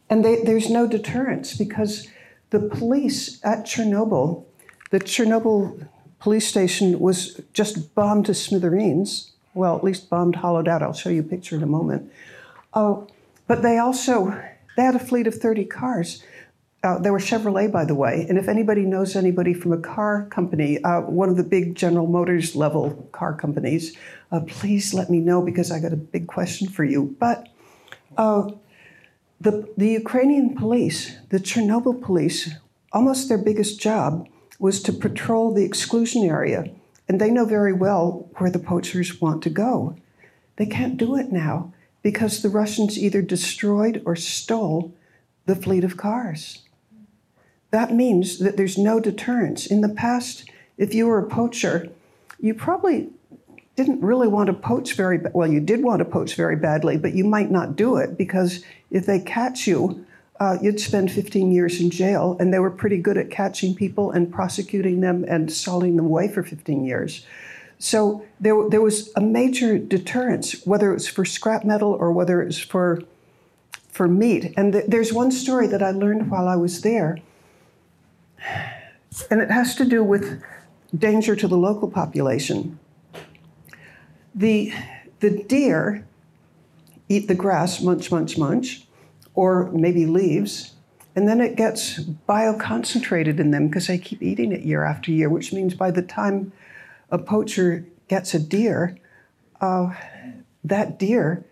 And 0.09 0.25
they, 0.25 0.43
there's 0.43 0.71
no 0.71 0.87
deterrence 0.87 1.57
because 1.57 2.09
the 2.51 2.61
police 2.61 3.41
at 3.45 3.65
Chernobyl, 3.65 4.45
the 4.91 5.01
Chernobyl 5.01 5.87
police 6.21 6.47
station 6.47 7.01
was 7.01 7.41
just 7.53 7.95
bombed 7.95 8.27
to 8.27 8.35
smithereens. 8.35 9.33
Well, 9.55 9.77
at 9.77 9.83
least 9.83 10.09
bombed, 10.09 10.37
hollowed 10.37 10.69
out. 10.69 10.83
I'll 10.83 10.93
show 10.93 11.11
you 11.11 11.21
a 11.21 11.25
picture 11.25 11.57
in 11.57 11.63
a 11.63 11.67
moment. 11.67 12.13
Uh, 12.73 13.01
but 13.49 13.63
they 13.63 13.79
also 13.79 14.41
they 14.77 14.85
had 14.85 14.95
a 14.95 15.01
fleet 15.01 15.27
of 15.27 15.35
30 15.35 15.65
cars. 15.65 16.23
Uh, 16.83 16.99
they 16.99 17.11
were 17.11 17.19
Chevrolet, 17.19 17.71
by 17.71 17.85
the 17.85 17.95
way. 17.95 18.25
And 18.29 18.39
if 18.39 18.49
anybody 18.49 18.83
knows 18.83 19.17
anybody 19.17 19.53
from 19.53 19.73
a 19.73 19.79
car 19.79 20.27
company, 20.31 20.83
uh, 20.83 21.03
one 21.03 21.29
of 21.29 21.37
the 21.37 21.43
big 21.43 21.75
General 21.75 22.07
Motors 22.07 22.57
level 22.57 23.09
car 23.13 23.35
companies, 23.35 23.97
uh, 24.33 24.41
please 24.47 24.95
let 24.95 25.11
me 25.11 25.19
know 25.19 25.43
because 25.43 25.71
I 25.71 25.81
got 25.81 25.93
a 25.93 25.97
big 25.97 26.27
question 26.27 26.69
for 26.69 26.85
you. 26.85 27.15
But 27.19 27.49
uh, 28.17 28.53
the, 29.41 29.69
the 29.77 29.89
Ukrainian 29.89 30.55
police, 30.55 31.17
the 31.29 31.39
Chernobyl 31.39 32.01
police, 32.01 32.55
almost 32.93 33.29
their 33.29 33.39
biggest 33.39 33.81
job 33.81 34.27
was 34.61 34.81
to 34.83 34.93
patrol 34.93 35.53
the 35.53 35.65
exclusion 35.65 36.23
area. 36.23 36.71
And 37.09 37.21
they 37.21 37.33
know 37.33 37.45
very 37.45 37.73
well 37.73 38.29
where 38.37 38.51
the 38.51 38.61
poachers 38.61 39.21
want 39.21 39.43
to 39.43 39.51
go. 39.51 39.97
They 40.57 40.67
can't 40.67 40.97
do 40.97 41.17
it 41.17 41.33
now 41.33 41.73
because 42.03 42.41
the 42.41 42.49
Russians 42.49 42.97
either 42.97 43.23
destroyed 43.23 44.01
or 44.07 44.15
stole 44.15 44.95
the 45.47 45.57
fleet 45.57 45.83
of 45.83 45.97
cars. 45.97 46.63
That 47.71 47.93
means 47.93 48.39
that 48.39 48.57
there's 48.57 48.79
no 48.79 49.01
deterrence. 49.01 49.67
In 49.67 49.81
the 49.81 49.89
past, 49.89 50.49
if 50.77 50.95
you 50.95 51.07
were 51.07 51.19
a 51.19 51.29
poacher, 51.29 51.89
you 52.39 52.55
probably 52.55 53.09
didn't 53.77 54.03
really 54.03 54.29
want 54.29 54.49
to 54.49 54.53
poach 54.53 54.95
very 54.95 55.19
well. 55.33 55.51
You 55.51 55.61
did 55.61 55.83
want 55.83 56.01
to 56.01 56.05
poach 56.05 56.35
very 56.35 56.57
badly, 56.57 56.99
but 56.99 57.15
you 57.15 57.25
might 57.25 57.51
not 57.51 57.77
do 57.77 57.97
it 57.97 58.19
because 58.19 58.63
if 58.91 59.07
they 59.07 59.21
catch 59.21 59.67
you, 59.67 60.05
uh, 60.41 60.57
you'd 60.63 60.81
spend 60.81 61.13
15 61.13 61.53
years 61.53 61.81
in 61.81 61.91
jail, 61.91 62.37
and 62.41 62.53
they 62.53 62.59
were 62.59 62.71
pretty 62.71 62.97
good 62.97 63.19
at 63.19 63.31
catching 63.31 63.75
people 63.75 64.11
and 64.11 64.33
prosecuting 64.33 65.01
them 65.01 65.23
and 65.29 65.53
selling 65.53 65.97
them 65.97 66.07
away 66.07 66.29
for 66.29 66.43
15 66.43 66.83
years. 66.83 67.27
So 67.79 68.25
there, 68.41 68.57
there 68.69 68.81
was 68.81 69.13
a 69.17 69.21
major 69.21 69.79
deterrence, 69.79 70.65
whether 70.67 70.91
it 70.91 70.95
was 70.95 71.09
for 71.09 71.27
scrap 71.27 71.65
metal 71.65 71.93
or 71.93 72.11
whether 72.11 72.41
it 72.41 72.47
was 72.47 72.59
for, 72.59 73.03
for 73.89 74.09
meat. 74.09 74.55
And 74.57 74.73
th- 74.73 74.87
there's 74.89 75.13
one 75.13 75.31
story 75.31 75.67
that 75.67 75.83
I 75.83 75.91
learned 75.91 76.31
while 76.31 76.49
I 76.49 76.57
was 76.57 76.81
there, 76.81 77.19
and 79.31 79.43
it 79.43 79.51
has 79.51 79.75
to 79.75 79.85
do 79.85 80.03
with 80.03 80.43
danger 80.97 81.37
to 81.37 81.47
the 81.47 81.57
local 81.57 81.91
population. 81.91 82.79
The, 84.35 84.73
the 85.21 85.43
deer 85.43 86.07
eat 87.11 87.29
the 87.29 87.35
grass, 87.35 87.83
munch, 87.83 88.11
munch, 88.11 88.39
munch, 88.39 88.87
or 89.35 89.71
maybe 89.73 90.07
leaves, 90.07 90.75
and 91.15 91.29
then 91.29 91.41
it 91.41 91.57
gets 91.57 92.01
bioconcentrated 92.29 93.39
in 93.39 93.51
them 93.51 93.69
because 93.69 93.87
they 93.87 93.99
keep 93.99 94.23
eating 94.23 94.53
it 94.53 94.63
year 94.63 94.85
after 94.85 95.11
year, 95.11 95.29
which 95.29 95.53
means 95.53 95.75
by 95.75 95.91
the 95.91 96.03
time 96.03 96.53
a 97.11 97.19
poacher 97.19 97.85
gets 98.09 98.35
a 98.35 98.39
deer, 98.39 98.97
uh, 99.61 99.93
that 100.65 100.99
deer 100.99 101.45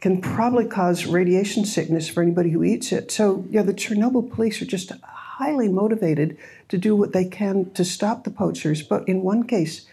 can 0.00 0.20
probably 0.20 0.66
cause 0.66 1.06
radiation 1.06 1.64
sickness 1.64 2.08
for 2.08 2.22
anybody 2.22 2.50
who 2.50 2.62
eats 2.62 2.92
it. 2.92 3.10
So, 3.10 3.44
yeah, 3.50 3.62
the 3.62 3.72
Chernobyl 3.72 4.30
police 4.30 4.60
are 4.60 4.66
just 4.66 4.92
highly 5.02 5.68
motivated 5.68 6.36
to 6.68 6.78
do 6.78 6.94
what 6.94 7.12
they 7.12 7.24
can 7.24 7.70
to 7.72 7.84
stop 7.84 8.24
the 8.24 8.30
poachers. 8.30 8.82
But 8.82 9.08
in 9.08 9.22
one 9.22 9.44
case, 9.44 9.86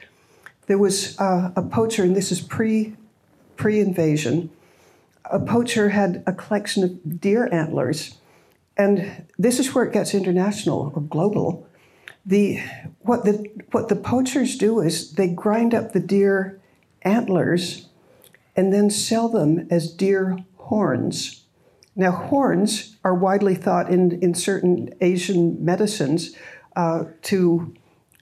there 0.67 0.77
was 0.77 1.19
uh, 1.19 1.51
a 1.55 1.61
poacher, 1.61 2.03
and 2.03 2.15
this 2.15 2.31
is 2.31 2.41
pre 2.41 2.95
pre 3.55 3.79
invasion. 3.79 4.49
A 5.25 5.39
poacher 5.39 5.89
had 5.89 6.23
a 6.27 6.33
collection 6.33 6.83
of 6.83 7.21
deer 7.21 7.49
antlers, 7.51 8.17
and 8.77 9.25
this 9.37 9.59
is 9.59 9.73
where 9.73 9.85
it 9.85 9.93
gets 9.93 10.13
international 10.13 10.91
or 10.95 11.01
global. 11.01 11.67
The 12.25 12.61
what 12.99 13.25
the 13.25 13.45
what 13.71 13.89
the 13.89 13.95
poachers 13.95 14.57
do 14.57 14.79
is 14.79 15.13
they 15.13 15.27
grind 15.27 15.73
up 15.73 15.91
the 15.91 15.99
deer 15.99 16.61
antlers 17.03 17.87
and 18.55 18.73
then 18.73 18.89
sell 18.89 19.29
them 19.29 19.67
as 19.69 19.91
deer 19.91 20.37
horns. 20.57 21.43
Now, 21.95 22.11
horns 22.11 22.97
are 23.03 23.13
widely 23.13 23.55
thought 23.55 23.89
in, 23.89 24.19
in 24.21 24.33
certain 24.33 24.93
Asian 25.01 25.63
medicines 25.63 26.35
uh, 26.75 27.05
to, 27.23 27.73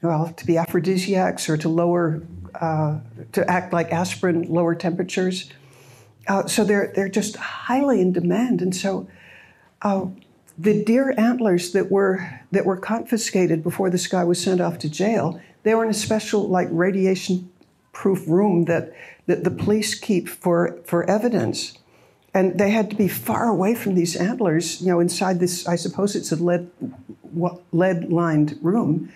well, 0.02 0.34
to 0.34 0.46
be 0.46 0.58
aphrodisiacs 0.58 1.50
or 1.50 1.58
to 1.58 1.70
lower, 1.70 2.22
uh, 2.56 3.00
to 3.32 3.50
act 3.50 3.72
like 3.72 3.92
aspirin, 3.92 4.44
lower 4.44 4.76
temperatures. 4.76 5.50
Uh, 6.32 6.48
so 6.48 6.64
they're, 6.64 6.94
they're 6.96 7.10
just 7.10 7.36
highly 7.36 8.00
in 8.00 8.14
demand. 8.14 8.62
And 8.62 8.74
so 8.74 9.06
uh, 9.82 10.06
the 10.58 10.82
deer 10.82 11.14
antlers 11.18 11.74
that 11.74 11.92
were, 11.92 12.40
that 12.52 12.66
were 12.66 12.78
confiscated 12.78 13.62
before 13.62 13.90
this 13.90 14.08
guy 14.08 14.24
was 14.24 14.42
sent 14.42 14.62
off 14.62 14.78
to 14.80 14.90
jail, 14.90 15.42
they 15.64 15.76
were 15.76 15.84
in 15.84 15.90
a 15.90 15.94
special 15.94 16.48
like 16.48 16.70
radiation 16.72 17.52
proof 17.92 18.26
room 18.30 18.64
that, 18.66 18.94
that 19.26 19.44
the 19.44 19.52
police 19.52 19.94
keep 19.94 20.30
for, 20.30 20.80
for 20.86 21.04
evidence. 21.10 21.78
And 22.34 22.58
they 22.58 22.70
had 22.70 22.90
to 22.92 22.96
be 22.96 23.10
far 23.10 23.50
away 23.50 23.76
from 23.76 23.96
these 23.96 24.16
antlers, 24.16 24.80
you 24.80 24.88
know, 24.88 25.02
inside 25.02 25.42
this, 25.42 25.68
I 25.68 25.76
suppose 25.76 26.16
it's 26.16 26.32
a 26.32 26.38
lead, 26.38 26.72
lead 27.74 28.10
lined 28.10 28.58
room. 28.62 29.12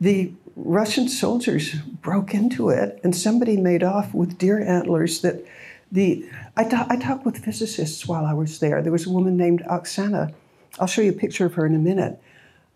The 0.00 0.32
Russian 0.56 1.08
soldiers 1.08 1.76
broke 2.02 2.34
into 2.34 2.68
it, 2.70 2.98
and 3.04 3.14
somebody 3.14 3.56
made 3.56 3.84
off 3.84 4.12
with 4.12 4.38
deer 4.38 4.60
antlers 4.60 5.20
that 5.20 5.44
the. 5.92 6.28
I, 6.56 6.86
I 6.90 6.96
talked 6.96 7.24
with 7.24 7.44
physicists 7.44 8.06
while 8.06 8.24
I 8.24 8.32
was 8.32 8.58
there. 8.58 8.82
There 8.82 8.92
was 8.92 9.06
a 9.06 9.10
woman 9.10 9.36
named 9.36 9.62
Oksana. 9.68 10.32
I'll 10.78 10.86
show 10.86 11.02
you 11.02 11.10
a 11.10 11.14
picture 11.14 11.46
of 11.46 11.54
her 11.54 11.66
in 11.66 11.74
a 11.74 11.78
minute. 11.78 12.20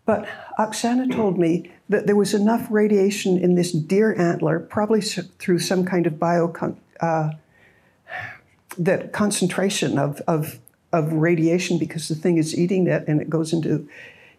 But 0.05 0.27
Oksana 0.59 1.15
told 1.15 1.39
me 1.39 1.71
that 1.89 2.07
there 2.07 2.17
was 2.17 2.35
enough 2.35 2.67
radiation 2.71 3.39
in 3.39 3.55
this 3.55 3.71
deer 3.71 4.15
antler, 4.19 4.59
probably 4.59 5.01
through 5.01 5.61
some 5.61 5.85
kind 5.85 6.07
of 6.07 6.19
bio 6.19 6.53
uh, 7.01 7.31
that 8.79 9.13
concentration 9.13 9.99
of, 9.99 10.21
of 10.27 10.59
of 10.93 11.13
radiation 11.13 11.79
because 11.79 12.09
the 12.09 12.15
thing 12.15 12.37
is 12.37 12.57
eating 12.57 12.87
it 12.87 13.05
and 13.09 13.21
it 13.21 13.31
goes 13.31 13.53
into 13.53 13.89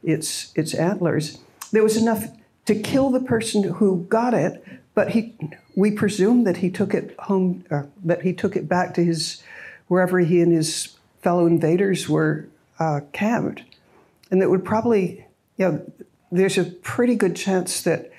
its 0.03 0.51
its 0.55 0.73
antlers. 0.73 1.39
There 1.71 1.83
was 1.83 1.97
enough 1.97 2.27
to 2.65 2.75
kill 2.75 3.09
the 3.09 3.19
person 3.19 3.63
who 3.63 4.05
got 4.09 4.33
it, 4.33 4.63
but 4.95 5.10
he 5.10 5.36
we 5.75 5.91
presume 5.91 6.43
that 6.43 6.58
he 6.58 6.69
took 6.69 6.93
it 6.93 7.15
home, 7.19 7.65
uh, 7.71 7.84
that 8.03 8.21
he 8.21 8.34
took 8.34 8.56
it 8.56 8.67
back 8.67 8.93
to 8.95 9.03
his 9.03 9.43
wherever 9.88 10.19
he 10.19 10.41
and 10.41 10.51
his 10.51 10.97
fellow 11.21 11.45
invaders 11.45 12.08
were 12.10 12.47
uh, 12.79 13.01
camped, 13.12 13.63
and 14.32 14.41
that 14.41 14.49
would 14.49 14.65
probably 14.65 15.25
you 15.58 15.71
know, 15.71 15.91
there's 16.32 16.58
a 16.58 16.65
pretty 16.65 17.15
good 17.15 17.36
chance 17.36 17.82
that 17.82 18.12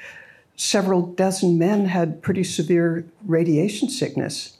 several 0.57 1.03
dozen 1.03 1.59
men 1.59 1.87
had 1.87 2.23
pretty 2.23 2.45
severe 2.45 3.05
radiation 3.27 3.89
sickness. 3.89 4.57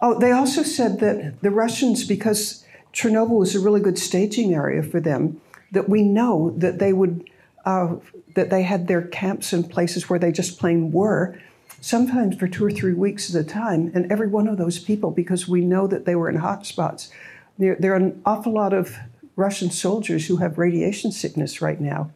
Oh, 0.00 0.18
they 0.18 0.30
also 0.30 0.62
said 0.62 1.00
that 1.00 1.40
the 1.42 1.50
Russians, 1.50 2.04
because 2.04 2.64
Chernobyl 2.92 3.38
was 3.38 3.56
a 3.56 3.60
really 3.60 3.80
good 3.80 3.98
staging 3.98 4.54
area 4.54 4.82
for 4.82 5.00
them, 5.00 5.40
that 5.72 5.88
we 5.88 6.02
know 6.02 6.54
that 6.56 6.78
they 6.78 6.92
would 6.92 7.28
uh, 7.64 7.96
that 8.34 8.50
they 8.50 8.62
had 8.62 8.86
their 8.86 9.02
camps 9.02 9.52
in 9.52 9.64
places 9.64 10.08
where 10.08 10.18
they 10.18 10.32
just 10.32 10.58
plain 10.58 10.92
were, 10.92 11.38
sometimes 11.80 12.36
for 12.36 12.48
two 12.48 12.64
or 12.64 12.70
three 12.70 12.94
weeks 12.94 13.34
at 13.34 13.40
a 13.40 13.44
time. 13.44 13.90
And 13.94 14.10
every 14.10 14.28
one 14.28 14.48
of 14.48 14.58
those 14.58 14.78
people, 14.78 15.10
because 15.10 15.48
we 15.48 15.60
know 15.60 15.86
that 15.86 16.04
they 16.04 16.14
were 16.14 16.28
in 16.28 16.36
hot 16.36 16.66
spots, 16.66 17.10
there, 17.58 17.76
there 17.78 17.92
are 17.92 17.96
an 17.96 18.20
awful 18.24 18.52
lot 18.52 18.72
of 18.72 18.96
Russian 19.36 19.70
soldiers 19.70 20.26
who 20.26 20.36
have 20.38 20.58
radiation 20.58 21.12
sickness 21.12 21.62
right 21.62 21.80
now. 21.80 22.10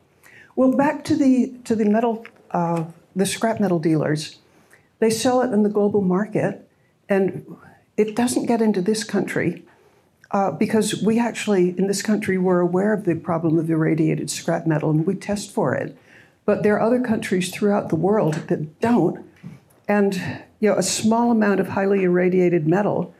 Well, 0.56 0.72
back 0.72 1.04
to 1.04 1.16
the 1.16 1.54
to 1.64 1.74
the 1.74 1.84
metal, 1.84 2.26
uh, 2.50 2.84
the 3.16 3.26
scrap 3.26 3.60
metal 3.60 3.78
dealers. 3.78 4.38
They 4.98 5.10
sell 5.10 5.40
it 5.40 5.52
in 5.52 5.62
the 5.62 5.68
global 5.68 6.02
market, 6.02 6.68
and 7.08 7.56
it 7.96 8.14
doesn't 8.14 8.46
get 8.46 8.60
into 8.60 8.82
this 8.82 9.02
country 9.02 9.64
uh, 10.32 10.50
because 10.50 11.02
we 11.02 11.18
actually 11.18 11.78
in 11.78 11.86
this 11.86 12.02
country 12.02 12.38
were 12.38 12.60
aware 12.60 12.92
of 12.92 13.04
the 13.04 13.14
problem 13.14 13.58
of 13.58 13.70
irradiated 13.70 14.30
scrap 14.30 14.66
metal 14.66 14.90
and 14.90 15.06
we 15.06 15.14
test 15.14 15.52
for 15.52 15.74
it. 15.74 15.96
But 16.44 16.62
there 16.62 16.74
are 16.74 16.80
other 16.80 17.00
countries 17.00 17.50
throughout 17.50 17.88
the 17.88 17.96
world 17.96 18.34
that 18.48 18.80
don't, 18.80 19.24
and 19.86 20.14
you 20.58 20.70
know 20.70 20.76
a 20.76 20.82
small 20.82 21.30
amount 21.30 21.60
of 21.60 21.68
highly 21.68 22.02
irradiated 22.02 22.66
metal 22.66 23.14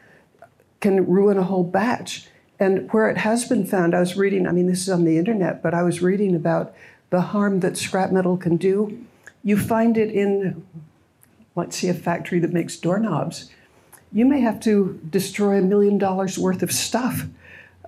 can 0.80 1.06
ruin 1.06 1.38
a 1.38 1.44
whole 1.44 1.64
batch. 1.64 2.26
And 2.58 2.90
where 2.92 3.08
it 3.08 3.18
has 3.18 3.48
been 3.48 3.66
found, 3.66 3.94
I 3.94 4.00
was 4.00 4.16
reading, 4.16 4.46
I 4.46 4.52
mean, 4.52 4.66
this 4.66 4.82
is 4.82 4.88
on 4.88 5.04
the 5.04 5.18
internet, 5.18 5.62
but 5.62 5.74
I 5.74 5.82
was 5.82 6.02
reading 6.02 6.34
about 6.34 6.74
the 7.10 7.20
harm 7.20 7.60
that 7.60 7.76
scrap 7.76 8.12
metal 8.12 8.36
can 8.36 8.56
do. 8.56 9.04
You 9.42 9.56
find 9.56 9.96
it 9.98 10.12
in, 10.12 10.64
let's 11.56 11.76
see, 11.76 11.88
a 11.88 11.94
factory 11.94 12.38
that 12.38 12.52
makes 12.52 12.76
doorknobs. 12.76 13.50
You 14.12 14.26
may 14.26 14.40
have 14.40 14.60
to 14.60 15.00
destroy 15.08 15.58
a 15.58 15.62
million 15.62 15.98
dollars 15.98 16.38
worth 16.38 16.62
of 16.62 16.70
stuff 16.70 17.26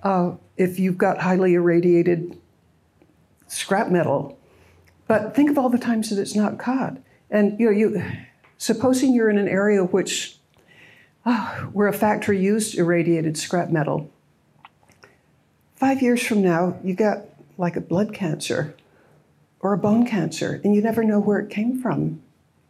uh, 0.03 0.31
if 0.57 0.79
you've 0.79 0.97
got 0.97 1.19
highly 1.19 1.53
irradiated 1.53 2.39
scrap 3.47 3.89
metal. 3.89 4.37
But 5.07 5.35
think 5.35 5.49
of 5.49 5.57
all 5.57 5.69
the 5.69 5.77
times 5.77 6.09
that 6.09 6.19
it's 6.19 6.35
not 6.35 6.57
caught. 6.57 6.97
And 7.29 7.59
you 7.59 7.67
know, 7.67 7.71
you 7.71 8.03
supposing 8.57 9.13
you're 9.13 9.29
in 9.29 9.37
an 9.37 9.47
area 9.47 9.83
which 9.83 10.37
uh, 11.25 11.59
where 11.73 11.87
a 11.87 11.93
factory 11.93 12.39
used 12.39 12.77
irradiated 12.77 13.37
scrap 13.37 13.69
metal 13.69 14.11
Five 15.75 16.01
years 16.01 16.25
from 16.25 16.41
now, 16.41 16.79
you 16.83 16.93
got 16.93 17.25
like 17.57 17.75
a 17.75 17.81
blood 17.81 18.13
cancer 18.13 18.75
or 19.59 19.73
a 19.73 19.77
bone 19.77 20.05
cancer, 20.05 20.61
and 20.63 20.73
you 20.73 20.81
never 20.81 21.03
know 21.03 21.19
where 21.19 21.39
it 21.39 21.49
came 21.49 21.81
from. 21.81 22.21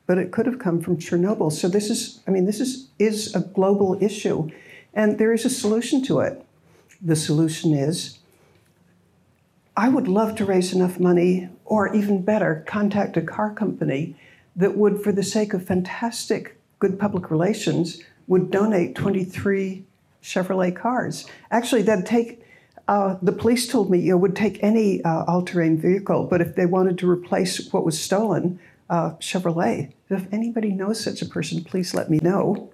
But 0.08 0.18
it 0.18 0.32
could 0.32 0.46
have 0.46 0.60
come 0.60 0.82
from 0.82 0.98
Chernobyl. 0.98 1.52
So 1.52 1.68
this 1.68 1.90
is, 1.90 2.20
I 2.28 2.32
mean, 2.32 2.46
this 2.46 2.60
is, 2.60 2.88
is 3.00 3.34
a 3.36 3.40
global 3.40 3.98
issue, 4.02 4.50
and 4.94 5.18
there 5.18 5.34
is 5.34 5.46
a 5.46 5.50
solution 5.50 6.04
to 6.04 6.20
it. 6.20 6.46
The 7.02 7.16
solution 7.16 7.74
is 7.74 8.20
I 9.78 9.90
would 9.90 10.08
love 10.08 10.36
to 10.36 10.46
raise 10.46 10.74
enough 10.74 11.00
money, 11.00 11.50
or 11.66 11.94
even 11.94 12.22
better, 12.22 12.64
contact 12.66 13.18
a 13.18 13.22
car 13.22 13.54
company 13.54 14.16
that 14.56 14.78
would, 14.78 15.04
for 15.04 15.12
the 15.12 15.24
sake 15.24 15.54
of 15.54 15.66
fantastic 15.66 16.58
good 16.80 16.98
public 16.98 17.30
relations, 17.30 18.02
would 18.28 18.52
donate 18.52 18.96
23 18.96 19.84
Chevrolet 20.24 20.76
cars. 20.76 21.26
Actually, 21.52 21.82
that'd 21.82 22.06
take 22.06 22.42
uh, 22.88 23.18
the 23.22 23.32
police 23.32 23.68
told 23.68 23.90
me 23.90 24.10
it 24.10 24.14
would 24.14 24.36
take 24.36 24.64
any 24.64 25.04
uh, 25.04 25.24
all-terrain 25.26 25.76
vehicle, 25.76 26.26
but 26.26 26.40
if 26.40 26.56
they 26.56 26.68
wanted 26.68 27.00
to 27.00 27.10
replace 27.10 27.72
what 27.74 27.84
was 27.84 28.00
stolen, 28.00 28.60
uh, 28.90 29.12
Chevrolet. 29.20 29.94
If 30.10 30.32
anybody 30.32 30.72
knows 30.72 31.04
such 31.04 31.22
a 31.22 31.26
person, 31.26 31.64
please 31.64 31.94
let 31.94 32.10
me 32.10 32.20
know. 32.22 32.72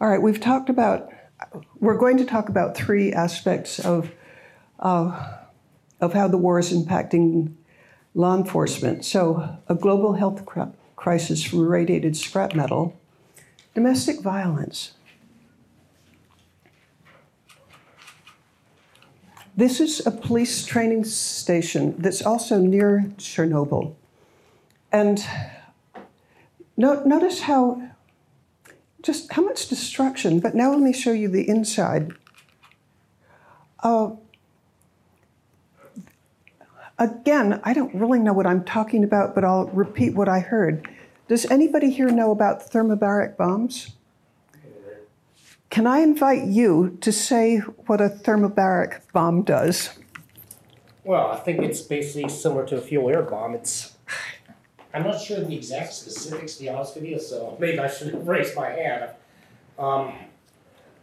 All 0.00 0.08
right, 0.08 0.22
we've 0.22 0.40
talked 0.40 0.68
about. 0.68 1.10
We're 1.80 1.96
going 1.96 2.16
to 2.18 2.24
talk 2.24 2.48
about 2.48 2.76
three 2.76 3.12
aspects 3.12 3.78
of 3.78 4.10
uh, 4.78 5.38
of 6.00 6.12
how 6.12 6.28
the 6.28 6.38
war 6.38 6.58
is 6.58 6.72
impacting 6.72 7.54
law 8.14 8.36
enforcement. 8.36 9.04
So, 9.04 9.58
a 9.68 9.74
global 9.74 10.14
health 10.14 10.44
crisis 10.96 11.42
from 11.42 11.60
irradiated 11.60 12.16
scrap 12.16 12.54
metal 12.54 12.98
Domestic 13.78 14.20
violence. 14.22 14.94
This 19.58 19.80
is 19.80 20.06
a 20.06 20.12
police 20.12 20.64
training 20.64 21.02
station 21.02 21.96
that's 21.98 22.24
also 22.24 22.60
near 22.60 23.10
Chernobyl. 23.16 23.96
And 24.92 25.20
no, 26.76 27.02
notice 27.02 27.40
how, 27.40 27.82
just 29.02 29.32
how 29.32 29.42
much 29.42 29.66
destruction, 29.66 30.38
but 30.38 30.54
now 30.54 30.70
let 30.70 30.78
me 30.78 30.92
show 30.92 31.10
you 31.10 31.26
the 31.26 31.48
inside. 31.48 32.12
Uh, 33.82 34.10
again, 36.96 37.60
I 37.64 37.72
don't 37.72 37.92
really 37.92 38.20
know 38.20 38.32
what 38.32 38.46
I'm 38.46 38.62
talking 38.62 39.02
about, 39.02 39.34
but 39.34 39.42
I'll 39.42 39.66
repeat 39.70 40.14
what 40.14 40.28
I 40.28 40.38
heard. 40.38 40.88
Does 41.26 41.50
anybody 41.50 41.90
here 41.90 42.10
know 42.10 42.30
about 42.30 42.70
thermobaric 42.70 43.36
bombs? 43.36 43.96
Can 45.70 45.86
I 45.86 45.98
invite 45.98 46.44
you 46.44 46.98
to 47.00 47.12
say 47.12 47.58
what 47.58 48.00
a 48.00 48.08
thermobaric 48.08 49.00
bomb 49.12 49.42
does? 49.42 49.90
Well, 51.04 51.28
I 51.28 51.36
think 51.36 51.62
it's 51.62 51.80
basically 51.80 52.28
similar 52.28 52.66
to 52.66 52.76
a 52.76 52.80
fuel 52.80 53.08
air 53.10 53.22
bomb. 53.22 53.54
It's 53.54 53.96
I'm 54.94 55.04
not 55.04 55.20
sure 55.20 55.40
the 55.40 55.54
exact 55.54 55.92
specifics 55.92 56.56
to 56.56 56.62
be 56.62 56.68
honest 56.68 56.94
with 56.94 57.04
you, 57.04 57.20
so 57.20 57.56
maybe 57.60 57.78
I 57.78 57.88
should 57.88 58.26
raise 58.26 58.54
my 58.56 58.70
hand. 58.70 59.10
Um, 59.78 60.14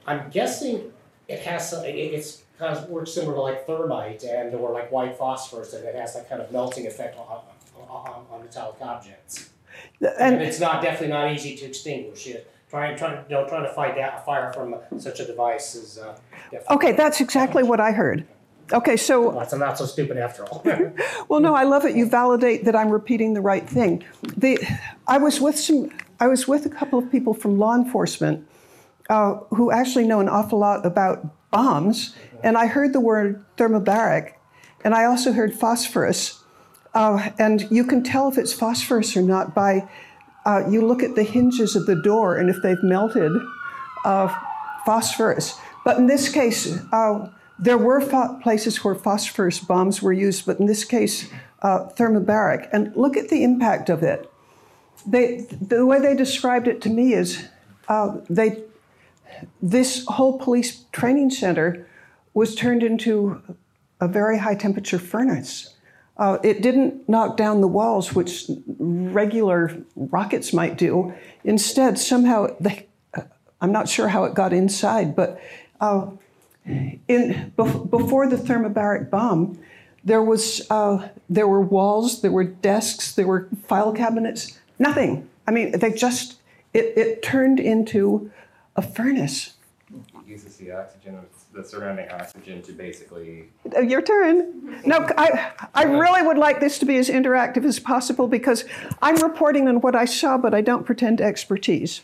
I'm 0.07 0.29
guessing 0.29 0.91
it 1.27 1.39
has 1.41 1.69
some, 1.69 1.85
it, 1.85 1.95
it's 1.95 2.43
kind 2.57 2.75
of 2.75 2.89
works 2.89 3.13
similar 3.13 3.35
to 3.35 3.41
like 3.41 3.67
thermite 3.67 4.23
and 4.23 4.53
or 4.55 4.71
like 4.71 4.91
white 4.91 5.17
phosphorus, 5.17 5.73
and 5.73 5.85
it 5.85 5.95
has 5.95 6.13
that 6.15 6.29
kind 6.29 6.41
of 6.41 6.51
melting 6.51 6.87
effect 6.87 7.17
on, 7.17 7.41
on, 7.87 8.25
on 8.31 8.41
metallic 8.41 8.75
objects. 8.81 9.49
And, 9.99 10.35
and, 10.35 10.41
it's 10.41 10.59
not 10.59 10.81
definitely 10.81 11.09
not 11.09 11.31
easy 11.31 11.55
to 11.57 11.65
extinguish 11.65 12.27
it. 12.27 12.51
Trying, 12.75 12.97
trying, 12.97 13.23
you 13.29 13.35
know, 13.35 13.47
trying 13.47 13.63
to 13.63 13.69
fight 13.69 13.95
that 13.95 14.25
fire 14.25 14.51
from 14.51 14.75
such 14.99 15.21
a 15.21 15.25
device 15.25 15.75
is 15.75 15.97
uh, 15.97 16.17
okay. 16.69 16.91
That's 16.91 17.21
exactly 17.21 17.63
what 17.63 17.79
I 17.79 17.93
heard. 17.93 18.27
Okay, 18.73 18.97
so. 18.97 19.29
Well, 19.29 19.47
I'm 19.49 19.59
not 19.59 19.77
so 19.77 19.85
stupid 19.85 20.17
after 20.17 20.45
all. 20.45 20.61
well, 21.29 21.39
no, 21.39 21.55
I 21.55 21.63
love 21.63 21.85
it. 21.85 21.95
You 21.95 22.05
validate 22.05 22.65
that 22.65 22.75
I'm 22.75 22.89
repeating 22.89 23.33
the 23.33 23.39
right 23.39 23.65
thing. 23.65 24.03
The, 24.35 24.59
I 25.07 25.19
was 25.19 25.39
with 25.39 25.57
some. 25.57 25.89
I 26.19 26.27
was 26.27 26.49
with 26.49 26.65
a 26.65 26.69
couple 26.69 26.99
of 26.99 27.09
people 27.09 27.33
from 27.33 27.57
law 27.57 27.75
enforcement 27.77 28.45
uh, 29.09 29.35
who 29.51 29.71
actually 29.71 30.05
know 30.05 30.19
an 30.19 30.27
awful 30.27 30.59
lot 30.59 30.85
about 30.85 31.25
bombs, 31.51 32.13
and 32.43 32.57
I 32.57 32.67
heard 32.67 32.91
the 32.91 32.99
word 32.99 33.45
thermobaric, 33.55 34.33
and 34.83 34.93
I 34.93 35.05
also 35.05 35.31
heard 35.31 35.53
phosphorus. 35.53 36.43
Uh, 36.93 37.29
and 37.39 37.71
you 37.71 37.85
can 37.85 38.03
tell 38.03 38.27
if 38.27 38.37
it's 38.37 38.51
phosphorus 38.51 39.15
or 39.15 39.21
not 39.21 39.55
by 39.55 39.87
uh, 40.45 40.63
you 40.69 40.85
look 40.85 41.03
at 41.03 41.15
the 41.15 41.23
hinges 41.23 41.75
of 41.75 41.85
the 41.85 41.95
door 41.95 42.37
and 42.37 42.49
if 42.49 42.61
they've 42.61 42.81
melted 42.83 43.31
uh, 44.05 44.33
phosphorus. 44.85 45.59
But 45.83 45.97
in 45.97 46.07
this 46.07 46.29
case, 46.29 46.79
uh, 46.91 47.29
there 47.57 47.77
were 47.77 48.01
places 48.41 48.83
where 48.83 48.95
phosphorus 48.95 49.59
bombs 49.59 50.01
were 50.01 50.13
used, 50.13 50.45
but 50.45 50.59
in 50.59 50.65
this 50.65 50.83
case, 50.83 51.29
uh, 51.61 51.89
thermobaric. 51.95 52.69
And 52.73 52.95
look 52.95 53.17
at 53.17 53.29
the 53.29 53.43
impact 53.43 53.89
of 53.89 54.03
it. 54.03 54.29
They, 55.07 55.47
the 55.61 55.85
way 55.85 55.99
they 55.99 56.15
described 56.15 56.67
it 56.67 56.81
to 56.81 56.89
me 56.89 57.13
is 57.13 57.47
uh, 57.87 58.17
they, 58.29 58.63
this 59.61 60.05
whole 60.07 60.37
police 60.39 60.85
training 60.91 61.29
center 61.29 61.87
was 62.33 62.55
turned 62.55 62.83
into 62.83 63.41
a 64.01 64.07
very 64.07 64.39
high 64.39 64.55
temperature 64.55 64.99
furnace. 64.99 65.74
Uh, 66.17 66.37
it 66.43 66.61
didn't 66.61 67.07
knock 67.09 67.35
down 67.35 67.61
the 67.61 67.67
walls, 67.67 68.13
which 68.13 68.49
regular 68.79 69.77
rockets 69.95 70.53
might 70.53 70.77
do. 70.77 71.13
Instead, 71.43 71.99
somehow 71.99 72.47
they, 72.59 72.87
I'm 73.59 73.71
not 73.71 73.89
sure 73.89 74.07
how 74.07 74.23
it 74.23 74.33
got 74.33 74.53
inside, 74.53 75.15
but 75.15 75.41
uh, 75.81 76.07
in, 76.65 77.51
before 77.55 78.27
the 78.29 78.37
thermobaric 78.37 79.09
bomb, 79.09 79.59
there, 80.03 80.21
was, 80.21 80.65
uh, 80.69 81.09
there 81.29 81.47
were 81.47 81.61
walls, 81.61 82.21
there 82.21 82.31
were 82.31 82.43
desks, 82.43 83.13
there 83.13 83.27
were 83.27 83.49
file 83.67 83.91
cabinets, 83.91 84.57
nothing. 84.79 85.27
I 85.47 85.51
mean, 85.51 85.77
they 85.77 85.91
just, 85.91 86.37
it, 86.73 86.97
it 86.97 87.23
turned 87.23 87.59
into 87.59 88.31
a 88.75 88.81
furnace. 88.81 89.55
It 89.93 90.27
uses 90.27 90.55
the 90.57 90.71
oxygen, 90.71 91.19
the 91.55 91.63
surrounding 91.63 92.09
oxygen 92.11 92.61
to 92.63 92.73
basically. 92.73 93.49
Uh, 93.75 93.81
your 93.81 94.01
turn. 94.01 94.81
No, 94.85 95.07
I, 95.17 95.51
I 95.73 95.83
really 95.83 96.21
would 96.21 96.37
like 96.37 96.59
this 96.59 96.77
to 96.79 96.85
be 96.85 96.97
as 96.97 97.09
interactive 97.09 97.65
as 97.65 97.79
possible 97.79 98.27
because 98.27 98.65
I'm 99.01 99.15
reporting 99.15 99.67
on 99.67 99.81
what 99.81 99.95
I 99.95 100.05
saw, 100.05 100.37
but 100.37 100.53
I 100.53 100.61
don't 100.61 100.85
pretend 100.85 101.21
expertise. 101.21 102.01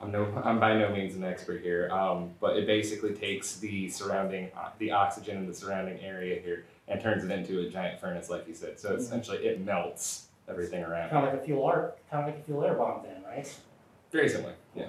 I'm 0.00 0.12
no, 0.12 0.26
I'm 0.44 0.60
by 0.60 0.76
no 0.76 0.90
means 0.90 1.14
an 1.14 1.24
expert 1.24 1.62
here, 1.62 1.88
um, 1.90 2.30
but 2.38 2.58
it 2.58 2.66
basically 2.66 3.14
takes 3.14 3.56
the 3.56 3.88
surrounding, 3.88 4.50
uh, 4.56 4.68
the 4.78 4.90
oxygen 4.90 5.38
in 5.38 5.46
the 5.46 5.54
surrounding 5.54 5.98
area 6.00 6.40
here 6.42 6.66
and 6.88 7.00
turns 7.00 7.24
it 7.24 7.30
into 7.30 7.60
a 7.60 7.70
giant 7.70 7.98
furnace, 7.98 8.28
like 8.28 8.46
you 8.46 8.54
said. 8.54 8.78
So 8.78 8.90
mm-hmm. 8.90 9.00
essentially, 9.00 9.38
it 9.38 9.64
melts 9.64 10.26
everything 10.46 10.84
around. 10.84 11.08
Kind 11.08 11.26
of 11.26 11.32
like 11.32 11.42
a 11.42 11.44
fuel 11.44 11.70
air, 11.70 11.92
kind 12.10 12.28
of 12.28 12.34
like 12.34 12.42
a 12.42 12.44
fuel 12.44 12.64
air 12.64 12.74
bomb, 12.74 13.02
then, 13.02 13.22
right? 13.24 13.50
Very 14.12 14.28
similar, 14.28 14.52
yeah. 14.76 14.88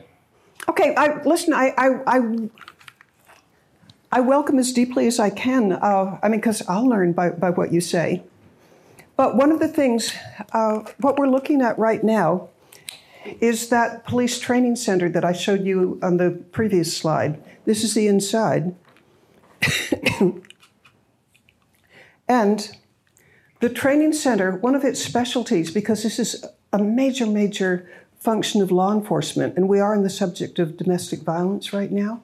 Okay, 0.67 0.95
I, 0.95 1.21
listen. 1.23 1.53
I, 1.53 1.73
I, 1.77 1.87
I, 2.07 2.49
I 4.15 4.21
welcome 4.21 4.57
as 4.59 4.71
deeply 4.71 5.07
as 5.07 5.19
I 5.19 5.29
can. 5.29 5.73
Uh, 5.73 6.17
I 6.23 6.29
mean, 6.29 6.39
because 6.39 6.65
I'll 6.69 6.87
learn 6.87 7.11
by, 7.11 7.31
by 7.31 7.49
what 7.49 7.73
you 7.73 7.81
say. 7.81 8.23
But 9.17 9.35
one 9.35 9.51
of 9.51 9.59
the 9.59 9.67
things, 9.67 10.13
uh, 10.53 10.85
what 11.01 11.17
we're 11.17 11.27
looking 11.27 11.61
at 11.61 11.77
right 11.77 12.01
now 12.01 12.47
is 13.41 13.67
that 13.69 14.05
police 14.05 14.39
training 14.39 14.77
center 14.77 15.09
that 15.09 15.25
I 15.25 15.33
showed 15.33 15.65
you 15.65 15.99
on 16.01 16.15
the 16.15 16.31
previous 16.53 16.95
slide. 16.95 17.43
This 17.65 17.83
is 17.83 17.93
the 17.93 18.07
inside. 18.07 18.73
and 22.29 22.71
the 23.59 23.69
training 23.69 24.13
center, 24.13 24.55
one 24.59 24.75
of 24.75 24.85
its 24.85 25.03
specialties, 25.03 25.71
because 25.71 26.03
this 26.03 26.19
is 26.19 26.45
a 26.71 26.77
major, 26.77 27.25
major 27.25 27.91
function 28.17 28.61
of 28.61 28.71
law 28.71 28.93
enforcement, 28.93 29.57
and 29.57 29.67
we 29.67 29.81
are 29.81 29.93
in 29.93 30.03
the 30.03 30.09
subject 30.09 30.57
of 30.57 30.77
domestic 30.77 31.19
violence 31.23 31.73
right 31.73 31.91
now. 31.91 32.21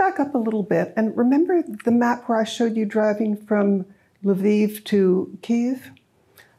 Back 0.00 0.18
up 0.18 0.34
a 0.34 0.38
little 0.38 0.62
bit 0.62 0.94
and 0.96 1.14
remember 1.14 1.62
the 1.84 1.90
map 1.90 2.26
where 2.26 2.40
I 2.40 2.44
showed 2.44 2.74
you 2.74 2.86
driving 2.86 3.36
from 3.36 3.84
Lviv 4.24 4.82
to 4.86 5.38
Kiev? 5.42 5.90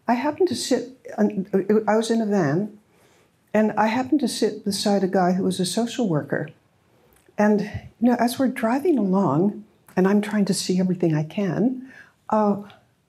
I 0.08 0.14
happened 0.14 0.48
to 0.50 0.56
sit, 0.56 0.90
I 1.18 1.96
was 1.96 2.12
in 2.12 2.22
a 2.22 2.28
van, 2.28 2.78
and 3.52 3.72
I 3.72 3.88
happened 3.88 4.20
to 4.20 4.28
sit 4.28 4.64
beside 4.64 5.04
a 5.04 5.08
guy 5.08 5.32
who 5.32 5.44
was 5.44 5.60
a 5.60 5.66
social 5.66 6.08
worker. 6.08 6.50
And, 7.36 7.62
you 8.00 8.12
know, 8.12 8.16
as 8.20 8.38
we're 8.38 8.48
driving 8.48 9.00
along, 9.00 9.66
and 9.98 10.08
I'm 10.08 10.22
trying 10.22 10.46
to 10.46 10.54
see 10.54 10.80
everything 10.80 11.16
I 11.16 11.24
can, 11.24 11.92
uh, 12.30 12.62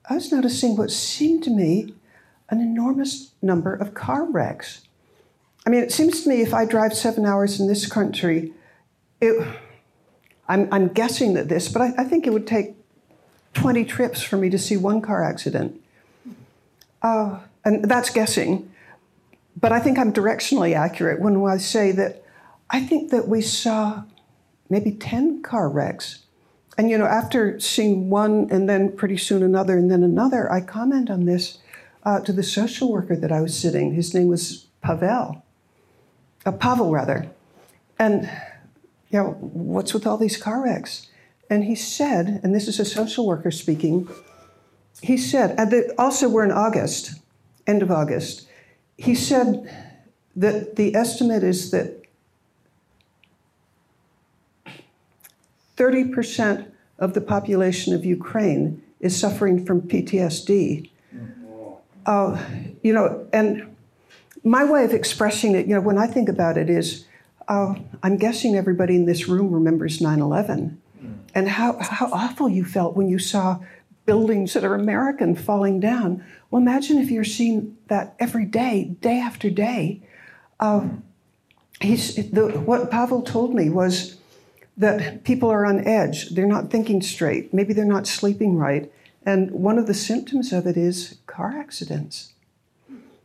I 0.09 0.15
was 0.15 0.31
noticing 0.31 0.75
what 0.75 0.89
seemed 0.89 1.43
to 1.43 1.51
me 1.51 1.93
an 2.49 2.59
enormous 2.59 3.33
number 3.43 3.75
of 3.75 3.93
car 3.93 4.25
wrecks. 4.25 4.81
I 5.67 5.69
mean, 5.69 5.83
it 5.83 5.91
seems 5.91 6.23
to 6.23 6.29
me 6.29 6.41
if 6.41 6.55
I 6.55 6.65
drive 6.65 6.95
seven 6.95 7.23
hours 7.23 7.59
in 7.59 7.67
this 7.67 7.85
country, 7.85 8.51
it, 9.21 9.47
I'm, 10.47 10.67
I'm 10.71 10.87
guessing 10.89 11.33
that 11.33 11.49
this, 11.49 11.69
but 11.69 11.81
I, 11.81 11.93
I 11.99 12.03
think 12.03 12.27
it 12.27 12.31
would 12.31 12.47
take 12.47 12.75
20 13.53 13.85
trips 13.85 14.21
for 14.21 14.37
me 14.37 14.49
to 14.49 14.57
see 14.57 14.77
one 14.77 15.01
car 15.01 15.23
accident. 15.23 15.81
Uh, 17.01 17.39
and 17.65 17.85
that's 17.85 18.09
guessing. 18.09 18.71
But 19.59 19.71
I 19.71 19.79
think 19.79 19.97
I'm 19.97 20.11
directionally 20.11 20.75
accurate 20.75 21.21
when 21.21 21.43
I 21.45 21.57
say 21.57 21.91
that 21.91 22.23
I 22.69 22.81
think 22.81 23.11
that 23.11 23.27
we 23.27 23.41
saw 23.41 24.03
maybe 24.69 24.91
10 24.91 25.43
car 25.43 25.69
wrecks. 25.69 26.19
And, 26.77 26.89
you 26.89 26.97
know, 26.97 27.05
after 27.05 27.59
seeing 27.59 28.09
one 28.09 28.47
and 28.49 28.67
then 28.67 28.91
pretty 28.95 29.17
soon 29.17 29.43
another 29.43 29.77
and 29.77 29.91
then 29.91 30.01
another, 30.01 30.51
I 30.51 30.61
comment 30.61 31.09
on 31.09 31.25
this 31.25 31.59
uh, 32.03 32.19
to 32.21 32.33
the 32.33 32.43
social 32.43 32.91
worker 32.91 33.15
that 33.15 33.31
I 33.31 33.41
was 33.41 33.57
sitting. 33.57 33.93
His 33.93 34.13
name 34.13 34.27
was 34.27 34.65
Pavel, 34.81 35.43
uh, 36.45 36.51
Pavel 36.51 36.91
rather. 36.91 37.29
And, 37.99 38.29
know, 39.19 39.31
what's 39.39 39.93
with 39.93 40.07
all 40.07 40.17
these 40.17 40.37
car 40.37 40.63
wrecks? 40.63 41.07
And 41.49 41.65
he 41.65 41.75
said, 41.75 42.39
and 42.43 42.55
this 42.55 42.67
is 42.67 42.79
a 42.79 42.85
social 42.85 43.27
worker 43.27 43.51
speaking, 43.51 44.07
he 45.01 45.17
said, 45.17 45.57
also 45.97 46.29
we're 46.29 46.45
in 46.45 46.51
August, 46.51 47.19
end 47.67 47.81
of 47.81 47.91
August, 47.91 48.47
he 48.97 49.15
said 49.15 49.69
that 50.35 50.75
the 50.75 50.95
estimate 50.95 51.43
is 51.43 51.71
that 51.71 52.01
30% 55.77 56.71
of 56.99 57.13
the 57.13 57.21
population 57.21 57.93
of 57.93 58.05
Ukraine 58.05 58.81
is 58.99 59.19
suffering 59.19 59.65
from 59.65 59.81
PTSD. 59.81 60.89
Uh, 62.05 62.41
you 62.81 62.93
know, 62.93 63.27
and 63.33 63.75
my 64.43 64.63
way 64.63 64.83
of 64.83 64.93
expressing 64.93 65.55
it, 65.55 65.67
you 65.67 65.73
know, 65.73 65.81
when 65.81 65.97
I 65.97 66.07
think 66.07 66.29
about 66.29 66.57
it 66.57 66.69
is, 66.69 67.05
uh, 67.47 67.75
I'm 68.01 68.17
guessing 68.17 68.55
everybody 68.55 68.95
in 68.95 69.05
this 69.05 69.27
room 69.27 69.51
remembers 69.51 70.01
9 70.01 70.19
11 70.19 70.81
and 71.35 71.49
how, 71.49 71.77
how 71.79 72.09
awful 72.11 72.47
you 72.47 72.63
felt 72.63 72.95
when 72.95 73.09
you 73.09 73.19
saw 73.19 73.59
buildings 74.05 74.53
that 74.53 74.63
are 74.63 74.75
American 74.75 75.35
falling 75.35 75.79
down. 75.79 76.23
Well, 76.49 76.61
imagine 76.61 76.97
if 76.97 77.09
you're 77.09 77.23
seeing 77.23 77.77
that 77.87 78.15
every 78.19 78.45
day, 78.45 78.95
day 79.01 79.19
after 79.19 79.49
day. 79.49 80.01
Uh, 80.59 80.89
the, 81.81 82.61
what 82.65 82.91
Pavel 82.91 83.21
told 83.21 83.53
me 83.53 83.69
was 83.69 84.17
that 84.77 85.23
people 85.23 85.49
are 85.49 85.65
on 85.65 85.85
edge. 85.87 86.29
They're 86.29 86.45
not 86.45 86.69
thinking 86.69 87.01
straight. 87.01 87.53
Maybe 87.53 87.73
they're 87.73 87.85
not 87.85 88.07
sleeping 88.07 88.57
right. 88.57 88.91
And 89.25 89.51
one 89.51 89.77
of 89.77 89.87
the 89.87 89.93
symptoms 89.93 90.51
of 90.51 90.67
it 90.67 90.77
is 90.77 91.17
car 91.27 91.55
accidents. 91.57 92.33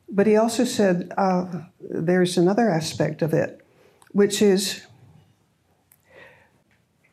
But 0.09 0.27
he 0.27 0.37
also 0.37 0.65
said 0.65 1.13
uh, 1.17 1.63
there's 1.81 2.39
another 2.39 2.71
aspect 2.71 3.21
of 3.21 3.35
it, 3.35 3.65
which 4.12 4.42
is 4.42 4.83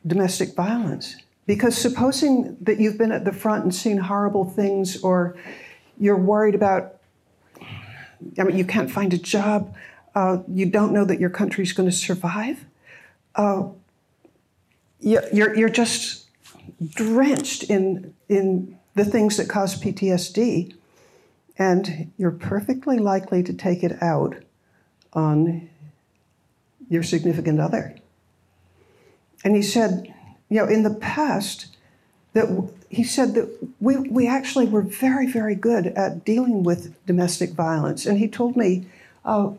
domestic 0.06 0.54
violence. 0.54 1.16
Because 1.46 1.76
supposing 1.78 2.56
that 2.60 2.80
you've 2.80 2.98
been 2.98 3.12
at 3.12 3.24
the 3.24 3.32
front 3.32 3.62
and 3.64 3.74
seen 3.74 3.98
horrible 3.98 4.44
things, 4.44 5.00
or 5.02 5.36
you're 5.98 6.16
worried 6.16 6.54
about, 6.54 6.96
I 8.38 8.42
mean, 8.44 8.56
you 8.56 8.64
can't 8.64 8.90
find 8.90 9.12
a 9.14 9.18
job, 9.18 9.74
uh, 10.14 10.38
you 10.48 10.66
don't 10.66 10.92
know 10.92 11.04
that 11.04 11.20
your 11.20 11.30
country's 11.30 11.72
going 11.72 11.88
to 11.88 11.94
survive. 11.96 12.64
uh, 13.34 13.68
you- 14.98 15.20
you're, 15.30 15.54
you're 15.54 15.68
just 15.68 16.24
drenched 16.94 17.64
in, 17.64 18.14
in 18.30 18.78
the 18.94 19.04
things 19.04 19.36
that 19.36 19.46
cause 19.46 19.78
PTSD, 19.78 20.74
and 21.58 22.10
you're 22.16 22.30
perfectly 22.30 22.98
likely 22.98 23.42
to 23.42 23.52
take 23.52 23.84
it 23.84 24.02
out 24.02 24.36
on 25.12 25.68
your 26.88 27.02
significant 27.02 27.60
other. 27.60 27.94
And 29.44 29.54
he 29.54 29.62
said, 29.62 30.12
you 30.48 30.58
know, 30.58 30.66
in 30.66 30.82
the 30.82 30.94
past, 30.94 31.76
that 32.32 32.70
he 32.88 33.02
said 33.02 33.34
that 33.34 33.68
we, 33.80 33.96
we 33.96 34.28
actually 34.28 34.66
were 34.66 34.82
very, 34.82 35.26
very 35.26 35.54
good 35.54 35.86
at 35.88 36.24
dealing 36.24 36.62
with 36.62 36.94
domestic 37.06 37.50
violence. 37.52 38.06
And 38.06 38.18
he 38.18 38.28
told 38.28 38.56
me, 38.56 38.86
uh, 39.24 39.52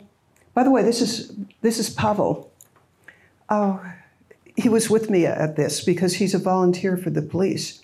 by 0.54 0.64
the 0.64 0.72
way, 0.72 0.84
this 0.84 1.02
is, 1.02 1.34
this 1.62 1.80
is 1.80 1.90
Pavel. 1.90 2.52
Uh, 3.50 3.80
he 4.56 4.70
was 4.70 4.90
with 4.90 5.10
me 5.10 5.26
at 5.26 5.56
this 5.56 5.84
because 5.84 6.16
he's 6.16 6.34
a 6.34 6.40
volunteer 6.40 6.98
for 6.98 7.10
the 7.10 7.22
police. 7.22 7.84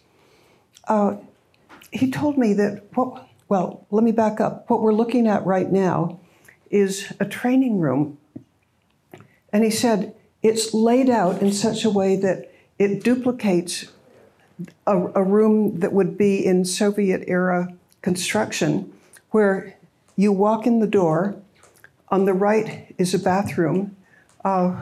Uh, 0.88 1.18
he 1.92 2.10
told 2.10 2.38
me 2.38 2.54
that, 2.54 2.84
what, 2.96 3.28
well, 3.48 3.86
let 3.92 4.04
me 4.04 4.12
back 4.12 4.42
up. 4.42 4.70
What 4.70 4.82
we're 4.82 4.94
looking 4.94 5.28
at 5.28 5.46
right 5.46 5.72
now 5.72 6.20
is 6.72 7.14
a 7.20 7.26
training 7.26 7.80
room. 7.80 8.18
And 9.54 9.64
he 9.64 9.70
said 9.70 10.16
it's 10.42 10.74
laid 10.74 11.10
out 11.10 11.42
in 11.42 11.54
such 11.54 11.86
a 11.86 11.90
way 11.90 12.18
that 12.18 12.52
it 12.78 13.04
duplicates 13.04 13.86
a, 14.86 14.98
a 15.16 15.24
room 15.24 15.80
that 15.80 15.94
would 15.94 16.18
be 16.18 16.46
in 16.46 16.66
Soviet 16.66 17.24
era 17.28 17.74
construction, 18.02 18.92
where 19.32 19.78
you 20.18 20.32
walk 20.32 20.68
in 20.68 20.80
the 20.80 20.88
door, 20.88 21.36
on 22.10 22.26
the 22.26 22.34
right 22.34 22.94
is 22.98 23.14
a 23.14 23.20
bathroom. 23.20 23.96
Uh, 24.44 24.80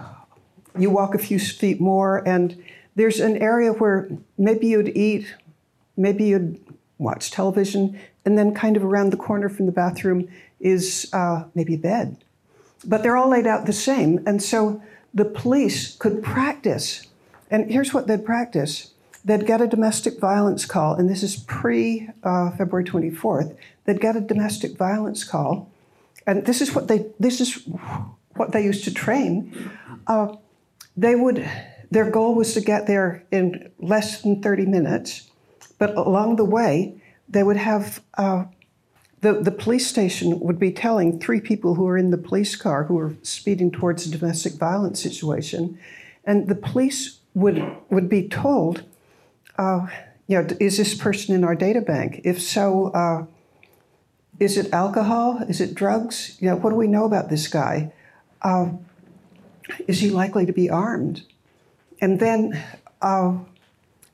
you 0.77 0.89
walk 0.89 1.15
a 1.15 1.19
few 1.19 1.39
feet 1.39 1.79
more, 1.79 2.27
and 2.27 2.61
there's 2.95 3.19
an 3.19 3.37
area 3.37 3.71
where 3.71 4.09
maybe 4.37 4.67
you'd 4.67 4.89
eat, 4.89 5.33
maybe 5.95 6.25
you'd 6.25 6.59
watch 6.97 7.31
television, 7.31 7.97
and 8.25 8.37
then 8.37 8.53
kind 8.53 8.75
of 8.75 8.83
around 8.83 9.11
the 9.11 9.17
corner 9.17 9.49
from 9.49 9.65
the 9.65 9.71
bathroom 9.71 10.27
is 10.59 11.09
uh, 11.13 11.43
maybe 11.55 11.75
a 11.75 11.77
bed. 11.77 12.17
But 12.83 13.03
they're 13.03 13.17
all 13.17 13.29
laid 13.29 13.47
out 13.47 13.65
the 13.65 13.73
same, 13.73 14.23
and 14.25 14.41
so 14.41 14.81
the 15.13 15.25
police 15.25 15.95
could 15.97 16.23
practice. 16.23 17.07
And 17.49 17.69
here's 17.69 17.93
what 17.93 18.07
they'd 18.07 18.25
practice 18.25 18.91
they'd 19.23 19.45
get 19.45 19.61
a 19.61 19.67
domestic 19.67 20.19
violence 20.19 20.65
call, 20.65 20.95
and 20.95 21.09
this 21.09 21.23
is 21.23 21.37
pre 21.37 22.09
uh, 22.23 22.51
February 22.51 22.83
24th. 22.83 23.55
They'd 23.85 24.01
get 24.01 24.15
a 24.15 24.21
domestic 24.21 24.77
violence 24.77 25.23
call, 25.23 25.69
and 26.25 26.45
this 26.45 26.61
is 26.61 26.73
what 26.73 26.87
they 26.87 27.07
this 27.19 27.39
is 27.41 27.67
what 28.35 28.51
they 28.51 28.63
used 28.63 28.83
to 28.85 28.93
train. 28.93 29.71
Uh, 30.07 30.35
they 30.97 31.15
would 31.15 31.47
their 31.91 32.09
goal 32.09 32.35
was 32.35 32.53
to 32.53 32.61
get 32.61 32.87
there 32.87 33.23
in 33.31 33.69
less 33.79 34.21
than 34.21 34.41
30 34.41 34.65
minutes, 34.65 35.29
but 35.77 35.95
along 35.95 36.37
the 36.37 36.45
way 36.45 36.95
they 37.29 37.43
would 37.43 37.57
have. 37.57 38.01
Uh, 38.17 38.45
the, 39.21 39.33
the 39.33 39.51
police 39.51 39.87
station 39.87 40.39
would 40.39 40.59
be 40.59 40.71
telling 40.71 41.19
three 41.19 41.39
people 41.39 41.75
who 41.75 41.87
are 41.87 41.97
in 41.97 42.09
the 42.09 42.17
police 42.17 42.55
car 42.55 42.85
who 42.85 42.97
are 42.97 43.15
speeding 43.21 43.71
towards 43.71 44.05
a 44.05 44.11
domestic 44.11 44.53
violence 44.53 45.01
situation, 45.01 45.77
and 46.25 46.47
the 46.47 46.55
police 46.55 47.19
would 47.33 47.63
would 47.89 48.09
be 48.09 48.27
told, 48.27 48.83
uh, 49.57 49.87
you 50.27 50.41
know, 50.41 50.47
is 50.59 50.77
this 50.77 50.95
person 50.95 51.35
in 51.35 51.43
our 51.43 51.55
data 51.55 51.81
bank? 51.81 52.21
If 52.23 52.41
so, 52.41 52.87
uh, 52.87 53.25
is 54.39 54.57
it 54.57 54.73
alcohol? 54.73 55.43
Is 55.47 55.61
it 55.61 55.75
drugs? 55.75 56.37
You 56.39 56.49
know, 56.49 56.55
what 56.55 56.71
do 56.71 56.75
we 56.75 56.87
know 56.87 57.05
about 57.05 57.29
this 57.29 57.47
guy? 57.47 57.93
Uh, 58.41 58.71
is 59.87 59.99
he 59.99 60.09
likely 60.09 60.47
to 60.47 60.53
be 60.53 60.67
armed? 60.67 61.21
And 62.01 62.19
then, 62.19 62.61
uh, 63.03 63.37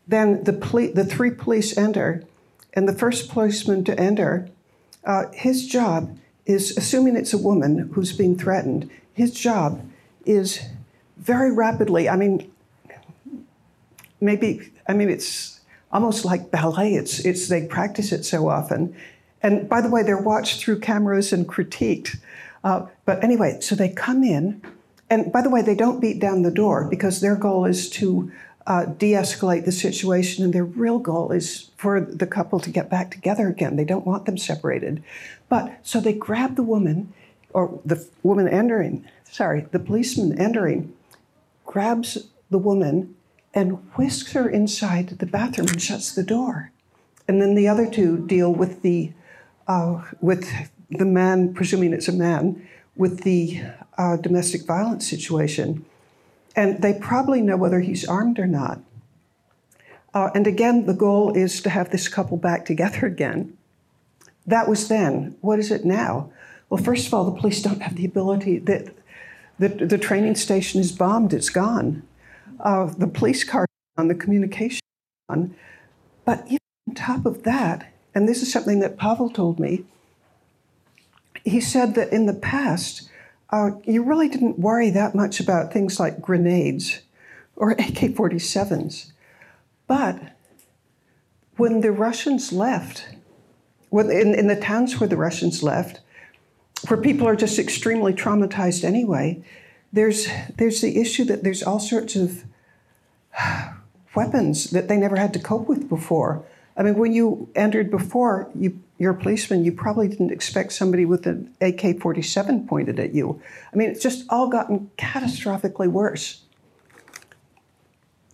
then 0.05 0.43
the 0.43 0.51
poli- 0.51 0.91
the 0.91 1.05
three 1.05 1.31
police 1.31 1.77
enter, 1.77 2.23
and 2.73 2.89
the 2.89 2.93
first 2.93 3.29
policeman 3.29 3.85
to 3.85 3.97
enter, 3.97 4.49
uh, 5.07 5.31
his 5.33 5.65
job 5.65 6.15
is 6.45 6.77
assuming 6.77 7.15
it's 7.15 7.33
a 7.33 7.37
woman 7.37 7.89
who's 7.93 8.11
being 8.11 8.37
threatened. 8.37 8.89
His 9.13 9.31
job 9.31 9.81
is 10.25 10.59
very 11.17 11.51
rapidly. 11.51 12.07
I 12.09 12.17
mean, 12.17 12.51
maybe 14.21 14.71
I 14.87 14.93
mean 14.93 15.09
it's 15.09 15.61
almost 15.91 16.25
like 16.25 16.51
ballet. 16.51 16.93
It's 16.93 17.19
it's 17.19 17.47
they 17.47 17.65
practice 17.65 18.11
it 18.11 18.23
so 18.25 18.49
often, 18.49 18.95
and 19.41 19.67
by 19.67 19.81
the 19.81 19.89
way, 19.89 20.03
they're 20.03 20.21
watched 20.21 20.61
through 20.61 20.81
cameras 20.81 21.31
and 21.33 21.47
critiqued. 21.47 22.17
Uh, 22.63 22.87
but 23.05 23.23
anyway, 23.23 23.59
so 23.61 23.75
they 23.75 23.89
come 23.89 24.23
in, 24.23 24.61
and 25.09 25.31
by 25.31 25.41
the 25.41 25.49
way, 25.49 25.61
they 25.61 25.75
don't 25.75 26.01
beat 26.01 26.19
down 26.19 26.41
the 26.41 26.51
door 26.51 26.85
because 26.89 27.21
their 27.21 27.35
goal 27.35 27.63
is 27.63 27.89
to 27.91 28.29
uh, 28.67 28.85
de-escalate 28.85 29.65
the 29.65 29.71
situation, 29.71 30.43
and 30.43 30.53
their 30.53 30.65
real 30.65 30.99
goal 30.99 31.31
is 31.31 31.71
for 31.77 32.01
the 32.01 32.27
couple 32.27 32.59
to 32.59 32.69
get 32.69 32.89
back 32.89 33.09
together 33.11 33.47
again. 33.47 33.77
They 33.77 33.85
don't 33.85 34.05
want 34.05 34.25
them 34.25 34.37
separated, 34.37 35.01
but 35.49 35.79
so 35.83 35.99
they 35.99 36.13
grab 36.13 36.55
the 36.55 36.63
woman, 36.63 37.13
or 37.53 37.79
the 37.85 38.05
woman 38.23 38.47
entering. 38.47 39.05
Sorry, 39.31 39.61
the 39.71 39.79
policeman 39.79 40.39
entering 40.39 40.93
grabs 41.65 42.29
the 42.49 42.57
woman 42.57 43.15
and 43.53 43.77
whisks 43.95 44.33
her 44.33 44.49
inside 44.49 45.07
the 45.09 45.25
bathroom 45.25 45.67
and 45.69 45.81
shuts 45.81 46.13
the 46.13 46.23
door. 46.23 46.71
And 47.27 47.41
then 47.41 47.55
the 47.55 47.67
other 47.67 47.89
two 47.89 48.25
deal 48.27 48.53
with 48.53 48.81
the 48.81 49.11
uh, 49.67 50.03
with 50.21 50.49
the 50.89 51.05
man, 51.05 51.53
presuming 51.53 51.93
it's 51.93 52.07
a 52.07 52.13
man, 52.13 52.67
with 52.95 53.23
the 53.23 53.61
uh, 53.97 54.17
domestic 54.17 54.65
violence 54.65 55.09
situation. 55.09 55.85
And 56.57 56.81
they 56.81 56.93
probably 56.93 57.41
know 57.41 57.55
whether 57.55 57.79
he's 57.79 58.03
armed 58.05 58.39
or 58.39 58.47
not. 58.47 58.81
Uh, 60.13 60.31
and 60.33 60.47
again, 60.47 60.87
the 60.87 60.93
goal 60.93 61.31
is 61.37 61.61
to 61.61 61.69
have 61.69 61.91
this 61.91 62.09
couple 62.09 62.35
back 62.35 62.65
together 62.65 63.05
again. 63.05 63.55
That 64.45 64.67
was 64.67 64.87
then. 64.87 65.37
What 65.41 65.59
is 65.59 65.71
it 65.71 65.85
now? 65.85 66.31
Well, 66.69 66.83
first 66.83 67.07
of 67.07 67.13
all, 67.13 67.23
the 67.23 67.39
police 67.39 67.61
don't 67.61 67.81
have 67.81 67.95
the 67.95 68.05
ability 68.05 68.57
that 68.59 68.93
the, 69.59 69.69
the 69.69 69.97
training 69.97 70.35
station 70.35 70.81
is 70.81 70.91
bombed, 70.91 71.33
it's 71.33 71.49
gone. 71.49 72.03
Uh, 72.59 72.85
the 72.85 73.07
police 73.07 73.43
car 73.43 73.65
on 73.97 74.07
the 74.07 74.15
communication 74.15 74.81
on. 75.29 75.55
But 76.25 76.43
even 76.47 76.59
on 76.89 76.95
top 76.95 77.25
of 77.25 77.43
that, 77.43 77.93
and 78.13 78.27
this 78.27 78.41
is 78.41 78.51
something 78.51 78.79
that 78.79 78.97
Pavel 78.97 79.29
told 79.29 79.59
me, 79.59 79.85
he 81.45 81.61
said 81.61 81.95
that 81.95 82.11
in 82.11 82.25
the 82.25 82.33
past, 82.33 83.09
uh, 83.49 83.71
you 83.85 84.03
really 84.03 84.27
didn't 84.27 84.59
worry 84.59 84.89
that 84.89 85.15
much 85.15 85.39
about 85.39 85.71
things 85.71 85.99
like 85.99 86.21
grenades 86.21 87.01
or 87.55 87.71
AK 87.71 88.13
47s. 88.13 89.11
But 89.87 90.35
when 91.55 91.81
the 91.81 91.91
Russians 91.91 92.51
left, 92.51 93.07
when, 93.89 94.11
in, 94.11 94.33
in 94.33 94.47
the 94.47 94.59
towns 94.59 94.99
where 94.99 95.07
the 95.07 95.17
Russians 95.17 95.63
left, 95.63 96.01
where 96.87 96.99
people 96.99 97.27
are 97.27 97.35
just 97.35 97.57
extremely 97.57 98.13
traumatized 98.13 98.83
anyway, 98.83 99.43
there's, 99.93 100.27
there's 100.57 100.81
the 100.81 100.99
issue 100.99 101.23
that 101.25 101.43
there's 101.43 101.63
all 101.63 101.79
sorts 101.79 102.15
of 102.15 102.43
weapons 104.15 104.71
that 104.71 104.87
they 104.87 104.97
never 104.97 105.15
had 105.15 105.33
to 105.33 105.39
cope 105.39 105.67
with 105.67 105.89
before. 105.89 106.45
I 106.77 106.83
mean, 106.83 106.95
when 106.95 107.11
you 107.11 107.49
entered 107.55 107.89
before, 107.89 108.51
you, 108.53 108.79
you're 108.99 109.13
a 109.13 109.17
policeman, 109.17 109.65
you 109.65 109.71
probably 109.71 110.07
didn't 110.07 110.31
expect 110.31 110.73
somebody 110.73 111.05
with 111.05 111.25
an 111.25 111.51
AK 111.59 111.99
47 111.99 112.67
pointed 112.67 112.99
at 112.99 113.15
you. 113.15 113.41
I 113.73 113.75
mean, 113.75 113.89
it's 113.89 114.01
just 114.01 114.25
all 114.29 114.47
gotten 114.47 114.91
catastrophically 114.97 115.87
worse. 115.87 116.43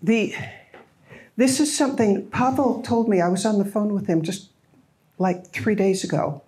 The, 0.01 0.35
this 1.37 1.61
is 1.61 1.75
something 1.75 2.27
Pavel 2.27 2.81
told 2.81 3.07
me. 3.07 3.21
I 3.21 3.29
was 3.29 3.45
on 3.45 3.59
the 3.59 3.65
phone 3.65 3.93
with 3.93 4.07
him 4.07 4.21
just 4.21 4.49
like 5.17 5.47
three 5.47 5.75
days 5.75 6.03
ago. 6.03 6.41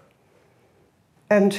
And 1.29 1.57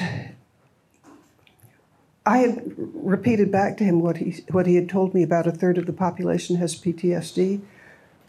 I 2.26 2.38
had 2.38 2.74
repeated 2.76 3.50
back 3.50 3.78
to 3.78 3.84
him 3.84 4.00
what 4.00 4.18
he, 4.18 4.44
what 4.50 4.66
he 4.66 4.74
had 4.74 4.88
told 4.88 5.14
me 5.14 5.22
about 5.22 5.46
a 5.46 5.52
third 5.52 5.78
of 5.78 5.86
the 5.86 5.92
population 5.94 6.56
has 6.56 6.78
PTSD. 6.78 7.62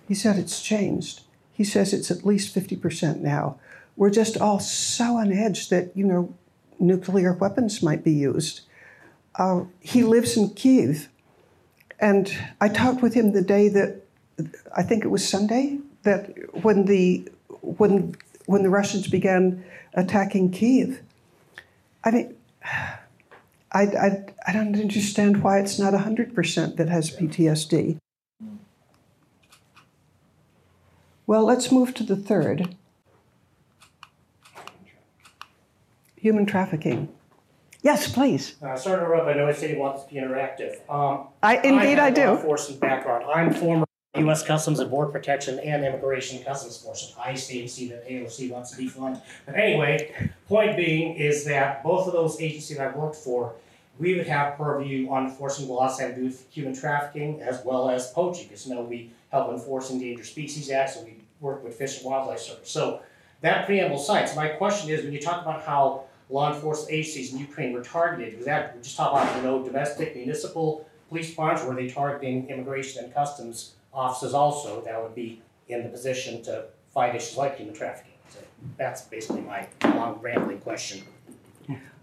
He 0.07 0.13
said 0.13 0.37
it's 0.37 0.61
changed. 0.61 1.21
He 1.57 1.63
says 1.63 1.91
it's 1.91 2.11
at 2.11 2.23
least 2.23 2.53
50% 2.53 3.19
now. 3.19 3.59
We're 3.95 4.11
just 4.11 4.37
all 4.37 4.59
so 4.59 5.17
on 5.17 5.33
edge 5.33 5.69
that, 5.69 5.97
you 5.97 6.05
know, 6.05 6.35
nuclear 6.77 7.33
weapons 7.33 7.81
might 7.81 8.03
be 8.03 8.11
used. 8.11 8.61
Uh, 9.33 9.63
he 9.79 10.03
lives 10.03 10.37
in 10.37 10.51
Kiev. 10.51 11.09
And 11.99 12.31
I 12.61 12.69
talked 12.69 13.01
with 13.01 13.15
him 13.15 13.31
the 13.31 13.41
day 13.41 13.69
that, 13.69 14.03
I 14.75 14.83
think 14.83 15.03
it 15.03 15.07
was 15.07 15.27
Sunday, 15.27 15.79
that 16.03 16.27
when 16.63 16.85
the, 16.85 17.27
when, 17.61 18.15
when 18.45 18.61
the 18.61 18.69
Russians 18.69 19.07
began 19.07 19.65
attacking 19.95 20.51
Kiev. 20.51 21.01
I 22.03 22.11
mean, 22.11 22.35
I, 23.71 23.81
I, 23.81 24.25
I 24.45 24.53
don't 24.53 24.79
understand 24.79 25.41
why 25.41 25.57
it's 25.57 25.79
not 25.79 25.95
100% 25.95 26.75
that 26.75 26.87
has 26.87 27.09
PTSD. 27.09 27.97
Well, 31.27 31.43
let's 31.43 31.73
move 31.73 31.93
to 31.95 32.03
the 32.03 32.15
third 32.15 32.73
human 36.15 36.45
trafficking. 36.45 37.09
Yes, 37.81 38.11
please. 38.11 38.55
Uh, 38.61 38.75
sorry 38.75 38.99
to 38.99 39.05
interrupt. 39.05 39.27
I 39.27 39.33
know 39.33 39.47
I 39.47 39.51
said 39.51 39.69
he 39.69 39.75
wants 39.75 40.03
to 40.03 40.09
be 40.13 40.19
interactive. 40.19 40.77
Um, 40.89 41.27
I 41.43 41.57
indeed 41.57 41.99
I, 41.99 42.05
have 42.05 42.13
do. 42.15 42.25
Law 42.25 42.35
enforcement 42.37 42.81
background. 42.81 43.25
I'm 43.25 43.53
former 43.53 43.85
U.S. 44.15 44.45
Customs 44.45 44.79
and 44.79 44.89
Border 44.89 45.11
Protection 45.11 45.59
and 45.59 45.85
Immigration 45.85 46.43
Customs 46.43 46.77
Enforcement. 46.77 47.19
I 47.19 47.31
agency 47.31 47.89
that 47.89 48.07
AOC 48.09 48.49
wants 48.49 48.71
to 48.71 48.81
defund. 48.81 49.21
But 49.45 49.55
anyway, 49.55 50.31
point 50.47 50.75
being 50.75 51.15
is 51.15 51.45
that 51.45 51.83
both 51.83 52.07
of 52.07 52.13
those 52.13 52.41
agencies 52.41 52.79
I've 52.79 52.95
worked 52.95 53.17
for, 53.17 53.53
we 53.99 54.15
would 54.15 54.27
have 54.27 54.57
purview 54.57 55.09
on 55.09 55.25
enforcing 55.25 55.67
laws 55.67 55.99
have 55.99 56.15
do 56.15 56.33
human 56.49 56.73
trafficking 56.73 57.41
as 57.41 57.63
well 57.63 57.89
as 57.89 58.11
poaching. 58.11 58.47
Because 58.47 58.65
you 58.65 58.75
know 58.75 58.81
we 58.81 59.11
help 59.31 59.51
enforce 59.51 59.91
Endangered 59.91 60.25
Species 60.25 60.71
Act, 60.71 60.91
so 60.91 61.03
we 61.03 61.16
work 61.39 61.63
with 61.63 61.75
Fish 61.75 61.97
and 61.97 62.05
Wildlife 62.05 62.39
Service. 62.39 62.69
So 62.69 63.01
that 63.41 63.65
preamble 63.65 63.99
cites. 63.99 64.35
My 64.35 64.49
question 64.49 64.89
is, 64.89 65.03
when 65.03 65.13
you 65.13 65.19
talk 65.19 65.41
about 65.41 65.63
how 65.63 66.03
law 66.29 66.53
enforcement 66.53 66.91
agencies 66.91 67.33
in 67.33 67.39
Ukraine 67.39 67.73
were 67.73 67.83
targeted, 67.83 68.37
was 68.37 68.45
that 68.45 68.75
we 68.75 68.81
just 68.81 68.97
talk 68.97 69.11
about 69.11 69.35
you 69.35 69.43
know 69.43 69.63
domestic 69.63 70.15
municipal 70.15 70.87
police 71.09 71.29
departments, 71.29 71.65
were 71.65 71.75
they 71.75 71.89
targeting 71.89 72.49
immigration 72.49 73.03
and 73.03 73.13
customs 73.13 73.73
offices 73.93 74.33
also 74.33 74.81
that 74.81 75.01
would 75.01 75.15
be 75.15 75.41
in 75.69 75.83
the 75.83 75.89
position 75.89 76.43
to 76.43 76.65
fight 76.93 77.15
issues 77.15 77.37
like 77.37 77.57
human 77.57 77.73
trafficking? 77.73 78.13
So 78.29 78.39
that's 78.77 79.01
basically 79.03 79.41
my 79.41 79.67
long 79.83 80.19
rambling 80.21 80.59
question. 80.59 81.03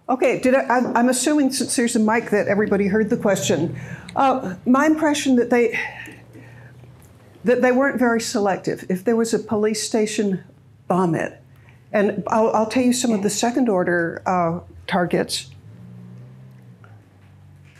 Okay, 0.06 0.38
did 0.38 0.54
I, 0.54 0.80
I'm 0.94 1.08
assuming 1.08 1.50
since 1.50 1.76
there's 1.76 1.96
a 1.96 1.98
mic 1.98 2.28
that 2.28 2.46
everybody 2.46 2.88
heard 2.88 3.08
the 3.08 3.16
question. 3.16 3.78
Uh, 4.14 4.54
my 4.66 4.84
impression 4.84 5.36
that 5.36 5.48
they 5.48 5.78
that 7.44 7.62
they 7.62 7.72
weren't 7.72 7.98
very 7.98 8.20
selective. 8.20 8.84
If 8.88 9.04
there 9.04 9.16
was 9.16 9.32
a 9.34 9.38
police 9.38 9.82
station, 9.86 10.42
bomb 10.88 11.14
it. 11.14 11.40
And 11.92 12.24
I'll, 12.26 12.50
I'll 12.50 12.66
tell 12.66 12.82
you 12.82 12.92
some 12.92 13.12
of 13.12 13.22
the 13.22 13.30
second 13.30 13.68
order 13.68 14.22
uh, 14.26 14.60
targets 14.86 15.50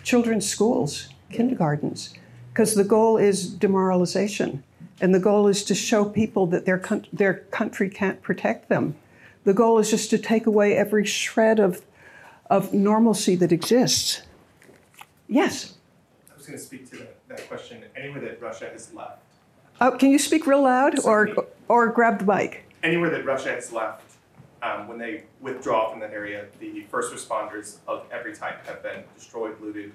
children's 0.04 0.46
schools, 0.48 1.08
kindergartens, 1.32 2.14
because 2.52 2.74
the 2.74 2.84
goal 2.84 3.16
is 3.16 3.48
demoralization. 3.48 4.62
And 5.00 5.12
the 5.12 5.18
goal 5.18 5.48
is 5.48 5.64
to 5.64 5.74
show 5.74 6.04
people 6.04 6.46
that 6.48 6.66
their, 6.66 6.80
their 7.12 7.34
country 7.34 7.90
can't 7.90 8.22
protect 8.22 8.68
them. 8.68 8.94
The 9.42 9.54
goal 9.54 9.78
is 9.78 9.90
just 9.90 10.10
to 10.10 10.18
take 10.18 10.46
away 10.46 10.76
every 10.76 11.04
shred 11.04 11.58
of, 11.58 11.82
of 12.48 12.72
normalcy 12.72 13.34
that 13.36 13.50
exists. 13.50 14.22
Yes? 15.26 15.74
I 16.30 16.36
was 16.36 16.46
going 16.46 16.58
to 16.58 16.64
speak 16.64 16.88
to 16.90 16.96
that, 16.98 17.28
that 17.28 17.48
question. 17.48 17.82
Anywhere 17.96 18.20
that 18.20 18.40
Russia 18.40 18.68
has 18.70 18.92
left, 18.94 19.23
Oh, 19.80 19.90
can 19.92 20.10
you 20.10 20.18
speak 20.18 20.46
real 20.46 20.62
loud 20.62 21.04
or, 21.04 21.34
or 21.68 21.88
grab 21.88 22.20
the 22.20 22.24
mic? 22.24 22.64
Anywhere 22.82 23.10
that 23.10 23.24
Russia 23.24 23.50
has 23.50 23.72
left, 23.72 24.02
um, 24.62 24.88
when 24.88 24.98
they 24.98 25.24
withdraw 25.40 25.90
from 25.90 26.00
that 26.00 26.12
area, 26.12 26.46
the 26.60 26.82
first 26.90 27.12
responders 27.12 27.78
of 27.86 28.06
every 28.10 28.34
type 28.34 28.66
have 28.66 28.82
been 28.82 29.02
destroyed, 29.16 29.60
looted, 29.60 29.92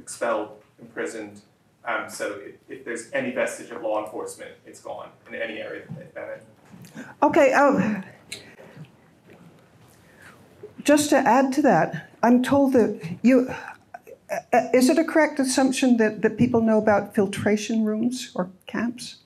expelled, 0.00 0.62
imprisoned. 0.80 1.42
Um, 1.84 2.08
so 2.08 2.40
if, 2.44 2.54
if, 2.68 2.84
there's 2.84 3.10
any 3.12 3.32
vestige 3.32 3.70
of 3.70 3.82
law 3.82 4.04
enforcement, 4.04 4.52
it's 4.64 4.80
gone 4.80 5.08
in 5.28 5.34
any 5.34 5.58
area 5.58 5.82
that 5.86 5.98
they've 5.98 6.14
been 6.14 6.28
in. 6.98 7.04
Okay. 7.22 7.52
Um, 7.52 8.04
just 10.82 11.10
to 11.10 11.16
add 11.16 11.52
to 11.54 11.62
that, 11.62 12.10
I'm 12.22 12.42
told 12.42 12.72
that 12.74 13.18
you. 13.22 13.52
Uh, 14.30 14.68
is 14.74 14.88
it 14.88 14.98
a 14.98 15.04
correct 15.04 15.38
assumption 15.38 15.96
that, 15.98 16.22
that 16.22 16.36
people 16.36 16.60
know 16.60 16.78
about 16.78 17.14
filtration 17.14 17.84
rooms 17.84 18.32
or 18.34 18.50
camps? 18.66 19.16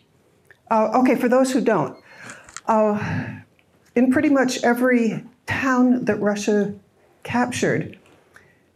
Uh, 0.71 0.91
okay, 0.95 1.15
for 1.15 1.29
those 1.29 1.53
who 1.53 1.61
don't, 1.61 1.97
uh, 2.67 3.29
in 3.95 4.13
pretty 4.13 4.29
much 4.29 4.63
every 4.63 5.25
town 5.47 6.05
that 6.05 6.21
Russia 6.21 6.75
captured, 7.23 7.99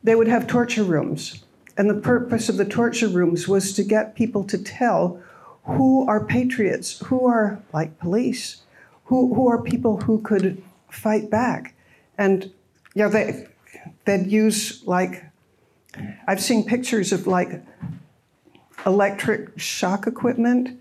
they 0.03 0.15
would 0.15 0.29
have 0.29 0.47
torture 0.47 0.83
rooms. 0.83 1.45
And 1.77 1.91
the 1.91 1.95
purpose 1.95 2.49
of 2.49 2.57
the 2.57 2.65
torture 2.65 3.09
rooms 3.09 3.47
was 3.47 3.73
to 3.75 3.85
get 3.85 4.15
people 4.15 4.45
to 4.45 4.59
tell 4.59 5.21
who 5.65 6.07
are 6.09 6.25
patriots, 6.25 6.99
who 7.01 7.27
are 7.27 7.61
like 7.73 7.99
police, 7.99 8.63
who, 9.05 9.35
who 9.35 9.49
are 9.49 9.61
people 9.61 10.01
who 10.03 10.21
could 10.21 10.63
fight 10.89 11.31
back. 11.31 11.75
And 12.17 12.53
know, 12.95 13.09
they, 13.09 13.47
they'd 14.05 14.27
use 14.27 14.83
like, 14.87 15.25
I've 16.27 16.43
seen 16.43 16.65
pictures 16.65 17.13
of 17.13 17.27
like 17.27 17.63
electric 18.87 19.59
shock 19.59 20.07
equipment, 20.07 20.81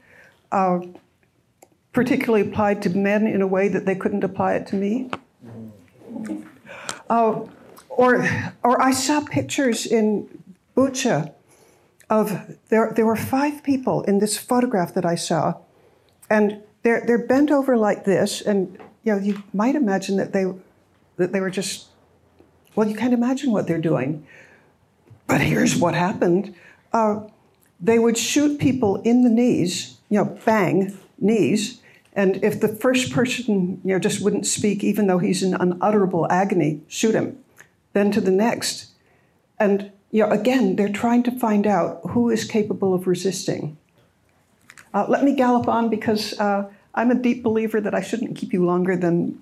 uh, 0.52 0.80
particularly 1.92 2.48
applied 2.48 2.82
to 2.84 2.90
men 2.90 3.28
in 3.28 3.42
a 3.42 3.48
way 3.48 3.68
that 3.68 3.86
they 3.86 3.96
couldn't 3.96 4.24
apply 4.24 4.56
it 4.56 4.68
to 4.68 4.76
me. 4.76 5.10
Uh, 7.10 7.46
or, 7.90 8.28
or 8.64 8.82
I 8.82 8.92
saw 8.92 9.22
pictures 9.22 9.86
in 9.86 10.28
Bucha 10.76 11.34
of 12.10 12.58
there, 12.70 12.92
there 12.96 13.06
were 13.06 13.16
five 13.16 13.64
people 13.64 14.02
in 14.04 14.20
this 14.20 14.38
photograph 14.38 14.94
that 14.96 15.06
I 15.06 15.16
saw, 15.16 15.56
and 16.30 16.62
they're, 16.82 17.04
they're 17.06 17.26
bent 17.26 17.52
over 17.52 17.78
like 17.78 18.06
this, 18.06 18.42
and 18.42 18.78
you 19.04 19.14
know, 19.14 19.20
you 19.20 19.44
might 19.54 19.76
imagine 19.76 20.18
that 20.18 20.34
they, 20.34 20.46
that 21.18 21.32
they 21.32 21.40
were 21.40 21.50
just, 21.50 21.88
well, 22.76 22.88
you 22.88 22.96
can't 22.96 23.14
imagine 23.14 23.52
what 23.52 23.68
they're 23.68 23.78
doing. 23.82 24.26
But 25.28 25.42
here's 25.42 25.76
what 25.76 25.96
happened. 25.96 26.56
Uh, 26.92 27.22
they 27.80 28.00
would 28.00 28.18
shoot 28.18 28.60
people 28.60 29.02
in 29.02 29.24
the 29.24 29.30
knees, 29.30 29.98
you 30.10 30.18
know, 30.18 30.38
bang, 30.46 30.98
knees, 31.20 31.82
and 32.16 32.44
if 32.44 32.60
the 32.60 32.68
first 32.68 33.12
person, 33.12 33.82
you 33.84 33.94
know, 33.94 34.00
just 34.00 34.22
wouldn't 34.22 34.46
speak, 34.46 34.84
even 34.84 35.08
though 35.08 35.18
he's 35.18 35.42
in 35.42 35.56
unutterable 35.56 36.32
agony, 36.32 36.82
shoot 36.88 37.16
him. 37.16 37.40
Then 37.94 38.12
to 38.12 38.22
the 38.22 38.32
next. 38.32 38.92
And 39.60 39.92
you 40.12 40.22
know, 40.22 40.30
again, 40.30 40.76
they're 40.76 40.90
trying 40.90 41.24
to 41.24 41.32
find 41.32 41.66
out 41.66 42.02
who 42.10 42.30
is 42.30 42.44
capable 42.46 42.94
of 42.94 43.08
resisting. 43.08 43.78
Uh, 44.94 45.08
let 45.10 45.24
me 45.24 45.36
gallop 45.36 45.68
on 45.68 45.90
because 45.90 46.40
uh, 46.40 46.70
I'm 46.94 47.10
a 47.10 47.16
deep 47.16 47.42
believer 47.42 47.82
that 47.82 47.96
I 47.96 48.02
shouldn't 48.02 48.38
keep 48.38 48.54
you 48.54 48.64
longer 48.64 48.96
than. 48.96 49.42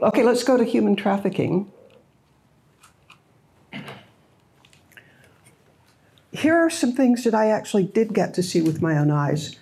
Okay, 0.00 0.24
let's 0.24 0.42
go 0.42 0.56
to 0.56 0.64
human 0.64 0.96
trafficking. 0.96 1.70
Here 6.36 6.54
are 6.54 6.68
some 6.68 6.92
things 6.92 7.24
that 7.24 7.34
I 7.34 7.48
actually 7.48 7.84
did 7.84 8.12
get 8.12 8.34
to 8.34 8.42
see 8.42 8.60
with 8.60 8.82
my 8.82 8.98
own 8.98 9.10
eyes. 9.10 9.56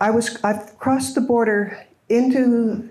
I 0.00 0.10
was 0.10 0.42
I've 0.42 0.78
crossed 0.78 1.14
the 1.14 1.20
border 1.20 1.86
into 2.08 2.88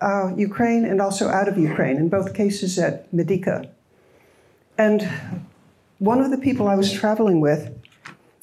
uh, 0.00 0.34
Ukraine 0.34 0.86
and 0.86 1.02
also 1.02 1.28
out 1.28 1.48
of 1.48 1.58
Ukraine. 1.58 1.96
In 1.98 2.08
both 2.08 2.32
cases 2.32 2.78
at 2.78 3.12
Medyka, 3.12 3.68
and 4.78 5.06
one 5.98 6.20
of 6.22 6.30
the 6.30 6.38
people 6.38 6.66
I 6.66 6.76
was 6.76 6.90
traveling 6.90 7.40
with, 7.40 7.62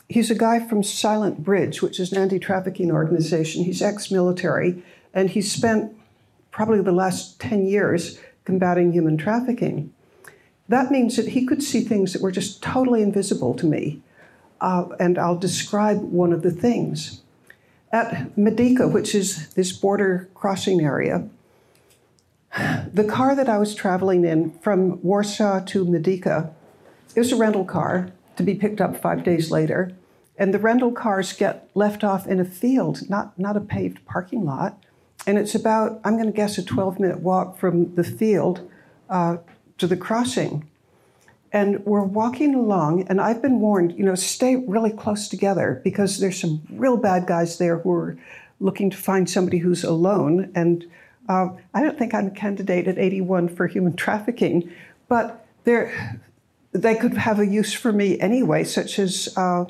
he's 0.10 0.30
a 0.30 0.36
guy 0.36 0.60
from 0.68 0.84
Silent 0.84 1.44
Bridge, 1.44 1.82
which 1.82 2.00
is 2.00 2.12
an 2.12 2.20
anti-trafficking 2.20 2.92
organization. 2.92 3.64
He's 3.64 3.82
ex-military, 3.82 4.84
and 5.12 5.32
he 5.32 5.42
spent 5.42 5.92
probably 6.52 6.82
the 6.82 6.92
last 6.92 7.40
ten 7.40 7.66
years 7.66 8.20
combating 8.46 8.92
human 8.94 9.18
trafficking. 9.18 9.92
That 10.70 10.92
means 10.92 11.18
that 11.18 11.30
he 11.30 11.46
could 11.46 11.62
see 11.62 11.82
things 11.82 12.14
that 12.14 12.22
were 12.22 12.32
just 12.32 12.62
totally 12.64 13.02
invisible 13.02 13.54
to 13.56 13.66
me. 13.66 14.02
Uh, 14.62 14.86
and 15.00 15.18
I'll 15.18 15.38
describe 15.38 16.02
one 16.02 16.32
of 16.32 16.42
the 16.42 16.52
things. 16.52 17.22
At 17.92 18.36
Medyka, 18.36 18.92
which 18.92 19.14
is 19.14 19.50
this 19.54 19.72
border 19.72 20.30
crossing 20.34 20.82
area, 20.82 21.28
the 22.94 23.04
car 23.04 23.36
that 23.36 23.50
I 23.50 23.58
was 23.58 23.76
traveling 23.76 24.24
in 24.24 24.52
from 24.60 25.02
Warsaw 25.04 25.66
to 25.66 25.86
Medyka, 25.86 26.52
it 27.16 27.20
was 27.20 27.32
a 27.32 27.36
rental 27.36 27.66
car 27.66 28.12
to 28.38 28.44
be 28.44 28.56
picked 28.56 28.82
up 28.82 29.00
five 29.00 29.24
days 29.24 29.52
later. 29.52 29.94
And 30.38 30.54
the 30.54 30.60
rental 30.60 30.92
cars 30.92 31.34
get 31.34 31.70
left 31.76 32.04
off 32.04 32.26
in 32.26 32.40
a 32.40 32.46
field, 32.46 33.08
not, 33.10 33.38
not 33.38 33.56
a 33.56 33.62
paved 33.62 34.04
parking 34.06 34.46
lot. 34.46 34.84
And 35.28 35.38
it's 35.38 35.54
about, 35.54 36.02
I'm 36.04 36.14
going 36.14 36.26
to 36.26 36.36
guess, 36.36 36.58
a 36.58 36.66
12 36.66 37.00
minute 37.00 37.20
walk 37.20 37.58
from 37.58 37.94
the 37.96 38.04
field 38.04 38.68
uh, 39.10 39.38
to 39.84 39.88
the 39.88 39.98
crossing. 39.98 40.66
And 41.52 41.86
we're 41.86 42.04
walking 42.04 42.56
along, 42.56 43.06
and 43.10 43.20
I've 43.20 43.42
been 43.42 43.60
warned, 43.60 43.92
you 43.98 44.06
know, 44.06 44.16
stay 44.16 44.56
really 44.56 44.92
close 44.92 45.28
together 45.28 45.82
because 45.84 46.20
there's 46.20 46.40
some 46.40 46.62
real 46.72 46.96
bad 46.96 47.28
guys 47.28 47.58
there 47.58 47.80
who 47.80 47.92
are 47.92 48.18
looking 48.62 48.90
to 48.90 48.96
find 48.96 49.30
somebody 49.30 49.58
who's 49.58 49.84
alone. 49.84 50.50
And 50.56 50.86
uh, 51.28 51.50
I 51.74 51.82
don't 51.84 51.98
think 52.00 52.14
I'm 52.14 52.28
a 52.28 52.32
candidate 52.32 52.88
at 52.88 52.98
81 52.98 53.50
for 53.50 53.68
human 53.68 53.94
trafficking, 54.06 54.72
but 55.10 55.46
they 55.66 56.96
could 56.96 57.18
have 57.18 57.40
a 57.40 57.46
use 57.46 57.74
for 57.74 57.92
me 57.92 58.18
anyway, 58.22 58.64
such 58.64 59.00
as 59.00 59.34
uh, 59.36 59.66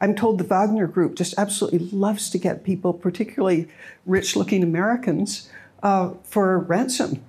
I'm 0.00 0.14
told 0.14 0.38
the 0.38 0.44
Wagner 0.44 0.86
Group 0.86 1.16
just 1.16 1.34
absolutely 1.36 1.80
loves 1.90 2.30
to 2.30 2.38
get 2.38 2.62
people, 2.62 2.94
particularly 2.94 3.66
rich 4.06 4.36
looking 4.36 4.62
Americans, 4.62 5.50
uh, 5.82 6.10
for 6.22 6.56
ransom. 6.56 7.22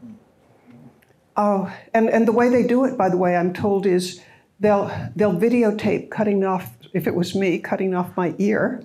Oh, 1.38 1.74
and, 1.94 2.10
and 2.10 2.28
the 2.28 2.32
way 2.32 2.50
they 2.50 2.64
do 2.64 2.84
it, 2.86 2.98
by 2.98 3.10
the 3.10 3.18
way, 3.18 3.36
I'm 3.36 3.54
told 3.54 3.86
is 3.86 4.22
they'll, 4.60 4.92
they'll 5.16 5.34
videotape 5.34 6.10
cutting 6.10 6.44
off, 6.44 6.76
if 6.94 7.08
it 7.08 7.16
was 7.16 7.36
me, 7.36 7.60
cutting 7.60 7.96
off 7.96 8.16
my 8.18 8.36
ear 8.38 8.84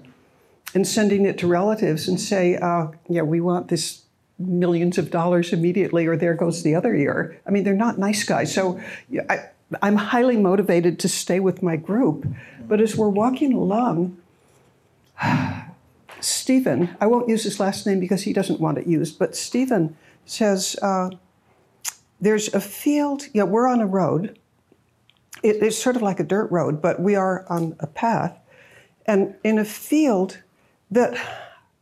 and 0.75 0.87
sending 0.87 1.25
it 1.25 1.39
to 1.39 1.47
relatives 1.47 2.09
and 2.09 2.21
say, 2.21 2.57
uh, 2.57 2.89
yeah, 3.09 3.23
we 3.23 3.41
want 3.41 3.69
this 3.69 4.03
millions 4.39 4.99
of 4.99 5.11
dollars 5.11 5.53
immediately, 5.53 6.07
or 6.07 6.17
there 6.17 6.35
goes 6.35 6.63
the 6.63 6.75
other 6.75 6.95
ear. 6.95 7.41
I 7.47 7.51
mean, 7.51 7.65
they're 7.65 7.75
not 7.75 7.99
nice 7.99 8.25
guys. 8.25 8.53
So 8.53 8.81
I, 9.29 9.47
I'm 9.83 9.97
highly 9.97 10.37
motivated 10.37 10.99
to 11.01 11.09
stay 11.09 11.41
with 11.41 11.63
my 11.63 11.77
group. 11.77 12.27
But 12.69 12.81
as 12.81 12.97
we're 12.97 13.09
walking 13.09 13.53
along, 13.53 14.19
Stephen, 16.21 16.97
I 17.01 17.07
won't 17.07 17.29
use 17.29 17.45
his 17.45 17.61
last 17.61 17.87
name 17.87 18.01
because 18.01 18.23
he 18.23 18.33
doesn't 18.33 18.61
want 18.61 18.79
it 18.79 18.87
used, 18.87 19.19
but 19.19 19.37
Stephen 19.37 19.97
says, 20.25 20.77
uh, 20.83 21.11
There's 22.21 22.53
a 22.55 22.61
field, 22.61 23.25
yeah, 23.33 23.45
we're 23.45 23.69
on 23.69 23.81
a 23.81 23.87
road. 23.87 24.39
It, 25.43 25.63
it's 25.63 25.77
sort 25.77 25.97
of 25.97 26.03
like 26.03 26.21
a 26.21 26.25
dirt 26.25 26.51
road, 26.51 26.81
but 26.81 27.01
we 27.01 27.15
are 27.15 27.45
on 27.49 27.77
a 27.81 27.87
path. 27.87 28.39
And 29.07 29.35
in 29.45 29.59
a 29.59 29.65
field 29.65 30.39
that 30.91 31.19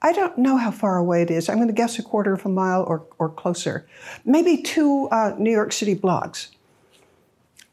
I 0.03 0.12
don't 0.12 0.37
know 0.37 0.59
how 0.59 0.70
far 0.70 0.99
away 0.99 1.22
it 1.22 1.30
is. 1.30 1.49
I'm 1.49 1.57
going 1.57 1.68
to 1.68 1.74
guess 1.74 1.99
a 1.99 2.03
quarter 2.03 2.35
of 2.35 2.45
a 2.45 2.49
mile 2.51 2.82
or, 2.82 3.07
or 3.18 3.30
closer. 3.30 3.87
Maybe 4.26 4.61
two 4.61 5.09
uh, 5.11 5.35
New 5.39 5.51
York 5.51 5.72
City 5.72 5.95
blocks. 5.95 6.51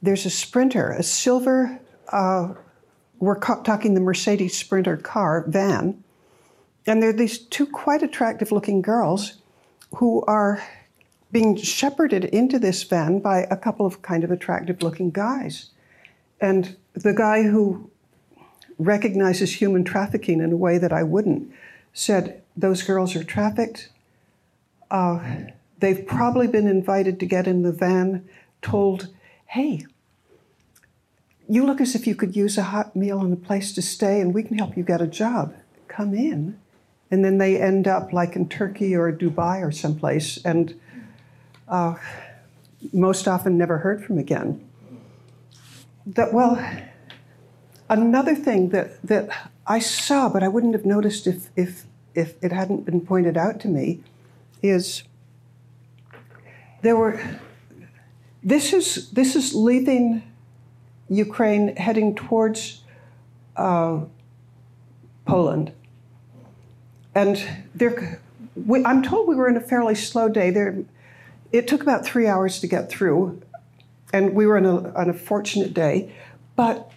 There's 0.02 0.26
a 0.26 0.30
sprinter, 0.30 0.92
a 0.92 1.04
silver, 1.04 1.78
uh, 2.10 2.54
we're 3.20 3.38
talking 3.38 3.94
the 3.94 4.00
Mercedes 4.00 4.58
Sprinter 4.58 4.96
car 4.96 5.44
van. 5.48 6.04
And 6.88 7.04
there 7.04 7.10
are 7.10 7.14
these 7.14 7.38
two 7.38 7.68
quite 7.68 8.02
attractive 8.02 8.52
looking 8.52 8.82
girls 8.82 9.42
who 9.96 10.24
are 10.24 10.64
being 11.32 11.56
shepherded 11.56 12.26
into 12.26 12.60
this 12.60 12.84
van 12.84 13.20
by 13.20 13.48
a 13.50 13.58
couple 13.58 13.86
of 13.86 14.02
kind 14.02 14.24
of 14.24 14.32
attractive 14.32 14.82
looking 14.82 15.12
guys. 15.12 15.70
And 16.40 16.76
the 16.94 17.14
guy 17.14 17.44
who 17.44 17.90
recognizes 18.78 19.56
human 19.56 19.84
trafficking 19.84 20.42
in 20.42 20.52
a 20.52 20.58
way 20.58 20.78
that 20.78 20.92
I 20.92 21.04
wouldn't 21.04 21.52
said, 21.94 22.42
Those 22.58 22.82
girls 22.82 23.16
are 23.16 23.24
trafficked. 23.24 23.90
Uh, 24.90 25.20
they've 25.80 26.06
probably 26.06 26.48
been 26.48 26.68
invited 26.68 27.20
to 27.20 27.26
get 27.26 27.48
in 27.48 27.62
the 27.62 27.72
van, 27.72 28.28
told, 28.62 29.08
Hey, 29.46 29.86
you 31.48 31.66
look 31.66 31.82
as 31.82 31.96
if 31.96 32.08
you 32.08 32.16
could 32.16 32.36
use 32.36 32.58
a 32.58 32.64
hot 32.64 32.96
meal 32.96 33.20
and 33.20 33.34
a 33.34 33.38
place 33.38 33.74
to 33.74 33.82
stay, 33.82 34.20
and 34.20 34.34
we 34.34 34.44
can 34.44 34.58
help 34.58 34.76
you 34.76 34.84
get 34.84 35.02
a 35.02 35.08
job. 35.08 35.54
Come 35.88 36.14
in. 36.14 36.58
And 37.10 37.26
then 37.26 37.38
they 37.38 37.62
end 37.62 37.88
up 37.88 38.14
like 38.14 38.38
in 38.38 38.48
Turkey 38.48 38.96
or 38.96 39.12
Dubai 39.12 39.62
or 39.62 39.72
someplace, 39.72 40.38
and 40.46 40.80
uh, 41.72 41.96
most 42.94 43.28
often 43.28 43.58
never 43.58 43.80
heard 43.80 44.04
from 44.04 44.18
again. 44.18 44.64
That, 46.06 46.34
well, 46.34 46.64
another 47.90 48.36
thing 48.36 48.70
that, 48.70 49.02
that 49.04 49.50
I 49.66 49.80
saw, 49.80 50.30
but 50.30 50.44
I 50.44 50.48
wouldn't 50.48 50.74
have 50.74 50.86
noticed 50.86 51.26
if, 51.28 51.50
if, 51.56 51.86
if 52.14 52.36
it 52.44 52.52
hadn't 52.52 52.86
been 52.86 53.02
pointed 53.02 53.38
out 53.38 53.60
to 53.62 53.68
me, 53.68 54.02
is 54.62 55.04
there 56.82 56.96
were, 56.96 57.40
this 58.44 58.74
is, 58.74 59.10
this 59.12 59.36
is 59.36 59.56
leaving 59.56 60.24
Ukraine 61.10 61.76
heading 61.78 62.16
towards 62.16 62.84
uh, 63.56 64.02
Poland. 65.26 65.72
And 67.14 67.44
there, 67.76 68.22
we, 68.56 68.84
I'm 68.84 69.04
told 69.04 69.28
we 69.28 69.36
were 69.36 69.48
in 69.48 69.58
a 69.58 69.62
fairly 69.62 69.96
slow 69.96 70.28
day. 70.28 70.50
There, 70.50 70.84
it 71.52 71.68
took 71.68 71.82
about 71.82 72.06
three 72.06 72.28
hours 72.28 72.60
to 72.60 72.68
get 72.68 72.90
through, 72.90 73.42
and 74.14 74.34
we 74.34 74.46
were 74.46 74.58
on 74.58 74.66
a, 74.66 74.94
on 74.94 75.10
a 75.10 75.14
fortunate 75.14 75.74
day. 75.74 76.14
But 76.56 76.92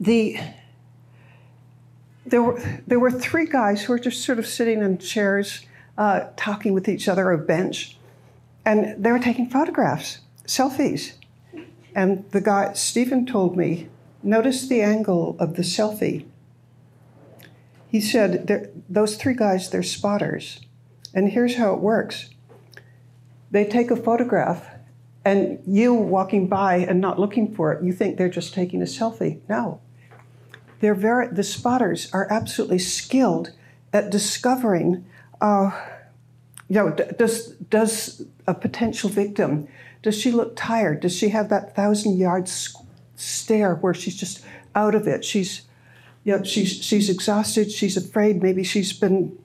the 0.00 0.38
there 2.26 2.42
were 2.42 2.60
there 2.86 2.98
were 2.98 3.10
three 3.10 3.46
guys 3.46 3.84
who 3.84 3.92
were 3.92 3.98
just 3.98 4.24
sort 4.24 4.38
of 4.38 4.46
sitting 4.46 4.82
in 4.82 4.98
chairs, 4.98 5.66
uh, 5.98 6.28
talking 6.36 6.72
with 6.72 6.88
each 6.88 7.08
other 7.08 7.32
on 7.32 7.40
a 7.40 7.42
bench, 7.42 7.98
and 8.64 9.02
they 9.02 9.12
were 9.12 9.18
taking 9.18 9.48
photographs, 9.48 10.20
selfies. 10.46 11.14
And 11.94 12.28
the 12.32 12.40
guy 12.40 12.72
Stephen 12.72 13.24
told 13.24 13.56
me, 13.56 13.88
notice 14.22 14.66
the 14.66 14.82
angle 14.82 15.36
of 15.38 15.54
the 15.54 15.62
selfie. 15.62 16.26
He 17.86 18.00
said, 18.00 18.72
those 18.88 19.14
three 19.14 19.34
guys, 19.34 19.70
they're 19.70 19.84
spotters, 19.84 20.60
and 21.14 21.30
here's 21.30 21.54
how 21.54 21.72
it 21.74 21.78
works. 21.78 22.30
They 23.54 23.64
take 23.64 23.92
a 23.92 23.96
photograph, 23.96 24.66
and 25.24 25.60
you 25.64 25.94
walking 25.94 26.48
by 26.48 26.78
and 26.78 27.00
not 27.00 27.20
looking 27.20 27.54
for 27.54 27.72
it, 27.72 27.84
you 27.84 27.92
think 27.92 28.18
they're 28.18 28.28
just 28.28 28.52
taking 28.52 28.82
a 28.82 28.84
selfie. 28.84 29.42
No, 29.48 29.80
they're 30.80 30.96
very, 30.96 31.28
the 31.28 31.44
spotters 31.44 32.12
are 32.12 32.26
absolutely 32.32 32.80
skilled 32.80 33.52
at 33.92 34.10
discovering, 34.10 35.04
uh, 35.40 35.70
you 36.68 36.74
know, 36.74 36.90
does, 36.90 37.50
does 37.70 38.26
a 38.48 38.54
potential 38.54 39.08
victim, 39.08 39.68
does 40.02 40.20
she 40.20 40.32
look 40.32 40.56
tired? 40.56 40.98
Does 40.98 41.16
she 41.16 41.28
have 41.28 41.48
that 41.50 41.76
thousand 41.76 42.18
yard 42.18 42.50
stare 43.14 43.76
where 43.76 43.94
she's 43.94 44.16
just 44.16 44.44
out 44.74 44.96
of 44.96 45.06
it? 45.06 45.24
She's, 45.24 45.62
you 46.24 46.36
know, 46.36 46.42
she's, 46.42 46.72
she's 46.84 47.08
exhausted, 47.08 47.70
she's 47.70 47.96
afraid, 47.96 48.42
maybe 48.42 48.64
she's 48.64 48.92
been 48.92 49.38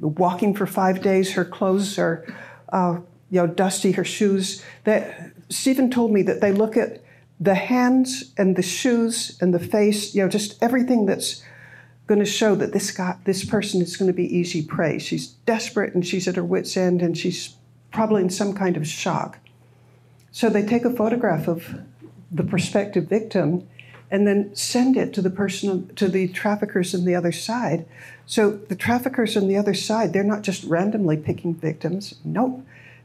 walking 0.00 0.52
for 0.52 0.66
five 0.66 1.00
days, 1.00 1.32
her 1.32 1.46
clothes 1.46 1.98
are, 1.98 2.26
uh, 2.74 2.98
you 3.30 3.40
know, 3.40 3.46
dusty, 3.46 3.92
her 3.92 4.04
shoes. 4.04 4.64
That, 4.84 5.32
Stephen 5.48 5.90
told 5.90 6.12
me 6.12 6.22
that 6.22 6.40
they 6.40 6.52
look 6.52 6.76
at 6.76 7.02
the 7.40 7.54
hands 7.54 8.32
and 8.36 8.56
the 8.56 8.62
shoes 8.62 9.38
and 9.40 9.54
the 9.54 9.58
face, 9.58 10.14
you 10.14 10.22
know, 10.22 10.28
just 10.28 10.60
everything 10.62 11.06
that's 11.06 11.42
going 12.06 12.18
to 12.18 12.26
show 12.26 12.54
that 12.54 12.72
this 12.72 12.90
guy, 12.90 13.16
this 13.24 13.44
person 13.44 13.80
is 13.82 13.96
going 13.96 14.10
to 14.10 14.16
be 14.16 14.34
easy 14.34 14.62
prey. 14.62 14.98
She's 14.98 15.28
desperate 15.28 15.94
and 15.94 16.06
she's 16.06 16.26
at 16.26 16.36
her 16.36 16.44
wits' 16.44 16.76
end 16.76 17.02
and 17.02 17.16
she's 17.16 17.54
probably 17.92 18.22
in 18.22 18.30
some 18.30 18.54
kind 18.54 18.76
of 18.76 18.86
shock. 18.86 19.38
So 20.32 20.48
they 20.48 20.64
take 20.64 20.84
a 20.84 20.90
photograph 20.90 21.48
of 21.48 21.80
the 22.30 22.44
prospective 22.44 23.04
victim 23.04 23.68
and 24.10 24.26
then 24.26 24.54
send 24.54 24.96
it 24.96 25.12
to 25.12 25.22
the 25.22 25.30
person 25.30 25.94
to 25.94 26.08
the 26.08 26.28
traffickers 26.28 26.94
on 26.94 27.04
the 27.04 27.14
other 27.14 27.32
side. 27.32 27.86
So 28.26 28.52
the 28.52 28.76
traffickers 28.76 29.36
on 29.36 29.48
the 29.48 29.56
other 29.56 29.74
side, 29.74 30.12
they're 30.12 30.24
not 30.24 30.42
just 30.42 30.64
randomly 30.64 31.16
picking 31.16 31.54
victims. 31.54 32.14
Nope. 32.24 32.64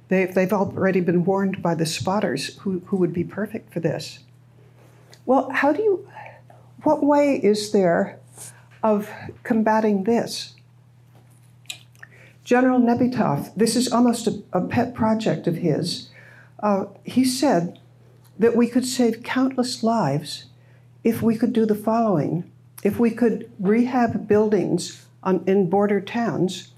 They've, 0.10 0.34
they've 0.34 0.54
already 0.54 1.00
been 1.00 1.26
warned 1.26 1.62
by 1.62 1.76
the 1.76 1.86
spotters 1.86 2.58
who, 2.60 2.82
who 2.88 2.98
would 2.98 3.14
be 3.14 3.24
perfect 3.24 3.74
for 3.74 3.80
this. 3.80 4.20
Well, 5.26 5.50
how 5.50 5.74
do 5.74 5.82
you, 5.82 6.08
what 6.84 7.04
way 7.04 7.36
is 7.36 7.72
there 7.72 8.20
of 8.84 9.10
combating 9.44 10.04
this? 10.04 10.56
General 12.44 12.80
Nebytov, 12.80 13.56
this 13.56 13.76
is 13.76 13.92
almost 13.92 14.28
a, 14.28 14.44
a 14.52 14.62
pet 14.62 14.94
project 14.94 15.48
of 15.48 15.56
his. 15.56 16.10
Uh, 16.62 16.86
he 17.04 17.24
said 17.24 17.80
that 18.38 18.56
we 18.56 18.68
could 18.68 18.86
save 18.86 19.24
countless 19.24 19.82
lives 19.82 20.46
if 21.04 21.22
we 21.22 21.38
could 21.38 21.54
do 21.54 21.66
the 21.66 21.76
following 21.76 22.50
if 22.84 23.00
we 23.00 23.10
could 23.10 23.50
rehab 23.60 24.28
buildings 24.28 25.06
on, 25.24 25.44
in 25.48 25.70
border 25.70 26.02
towns 26.02 26.73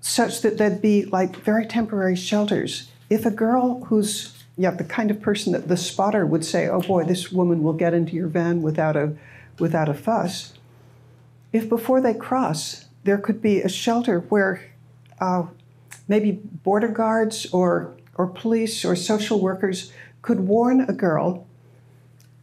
such 0.00 0.42
that 0.42 0.58
there'd 0.58 0.82
be 0.82 1.04
like 1.04 1.36
very 1.36 1.66
temporary 1.66 2.16
shelters. 2.16 2.90
If 3.10 3.26
a 3.26 3.30
girl 3.30 3.84
who's 3.84 4.34
yeah, 4.58 4.72
the 4.72 4.84
kind 4.84 5.12
of 5.12 5.20
person 5.20 5.52
that 5.52 5.68
the 5.68 5.76
spotter 5.76 6.26
would 6.26 6.44
say, 6.44 6.68
"Oh 6.68 6.80
boy, 6.80 7.04
this 7.04 7.30
woman 7.30 7.62
will 7.62 7.74
get 7.74 7.94
into 7.94 8.16
your 8.16 8.26
van 8.26 8.60
without 8.60 8.96
a 8.96 9.14
without 9.60 9.88
a 9.88 9.94
fuss." 9.94 10.52
If 11.52 11.68
before 11.68 12.00
they 12.00 12.12
cross, 12.12 12.86
there 13.04 13.18
could 13.18 13.40
be 13.40 13.60
a 13.60 13.68
shelter 13.68 14.20
where 14.28 14.60
uh, 15.20 15.44
maybe 16.08 16.32
border 16.32 16.88
guards 16.88 17.46
or 17.52 17.94
or 18.16 18.26
police 18.26 18.84
or 18.84 18.96
social 18.96 19.40
workers 19.40 19.92
could 20.22 20.40
warn 20.40 20.80
a 20.82 20.92
girl. 20.92 21.46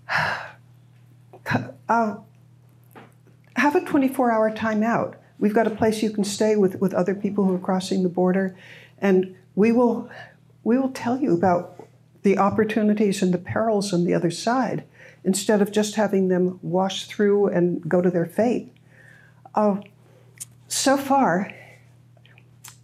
Uh, 1.87 2.15
have 3.55 3.75
a 3.75 3.85
24 3.85 4.31
hour 4.31 4.49
timeout 4.49 5.13
We've 5.39 5.53
got 5.53 5.67
a 5.67 5.71
place 5.71 6.01
you 6.01 6.09
can 6.09 6.23
stay 6.23 6.55
with, 6.55 6.79
with 6.79 6.93
other 6.93 7.13
people 7.13 7.45
who 7.45 7.55
are 7.55 7.59
crossing 7.59 8.03
the 8.03 8.09
border, 8.09 8.55
and 8.99 9.35
we 9.55 9.71
will, 9.71 10.09
we 10.63 10.77
will 10.77 10.91
tell 10.91 11.19
you 11.19 11.33
about 11.33 11.87
the 12.23 12.37
opportunities 12.37 13.21
and 13.21 13.33
the 13.33 13.37
perils 13.37 13.93
on 13.93 14.03
the 14.03 14.13
other 14.13 14.31
side 14.31 14.83
instead 15.23 15.61
of 15.61 15.71
just 15.71 15.95
having 15.95 16.27
them 16.27 16.59
wash 16.61 17.05
through 17.05 17.47
and 17.47 17.87
go 17.87 18.01
to 18.01 18.09
their 18.09 18.25
fate. 18.25 18.71
Uh, 19.53 19.77
so 20.67 20.97
far, 20.97 21.53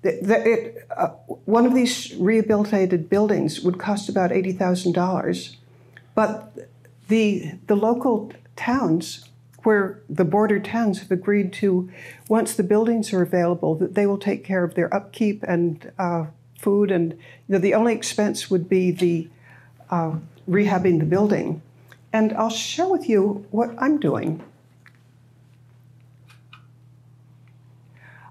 it, 0.04 0.88
uh, 0.96 1.08
one 1.46 1.66
of 1.66 1.74
these 1.74 2.16
rehabilitated 2.16 3.10
buildings 3.10 3.62
would 3.62 3.78
cost 3.78 4.10
about 4.10 4.32
$80,000, 4.32 5.56
but 6.16 6.70
the, 7.08 7.54
the 7.68 7.76
local 7.76 8.32
towns 8.56 9.30
where 9.64 10.02
the 10.10 10.26
border 10.26 10.60
towns 10.60 11.00
have 11.00 11.12
agreed 11.12 11.54
to, 11.54 11.90
once 12.28 12.54
the 12.54 12.64
buildings 12.64 13.14
are 13.14 13.22
available, 13.22 13.76
that 13.76 13.94
they 13.96 14.06
will 14.06 14.18
take 14.18 14.44
care 14.44 14.64
of 14.64 14.76
their 14.76 14.94
upkeep 14.94 15.44
and 15.44 15.92
uh, 15.98 16.26
food, 16.58 16.92
and 16.92 17.14
you 17.14 17.20
know, 17.50 17.60
the 17.60 17.74
only 17.74 17.94
expense 17.94 18.50
would 18.50 18.70
be 18.70 18.92
the 18.92 19.28
uh, 19.90 20.16
rehabbing 20.50 21.00
the 21.00 21.06
building. 21.06 21.62
And 22.14 22.34
I'll 22.34 22.50
share 22.50 22.88
with 22.88 23.08
you 23.08 23.46
what 23.52 23.74
I'm 23.78 24.00
doing. 24.00 24.44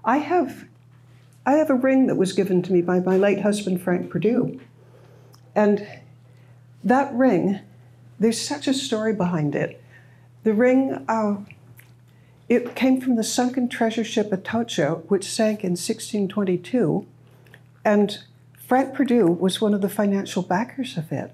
I 0.03 0.17
have 0.17 0.65
I 1.45 1.53
have 1.53 1.71
a 1.71 1.75
ring 1.75 2.05
that 2.07 2.15
was 2.15 2.33
given 2.33 2.61
to 2.63 2.71
me 2.71 2.81
by 2.81 2.99
my 2.99 3.17
late 3.17 3.41
husband, 3.41 3.81
Frank 3.81 4.11
Perdue. 4.11 4.59
And 5.55 5.87
that 6.83 7.11
ring, 7.13 7.59
there's 8.19 8.39
such 8.39 8.67
a 8.67 8.73
story 8.73 9.13
behind 9.13 9.55
it. 9.55 9.80
The 10.43 10.53
ring, 10.53 11.05
uh, 11.07 11.37
it 12.49 12.75
came 12.75 12.99
from 12.99 13.15
the 13.15 13.23
sunken 13.23 13.69
treasure 13.69 14.03
ship 14.03 14.31
Atocha, 14.31 15.03
which 15.07 15.25
sank 15.25 15.63
in 15.63 15.71
1622. 15.71 17.05
And 17.85 18.19
Frank 18.67 18.93
Perdue 18.93 19.27
was 19.27 19.61
one 19.61 19.73
of 19.73 19.81
the 19.81 19.89
financial 19.89 20.41
backers 20.41 20.97
of 20.97 21.11
it. 21.11 21.33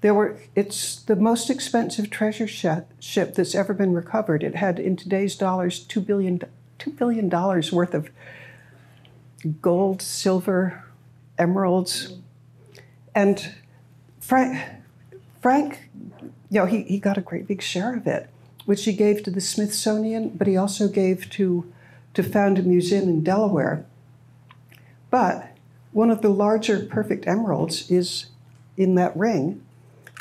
There 0.00 0.14
were, 0.14 0.38
it's 0.54 1.02
the 1.02 1.16
most 1.16 1.50
expensive 1.50 2.08
treasure 2.08 2.46
ship 2.46 3.34
that's 3.34 3.54
ever 3.54 3.74
been 3.74 3.92
recovered. 3.92 4.44
It 4.44 4.54
had, 4.54 4.78
in 4.78 4.94
today's 4.94 5.34
dollars, 5.34 5.84
$2 5.86 6.06
billion, 6.06 6.40
$2 6.78 6.96
billion 6.96 7.28
worth 7.28 7.94
of 7.94 8.10
gold, 9.60 10.00
silver, 10.00 10.84
emeralds. 11.36 12.14
And 13.14 13.54
Frank, 14.20 14.62
Frank 15.40 15.90
you 16.50 16.60
know, 16.60 16.66
he, 16.66 16.82
he 16.82 16.98
got 16.98 17.18
a 17.18 17.22
great 17.22 17.46
big 17.46 17.62
share 17.62 17.94
of 17.94 18.06
it, 18.06 18.28
which 18.64 18.84
he 18.84 18.92
gave 18.92 19.22
to 19.22 19.30
the 19.30 19.40
Smithsonian, 19.40 20.30
but 20.30 20.46
he 20.46 20.56
also 20.56 20.88
gave 20.88 21.28
to, 21.30 21.70
to 22.14 22.22
found 22.22 22.58
a 22.58 22.62
museum 22.62 23.04
in 23.04 23.22
Delaware. 23.22 23.84
But 25.10 25.56
one 25.92 26.10
of 26.10 26.22
the 26.22 26.28
larger 26.28 26.80
perfect 26.80 27.26
emeralds 27.26 27.90
is 27.90 28.26
in 28.76 28.94
that 28.94 29.16
ring. 29.16 29.62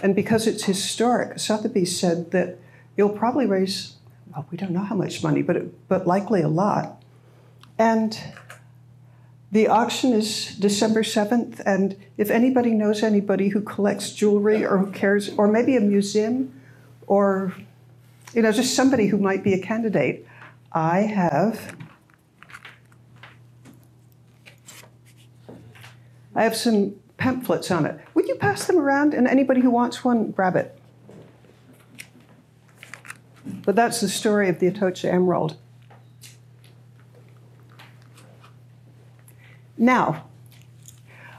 And 0.02 0.16
because 0.16 0.48
it's 0.48 0.66
historic, 0.66 1.40
Sotheby's 1.40 1.98
said 2.00 2.32
that 2.32 2.58
it'll 2.96 3.10
probably 3.12 3.46
raise, 3.46 3.96
well, 4.32 4.46
we 4.52 4.58
don't 4.58 4.72
know 4.72 4.82
how 4.84 4.96
much 4.96 5.24
money, 5.24 5.42
but, 5.42 5.56
it, 5.56 5.88
but 5.88 6.08
likely 6.08 6.42
a 6.42 6.48
lot. 6.48 7.02
And 7.78 8.18
the 9.52 9.68
auction 9.68 10.14
is 10.14 10.56
December 10.58 11.04
7th, 11.04 11.62
and 11.66 11.96
if 12.18 12.30
anybody 12.30 12.72
knows 12.72 13.02
anybody 13.02 13.50
who 13.50 13.62
collects 13.62 14.12
jewelry 14.12 14.66
or 14.66 14.78
who 14.78 14.92
cares, 14.92 15.30
or 15.38 15.48
maybe 15.48 15.78
a 15.78 15.82
museum, 15.82 16.54
or 17.08 17.54
you 18.34 18.42
know, 18.42 18.52
just 18.52 18.76
somebody 18.76 19.08
who 19.08 19.18
might 19.18 19.44
be 19.44 19.54
a 19.54 19.62
candidate, 19.62 20.28
I 20.74 21.02
have 21.02 21.76
I 26.36 26.44
have 26.44 26.56
some 26.56 26.96
pamphlets 27.18 27.72
on 27.72 27.86
it. 27.88 28.00
Would 28.14 28.28
you 28.28 28.36
pass 28.36 28.68
them 28.68 28.78
around? 28.78 29.16
And 29.16 29.28
anybody 29.28 29.62
who 29.62 29.72
wants 29.72 30.04
one, 30.06 30.30
grab 30.32 30.56
it. 30.56 30.80
But 33.66 33.76
that's 33.76 34.02
the 34.02 34.08
story 34.08 34.48
of 34.50 34.60
the 34.60 34.68
Atocha 34.68 35.12
Emerald. 35.12 35.58
Now, 39.78 40.26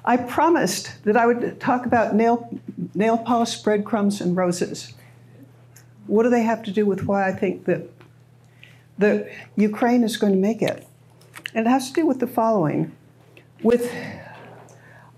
I 0.04 0.16
promised 0.16 1.04
that 1.04 1.16
I 1.16 1.26
would 1.26 1.60
talk 1.60 1.84
about 1.84 2.14
nail, 2.14 2.48
nail 2.94 3.18
polish, 3.18 3.56
breadcrumbs, 3.56 4.20
and 4.20 4.36
roses. 4.36 4.94
What 6.06 6.22
do 6.22 6.30
they 6.30 6.42
have 6.42 6.62
to 6.64 6.70
do 6.70 6.86
with 6.86 7.04
why 7.04 7.28
I 7.28 7.32
think 7.32 7.66
that 7.66 7.90
the 8.96 9.30
Ukraine 9.56 10.02
is 10.04 10.16
going 10.16 10.32
to 10.32 10.38
make 10.38 10.62
it? 10.62 10.86
And 11.54 11.66
it 11.66 11.70
has 11.70 11.88
to 11.88 11.94
do 11.94 12.06
with 12.06 12.20
the 12.20 12.26
following. 12.26 12.92
With 13.62 13.92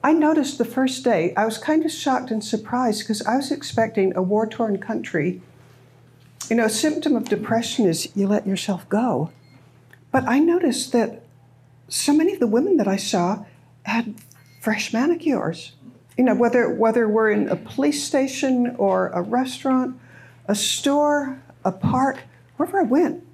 I 0.03 0.15
noticed 0.15 0.57
the 0.57 0.65
first 0.65 1.05
day, 1.05 1.35
I 1.37 1.45
was 1.45 1.59
kind 1.59 1.85
of 1.85 1.93
shocked 1.93 2.31
and 2.31 2.43
surprised 2.43 3.01
because 3.01 3.25
I 3.27 3.37
was 3.37 3.53
expecting 3.53 4.17
a 4.17 4.23
war 4.23 4.47
torn 4.47 4.79
country. 4.79 5.43
You 6.49 6.57
know, 6.57 6.65
a 6.65 6.71
symptom 6.71 7.17
of 7.17 7.29
depression 7.29 7.87
is 7.87 8.09
you 8.17 8.27
let 8.27 8.47
yourself 8.47 8.89
go. 8.89 9.31
But 10.11 10.27
I 10.27 10.39
noticed 10.39 10.93
that 10.93 11.23
so 11.91 12.15
many 12.15 12.33
of 12.33 12.41
the 12.41 12.47
women 12.47 12.79
that 12.79 12.89
I 12.89 12.97
saw 12.97 13.45
had 13.83 14.15
fresh 14.61 14.93
manicures. 14.93 15.73
You 16.17 16.25
know, 16.25 16.35
whether 16.35 16.73
whether 16.73 17.09
we're 17.09 17.31
in 17.31 17.49
a 17.49 17.57
police 17.57 18.03
station 18.05 18.75
or 18.79 19.09
a 19.09 19.23
restaurant, 19.23 19.99
a 20.47 20.55
store, 20.55 21.43
a 21.65 21.73
park, 21.73 22.21
wherever 22.57 22.81
I 22.81 22.85
went, 22.85 23.27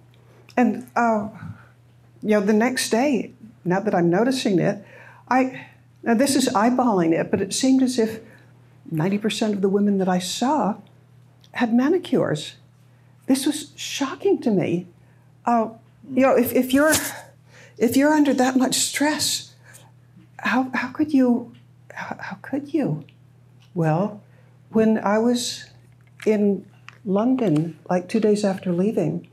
and 0.56 0.88
uh, 0.96 1.28
you 2.22 2.30
know, 2.30 2.40
the 2.40 2.52
next 2.52 2.90
day, 2.90 3.32
now 3.64 3.80
that 3.80 3.94
I'm 3.94 4.10
noticing 4.10 4.58
it, 4.58 4.84
I 5.28 5.66
now 6.02 6.14
this 6.14 6.36
is 6.36 6.48
eyeballing 6.48 7.12
it, 7.12 7.30
but 7.30 7.40
it 7.40 7.52
seemed 7.52 7.82
as 7.82 7.98
if 7.98 8.20
90% 8.92 9.52
of 9.52 9.62
the 9.62 9.68
women 9.68 9.98
that 9.98 10.08
I 10.08 10.20
saw 10.20 10.76
had 11.52 11.74
manicures. 11.74 12.54
This 13.26 13.46
was 13.46 13.72
shocking 13.74 14.40
to 14.42 14.50
me. 14.50 14.86
Uh, 15.44 15.70
you 16.08 16.22
know, 16.22 16.36
if, 16.36 16.52
if 16.52 16.72
you're 16.72 16.92
if 17.78 17.96
you're 17.96 18.12
under 18.12 18.34
that 18.34 18.56
much 18.56 18.74
stress, 18.74 19.54
how, 20.38 20.70
how 20.74 20.88
could 20.88 21.12
you, 21.12 21.54
how, 21.94 22.16
how 22.18 22.36
could 22.42 22.72
you? 22.72 23.04
Well, 23.74 24.22
when 24.70 24.98
I 24.98 25.18
was 25.18 25.66
in 26.26 26.66
London, 27.04 27.78
like 27.88 28.08
two 28.08 28.20
days 28.20 28.44
after 28.44 28.72
leaving, 28.72 29.28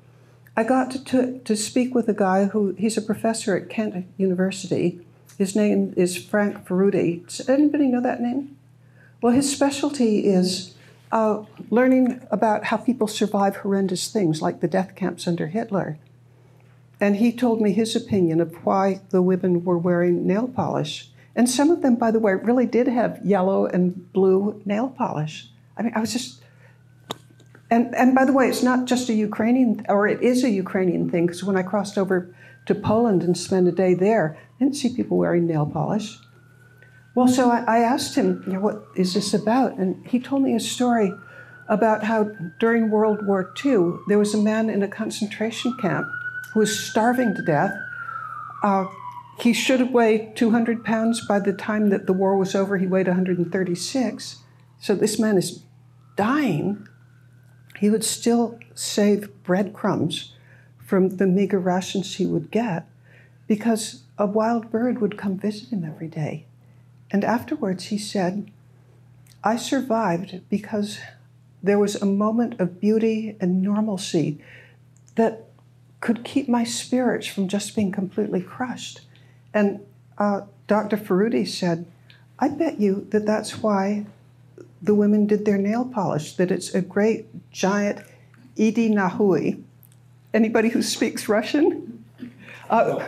I 0.56 0.64
got 0.64 0.92
to, 0.92 1.04
to, 1.06 1.40
to 1.40 1.56
speak 1.56 1.96
with 1.96 2.08
a 2.08 2.14
guy 2.14 2.46
who, 2.46 2.76
he's 2.78 2.98
a 2.98 3.02
professor 3.02 3.56
at 3.56 3.70
Kent 3.70 4.06
University. 4.18 5.00
His 5.38 5.56
name 5.56 5.94
is 5.98 6.16
Frank 6.16 6.68
Furedi. 6.68 7.26
Does 7.26 7.50
anybody 7.50 7.88
know 7.88 8.02
that 8.02 8.22
name? 8.22 8.56
Well, 9.22 9.34
his 9.34 9.52
specialty 9.52 10.26
is 10.26 10.76
uh, 11.12 11.44
learning 11.70 12.22
about 12.30 12.66
how 12.66 12.78
people 12.78 13.08
survive 13.08 13.58
horrendous 13.58 14.12
things 14.12 14.42
like 14.42 14.60
the 14.60 14.68
death 14.68 14.96
camps 14.96 15.28
under 15.28 15.48
Hitler. 15.48 15.98
And 17.00 17.18
he 17.18 17.32
told 17.32 17.62
me 17.62 17.72
his 17.72 17.96
opinion 17.96 18.40
of 18.40 18.54
why 18.66 19.02
the 19.10 19.22
women 19.22 19.64
were 19.64 19.78
wearing 19.78 20.26
nail 20.26 20.48
polish. 20.48 21.10
And 21.36 21.50
some 21.50 21.72
of 21.72 21.82
them, 21.82 21.96
by 21.96 22.12
the 22.12 22.20
way, 22.20 22.34
really 22.36 22.66
did 22.66 22.88
have 22.88 23.20
yellow 23.24 23.66
and 23.66 24.12
blue 24.14 24.62
nail 24.66 24.90
polish. 24.90 25.48
I 25.78 25.84
mean, 25.84 25.94
I 25.96 26.00
was 26.00 26.14
just. 26.14 26.42
And, 27.72 27.96
and 27.96 28.14
by 28.14 28.24
the 28.26 28.34
way, 28.34 28.48
it's 28.48 28.62
not 28.62 28.86
just 28.86 29.10
a 29.10 29.14
Ukrainian, 29.14 29.84
or 29.90 30.08
it 30.08 30.22
is 30.22 30.44
a 30.44 30.50
Ukrainian 30.50 31.10
thing, 31.10 31.26
because 31.26 31.44
when 31.44 31.58
I 31.58 31.64
crossed 31.64 31.98
over 31.98 32.34
to 32.68 32.76
Poland 32.76 33.24
and 33.24 33.36
spent 33.36 33.68
a 33.68 33.72
day 33.72 33.96
there, 33.96 34.38
I 34.38 34.64
didn't 34.64 34.76
see 34.76 34.96
people 34.96 35.18
wearing 35.18 35.48
nail 35.48 35.66
polish. 35.66 36.20
Well, 37.16 37.28
so 37.28 37.50
I, 37.50 37.64
I 37.68 37.78
asked 37.80 38.16
him, 38.16 38.44
you 38.46 38.54
know, 38.54 38.60
what 38.60 38.86
is 38.96 39.16
this 39.16 39.34
about? 39.34 39.78
And 39.78 40.06
he 40.08 40.20
told 40.20 40.44
me 40.44 40.56
a 40.56 40.60
story 40.60 41.12
about 41.68 42.04
how 42.04 42.30
during 42.60 42.92
World 42.92 43.26
War 43.26 43.54
II, 43.66 43.94
there 44.08 44.20
was 44.20 44.34
a 44.34 44.38
man 44.38 44.70
in 44.70 44.84
a 44.84 44.88
concentration 44.88 45.76
camp 45.82 46.08
was 46.56 46.80
starving 46.80 47.36
to 47.36 47.42
death. 47.42 47.74
Uh, 48.62 48.86
he 49.40 49.54
should 49.54 49.80
have 49.80 49.92
weighed 49.92 50.36
200 50.36 50.84
pounds 50.84 51.26
by 51.26 51.40
the 51.40 51.54
time 51.54 51.90
that 51.90 52.06
the 52.06 52.14
war 52.14 52.38
was 52.38 52.56
over. 52.56 52.78
He 52.78 52.88
weighed 52.88 53.08
136. 53.08 54.38
So 54.80 54.96
this 54.96 55.20
man 55.20 55.38
is 55.38 55.64
dying. 56.16 56.88
He 57.80 57.90
would 57.90 58.04
still 58.04 58.60
save 58.76 59.44
breadcrumbs 59.44 60.34
from 60.78 61.18
the 61.18 61.28
meager 61.28 61.60
rations 61.60 62.16
he 62.16 62.26
would 62.26 62.52
get 62.52 62.88
because 63.48 64.04
a 64.18 64.26
wild 64.26 64.72
bird 64.72 65.02
would 65.02 65.18
come 65.18 65.38
visit 65.38 65.70
him 65.70 65.84
every 65.84 66.08
day. 66.08 66.46
And 67.10 67.24
afterwards, 67.24 67.86
he 67.86 67.98
said, 67.98 68.52
I 69.44 69.58
survived 69.58 70.42
because 70.50 71.00
there 71.62 71.80
was 71.80 71.96
a 71.96 72.06
moment 72.06 72.60
of 72.60 72.80
beauty 72.80 73.36
and 73.40 73.62
normalcy 73.62 74.40
that 75.16 75.48
could 76.04 76.26
keep 76.26 76.50
my 76.50 76.66
spirits 76.66 77.26
from 77.28 77.48
just 77.48 77.78
being 77.78 77.90
completely 77.90 78.42
crushed. 78.42 79.00
And 79.54 79.80
uh, 80.18 80.42
Dr. 80.68 80.98
Furedi 80.98 81.48
said, 81.48 81.86
I 82.38 82.50
bet 82.50 82.78
you 82.78 83.08
that 83.12 83.26
that's 83.26 83.60
why 83.60 84.06
the 84.82 84.94
women 84.94 85.28
did 85.28 85.46
their 85.46 85.58
nail 85.58 85.86
polish, 85.86 86.36
that 86.36 86.52
it's 86.52 86.76
a 86.76 86.82
great 86.82 87.28
giant 87.52 88.06
Idi 88.58 88.90
Nahui. 88.92 89.64
Anybody 90.34 90.68
who 90.68 90.82
speaks 90.82 91.30
Russian? 91.30 92.04
Uh, 92.70 93.08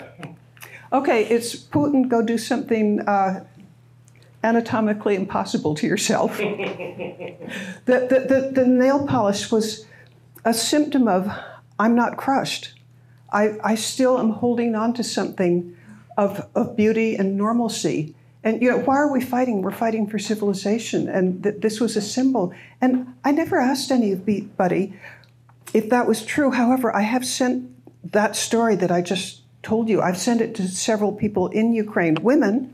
okay, 0.93 1.25
it's 1.25 1.53
Putin, 1.53 2.07
go 2.07 2.21
do 2.21 2.37
something 2.37 3.01
uh, 3.01 3.43
anatomically 4.41 5.15
impossible 5.15 5.75
to 5.75 5.85
yourself. 5.85 6.37
the, 6.37 7.35
the, 7.85 8.25
the, 8.29 8.51
the 8.53 8.65
nail 8.65 9.05
polish 9.05 9.51
was 9.51 9.85
a 10.45 10.53
symptom 10.53 11.09
of 11.09 11.29
I'm 11.77 11.93
not 11.93 12.15
crushed. 12.15 12.74
I, 13.31 13.57
I 13.63 13.75
still 13.75 14.19
am 14.19 14.31
holding 14.31 14.75
on 14.75 14.93
to 14.93 15.03
something 15.03 15.75
of, 16.17 16.47
of 16.55 16.75
beauty 16.75 17.15
and 17.15 17.37
normalcy. 17.37 18.15
And 18.43 18.61
you 18.61 18.69
know, 18.69 18.77
why 18.77 18.97
are 18.97 19.11
we 19.11 19.21
fighting? 19.21 19.61
We're 19.61 19.71
fighting 19.71 20.07
for 20.07 20.19
civilization, 20.19 21.09
and 21.09 21.41
th- 21.41 21.55
this 21.59 21.79
was 21.79 21.97
a 21.97 22.01
symbol. 22.01 22.53
And 22.79 23.15
I 23.23 23.31
never 23.31 23.59
asked 23.59 23.91
anybody 23.91 24.93
if 25.73 25.89
that 25.89 26.07
was 26.07 26.23
true. 26.23 26.51
However, 26.51 26.95
I 26.95 27.01
have 27.01 27.25
sent 27.25 27.71
that 28.11 28.35
story 28.35 28.75
that 28.75 28.91
I 28.91 29.01
just 29.01 29.41
told 29.63 29.89
you. 29.89 29.99
I've 30.01 30.17
sent 30.17 30.41
it 30.41 30.53
to 30.55 30.67
several 30.67 31.11
people 31.11 31.47
in 31.47 31.73
Ukraine, 31.73 32.15
women, 32.21 32.73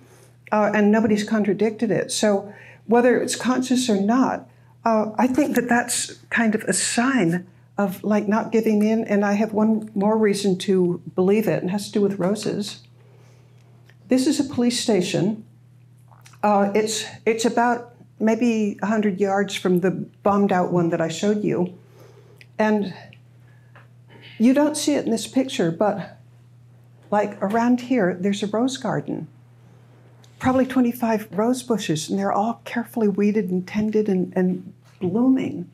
uh, 0.51 0.71
and 0.75 0.91
nobody's 0.91 1.23
contradicted 1.23 1.89
it. 1.89 2.11
So 2.11 2.53
whether 2.85 3.19
it's 3.21 3.37
conscious 3.37 3.89
or 3.89 3.99
not, 3.99 4.49
uh, 4.83 5.11
I 5.17 5.27
think 5.27 5.55
that 5.55 5.69
that's 5.69 6.15
kind 6.29 6.53
of 6.53 6.63
a 6.63 6.73
sign 6.73 7.47
of 7.81 8.03
like 8.03 8.27
not 8.27 8.51
giving 8.51 8.83
in. 8.83 9.03
And 9.05 9.25
I 9.25 9.33
have 9.33 9.53
one 9.53 9.89
more 9.95 10.17
reason 10.17 10.57
to 10.59 11.01
believe 11.15 11.47
it, 11.47 11.61
and 11.61 11.69
it 11.69 11.71
has 11.71 11.87
to 11.87 11.91
do 11.91 12.01
with 12.01 12.19
roses. 12.19 12.81
this 14.07 14.27
is 14.27 14.39
a 14.39 14.43
police 14.43 14.79
station. 14.79 15.45
Uh, 16.43 16.71
it's, 16.75 17.05
it's 17.25 17.45
about 17.45 17.95
maybe 18.19 18.77
100 18.81 19.19
yards 19.19 19.55
from 19.55 19.79
the 19.79 19.91
bombed 20.23 20.51
out 20.51 20.71
one 20.71 20.89
that 20.89 21.01
I 21.01 21.07
showed 21.07 21.43
you. 21.43 21.77
And 22.59 22.93
you 24.37 24.53
don't 24.53 24.75
see 24.75 24.95
it 24.95 25.05
in 25.05 25.11
this 25.11 25.27
picture, 25.27 25.71
but 25.71 26.17
like 27.09 27.41
around 27.41 27.81
here, 27.81 28.17
there's 28.19 28.43
a 28.43 28.47
rose 28.47 28.77
garden. 28.77 29.27
Probably 30.39 30.65
25 30.65 31.27
rose 31.31 31.63
bushes, 31.63 32.09
and 32.09 32.17
they're 32.17 32.31
all 32.31 32.61
carefully 32.65 33.07
weeded 33.07 33.49
and 33.49 33.67
tended 33.67 34.09
and, 34.09 34.33
and 34.35 34.73
blooming. 34.99 35.69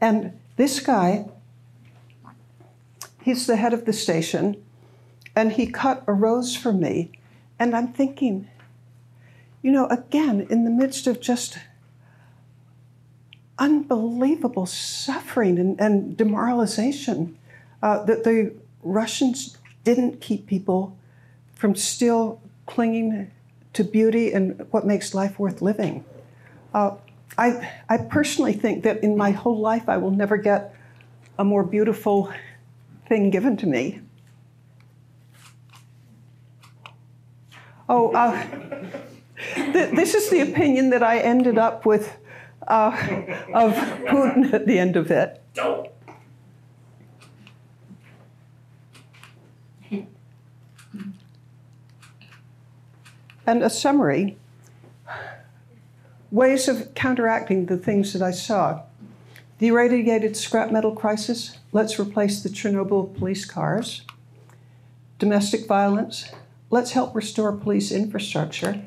And 0.00 0.38
this 0.56 0.80
guy, 0.80 1.26
he's 3.26 3.48
the 3.48 3.56
head 3.56 3.74
of 3.74 3.86
the 3.86 3.92
station, 3.92 4.56
and 5.34 5.50
he 5.50 5.66
cut 5.66 6.04
a 6.06 6.12
rose 6.12 6.56
for 6.56 6.72
me. 6.72 7.10
And 7.58 7.74
I'm 7.74 7.92
thinking, 7.92 8.48
you 9.62 9.72
know, 9.72 9.86
again, 9.88 10.46
in 10.48 10.62
the 10.62 10.70
midst 10.70 11.08
of 11.08 11.20
just 11.20 11.58
unbelievable 13.58 14.64
suffering 14.64 15.58
and, 15.58 15.80
and 15.80 16.16
demoralization, 16.16 17.36
uh, 17.82 18.04
that 18.04 18.22
the 18.22 18.54
Russians 18.84 19.58
didn't 19.82 20.20
keep 20.20 20.46
people 20.46 20.96
from 21.52 21.74
still 21.74 22.40
clinging 22.66 23.32
to 23.72 23.82
beauty 23.82 24.32
and 24.32 24.64
what 24.70 24.86
makes 24.86 25.14
life 25.14 25.36
worth 25.36 25.60
living. 25.60 26.04
Uh, 26.72 26.92
I, 27.36 27.72
I 27.88 27.98
personally 27.98 28.52
think 28.52 28.84
that 28.84 29.02
in 29.02 29.16
my 29.16 29.32
whole 29.32 29.58
life 29.58 29.88
I 29.88 29.96
will 29.96 30.12
never 30.12 30.36
get 30.36 30.76
a 31.40 31.44
more 31.44 31.64
beautiful 31.64 32.32
thing 33.08 33.30
given 33.30 33.56
to 33.58 33.66
me. 33.66 34.00
Oh, 37.88 38.10
uh, 38.12 38.44
th- 39.54 39.94
this 39.94 40.14
is 40.14 40.28
the 40.30 40.40
opinion 40.40 40.90
that 40.90 41.02
I 41.02 41.18
ended 41.18 41.56
up 41.56 41.86
with 41.86 42.16
uh, 42.66 42.90
of 43.54 43.74
Putin 43.74 44.52
at 44.52 44.66
the 44.66 44.78
end 44.78 44.96
of 44.96 45.10
it. 45.10 45.42
And 53.48 53.62
a 53.62 53.70
summary 53.70 54.36
ways 56.32 56.66
of 56.66 56.92
counteracting 56.94 57.66
the 57.66 57.76
things 57.76 58.12
that 58.12 58.22
I 58.22 58.32
saw. 58.32 58.82
The 59.58 59.68
irradiated 59.68 60.36
scrap 60.36 60.72
metal 60.72 60.90
crisis, 60.94 61.58
let's 61.76 62.00
replace 62.00 62.42
the 62.42 62.48
Chernobyl 62.48 63.14
police 63.18 63.44
cars. 63.44 64.00
Domestic 65.18 65.66
violence, 65.66 66.32
let's 66.70 66.92
help 66.92 67.14
restore 67.14 67.52
police 67.52 67.92
infrastructure. 67.92 68.80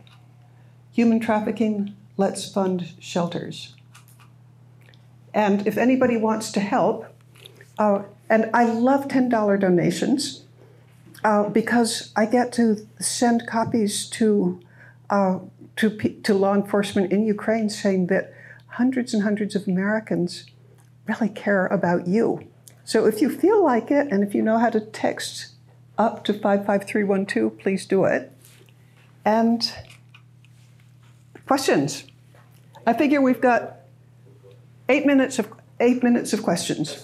Human 0.92 1.20
trafficking, 1.20 1.96
let's 2.18 2.52
fund 2.52 2.94
shelters. 3.00 3.76
And 5.36 5.68
if 5.68 5.78
anybody 5.78 6.18
wants 6.18 6.52
to 6.54 6.60
help, 6.60 7.06
uh, 7.78 8.02
and 8.28 8.50
I 8.56 8.66
love 8.66 9.08
$10 9.08 9.60
donations 9.60 10.46
uh, 11.24 11.44
because 11.44 12.12
I 12.16 12.26
get 12.26 12.52
to 12.54 12.88
send 13.00 13.46
copies 13.46 14.10
to, 14.18 14.60
uh, 15.12 15.38
to, 15.76 15.92
to 16.24 16.34
law 16.34 16.56
enforcement 16.56 17.14
in 17.14 17.24
Ukraine 17.24 17.70
saying 17.70 18.08
that 18.08 18.34
hundreds 18.80 19.14
and 19.14 19.22
hundreds 19.22 19.56
of 19.56 19.68
Americans 19.68 20.48
really 21.06 21.30
care 21.30 21.68
about 21.68 22.08
you. 22.08 22.49
So 22.90 23.06
if 23.06 23.22
you 23.22 23.30
feel 23.30 23.64
like 23.64 23.92
it 23.92 24.08
and 24.10 24.24
if 24.24 24.34
you 24.34 24.42
know 24.42 24.58
how 24.58 24.72
to 24.72 24.80
text 24.80 25.50
up 26.00 26.24
to 26.24 26.34
55312, 26.34 27.60
please 27.60 27.86
do 27.86 28.04
it. 28.06 28.36
And 29.24 29.72
questions? 31.46 32.06
I 32.88 32.94
figure 32.94 33.22
we've 33.22 33.40
got 33.40 33.82
eight 34.90 35.06
minutes 35.06 35.38
of 35.38 35.54
eight 35.80 36.02
minutes 36.02 36.34
of 36.34 36.42
questions. 36.42 36.96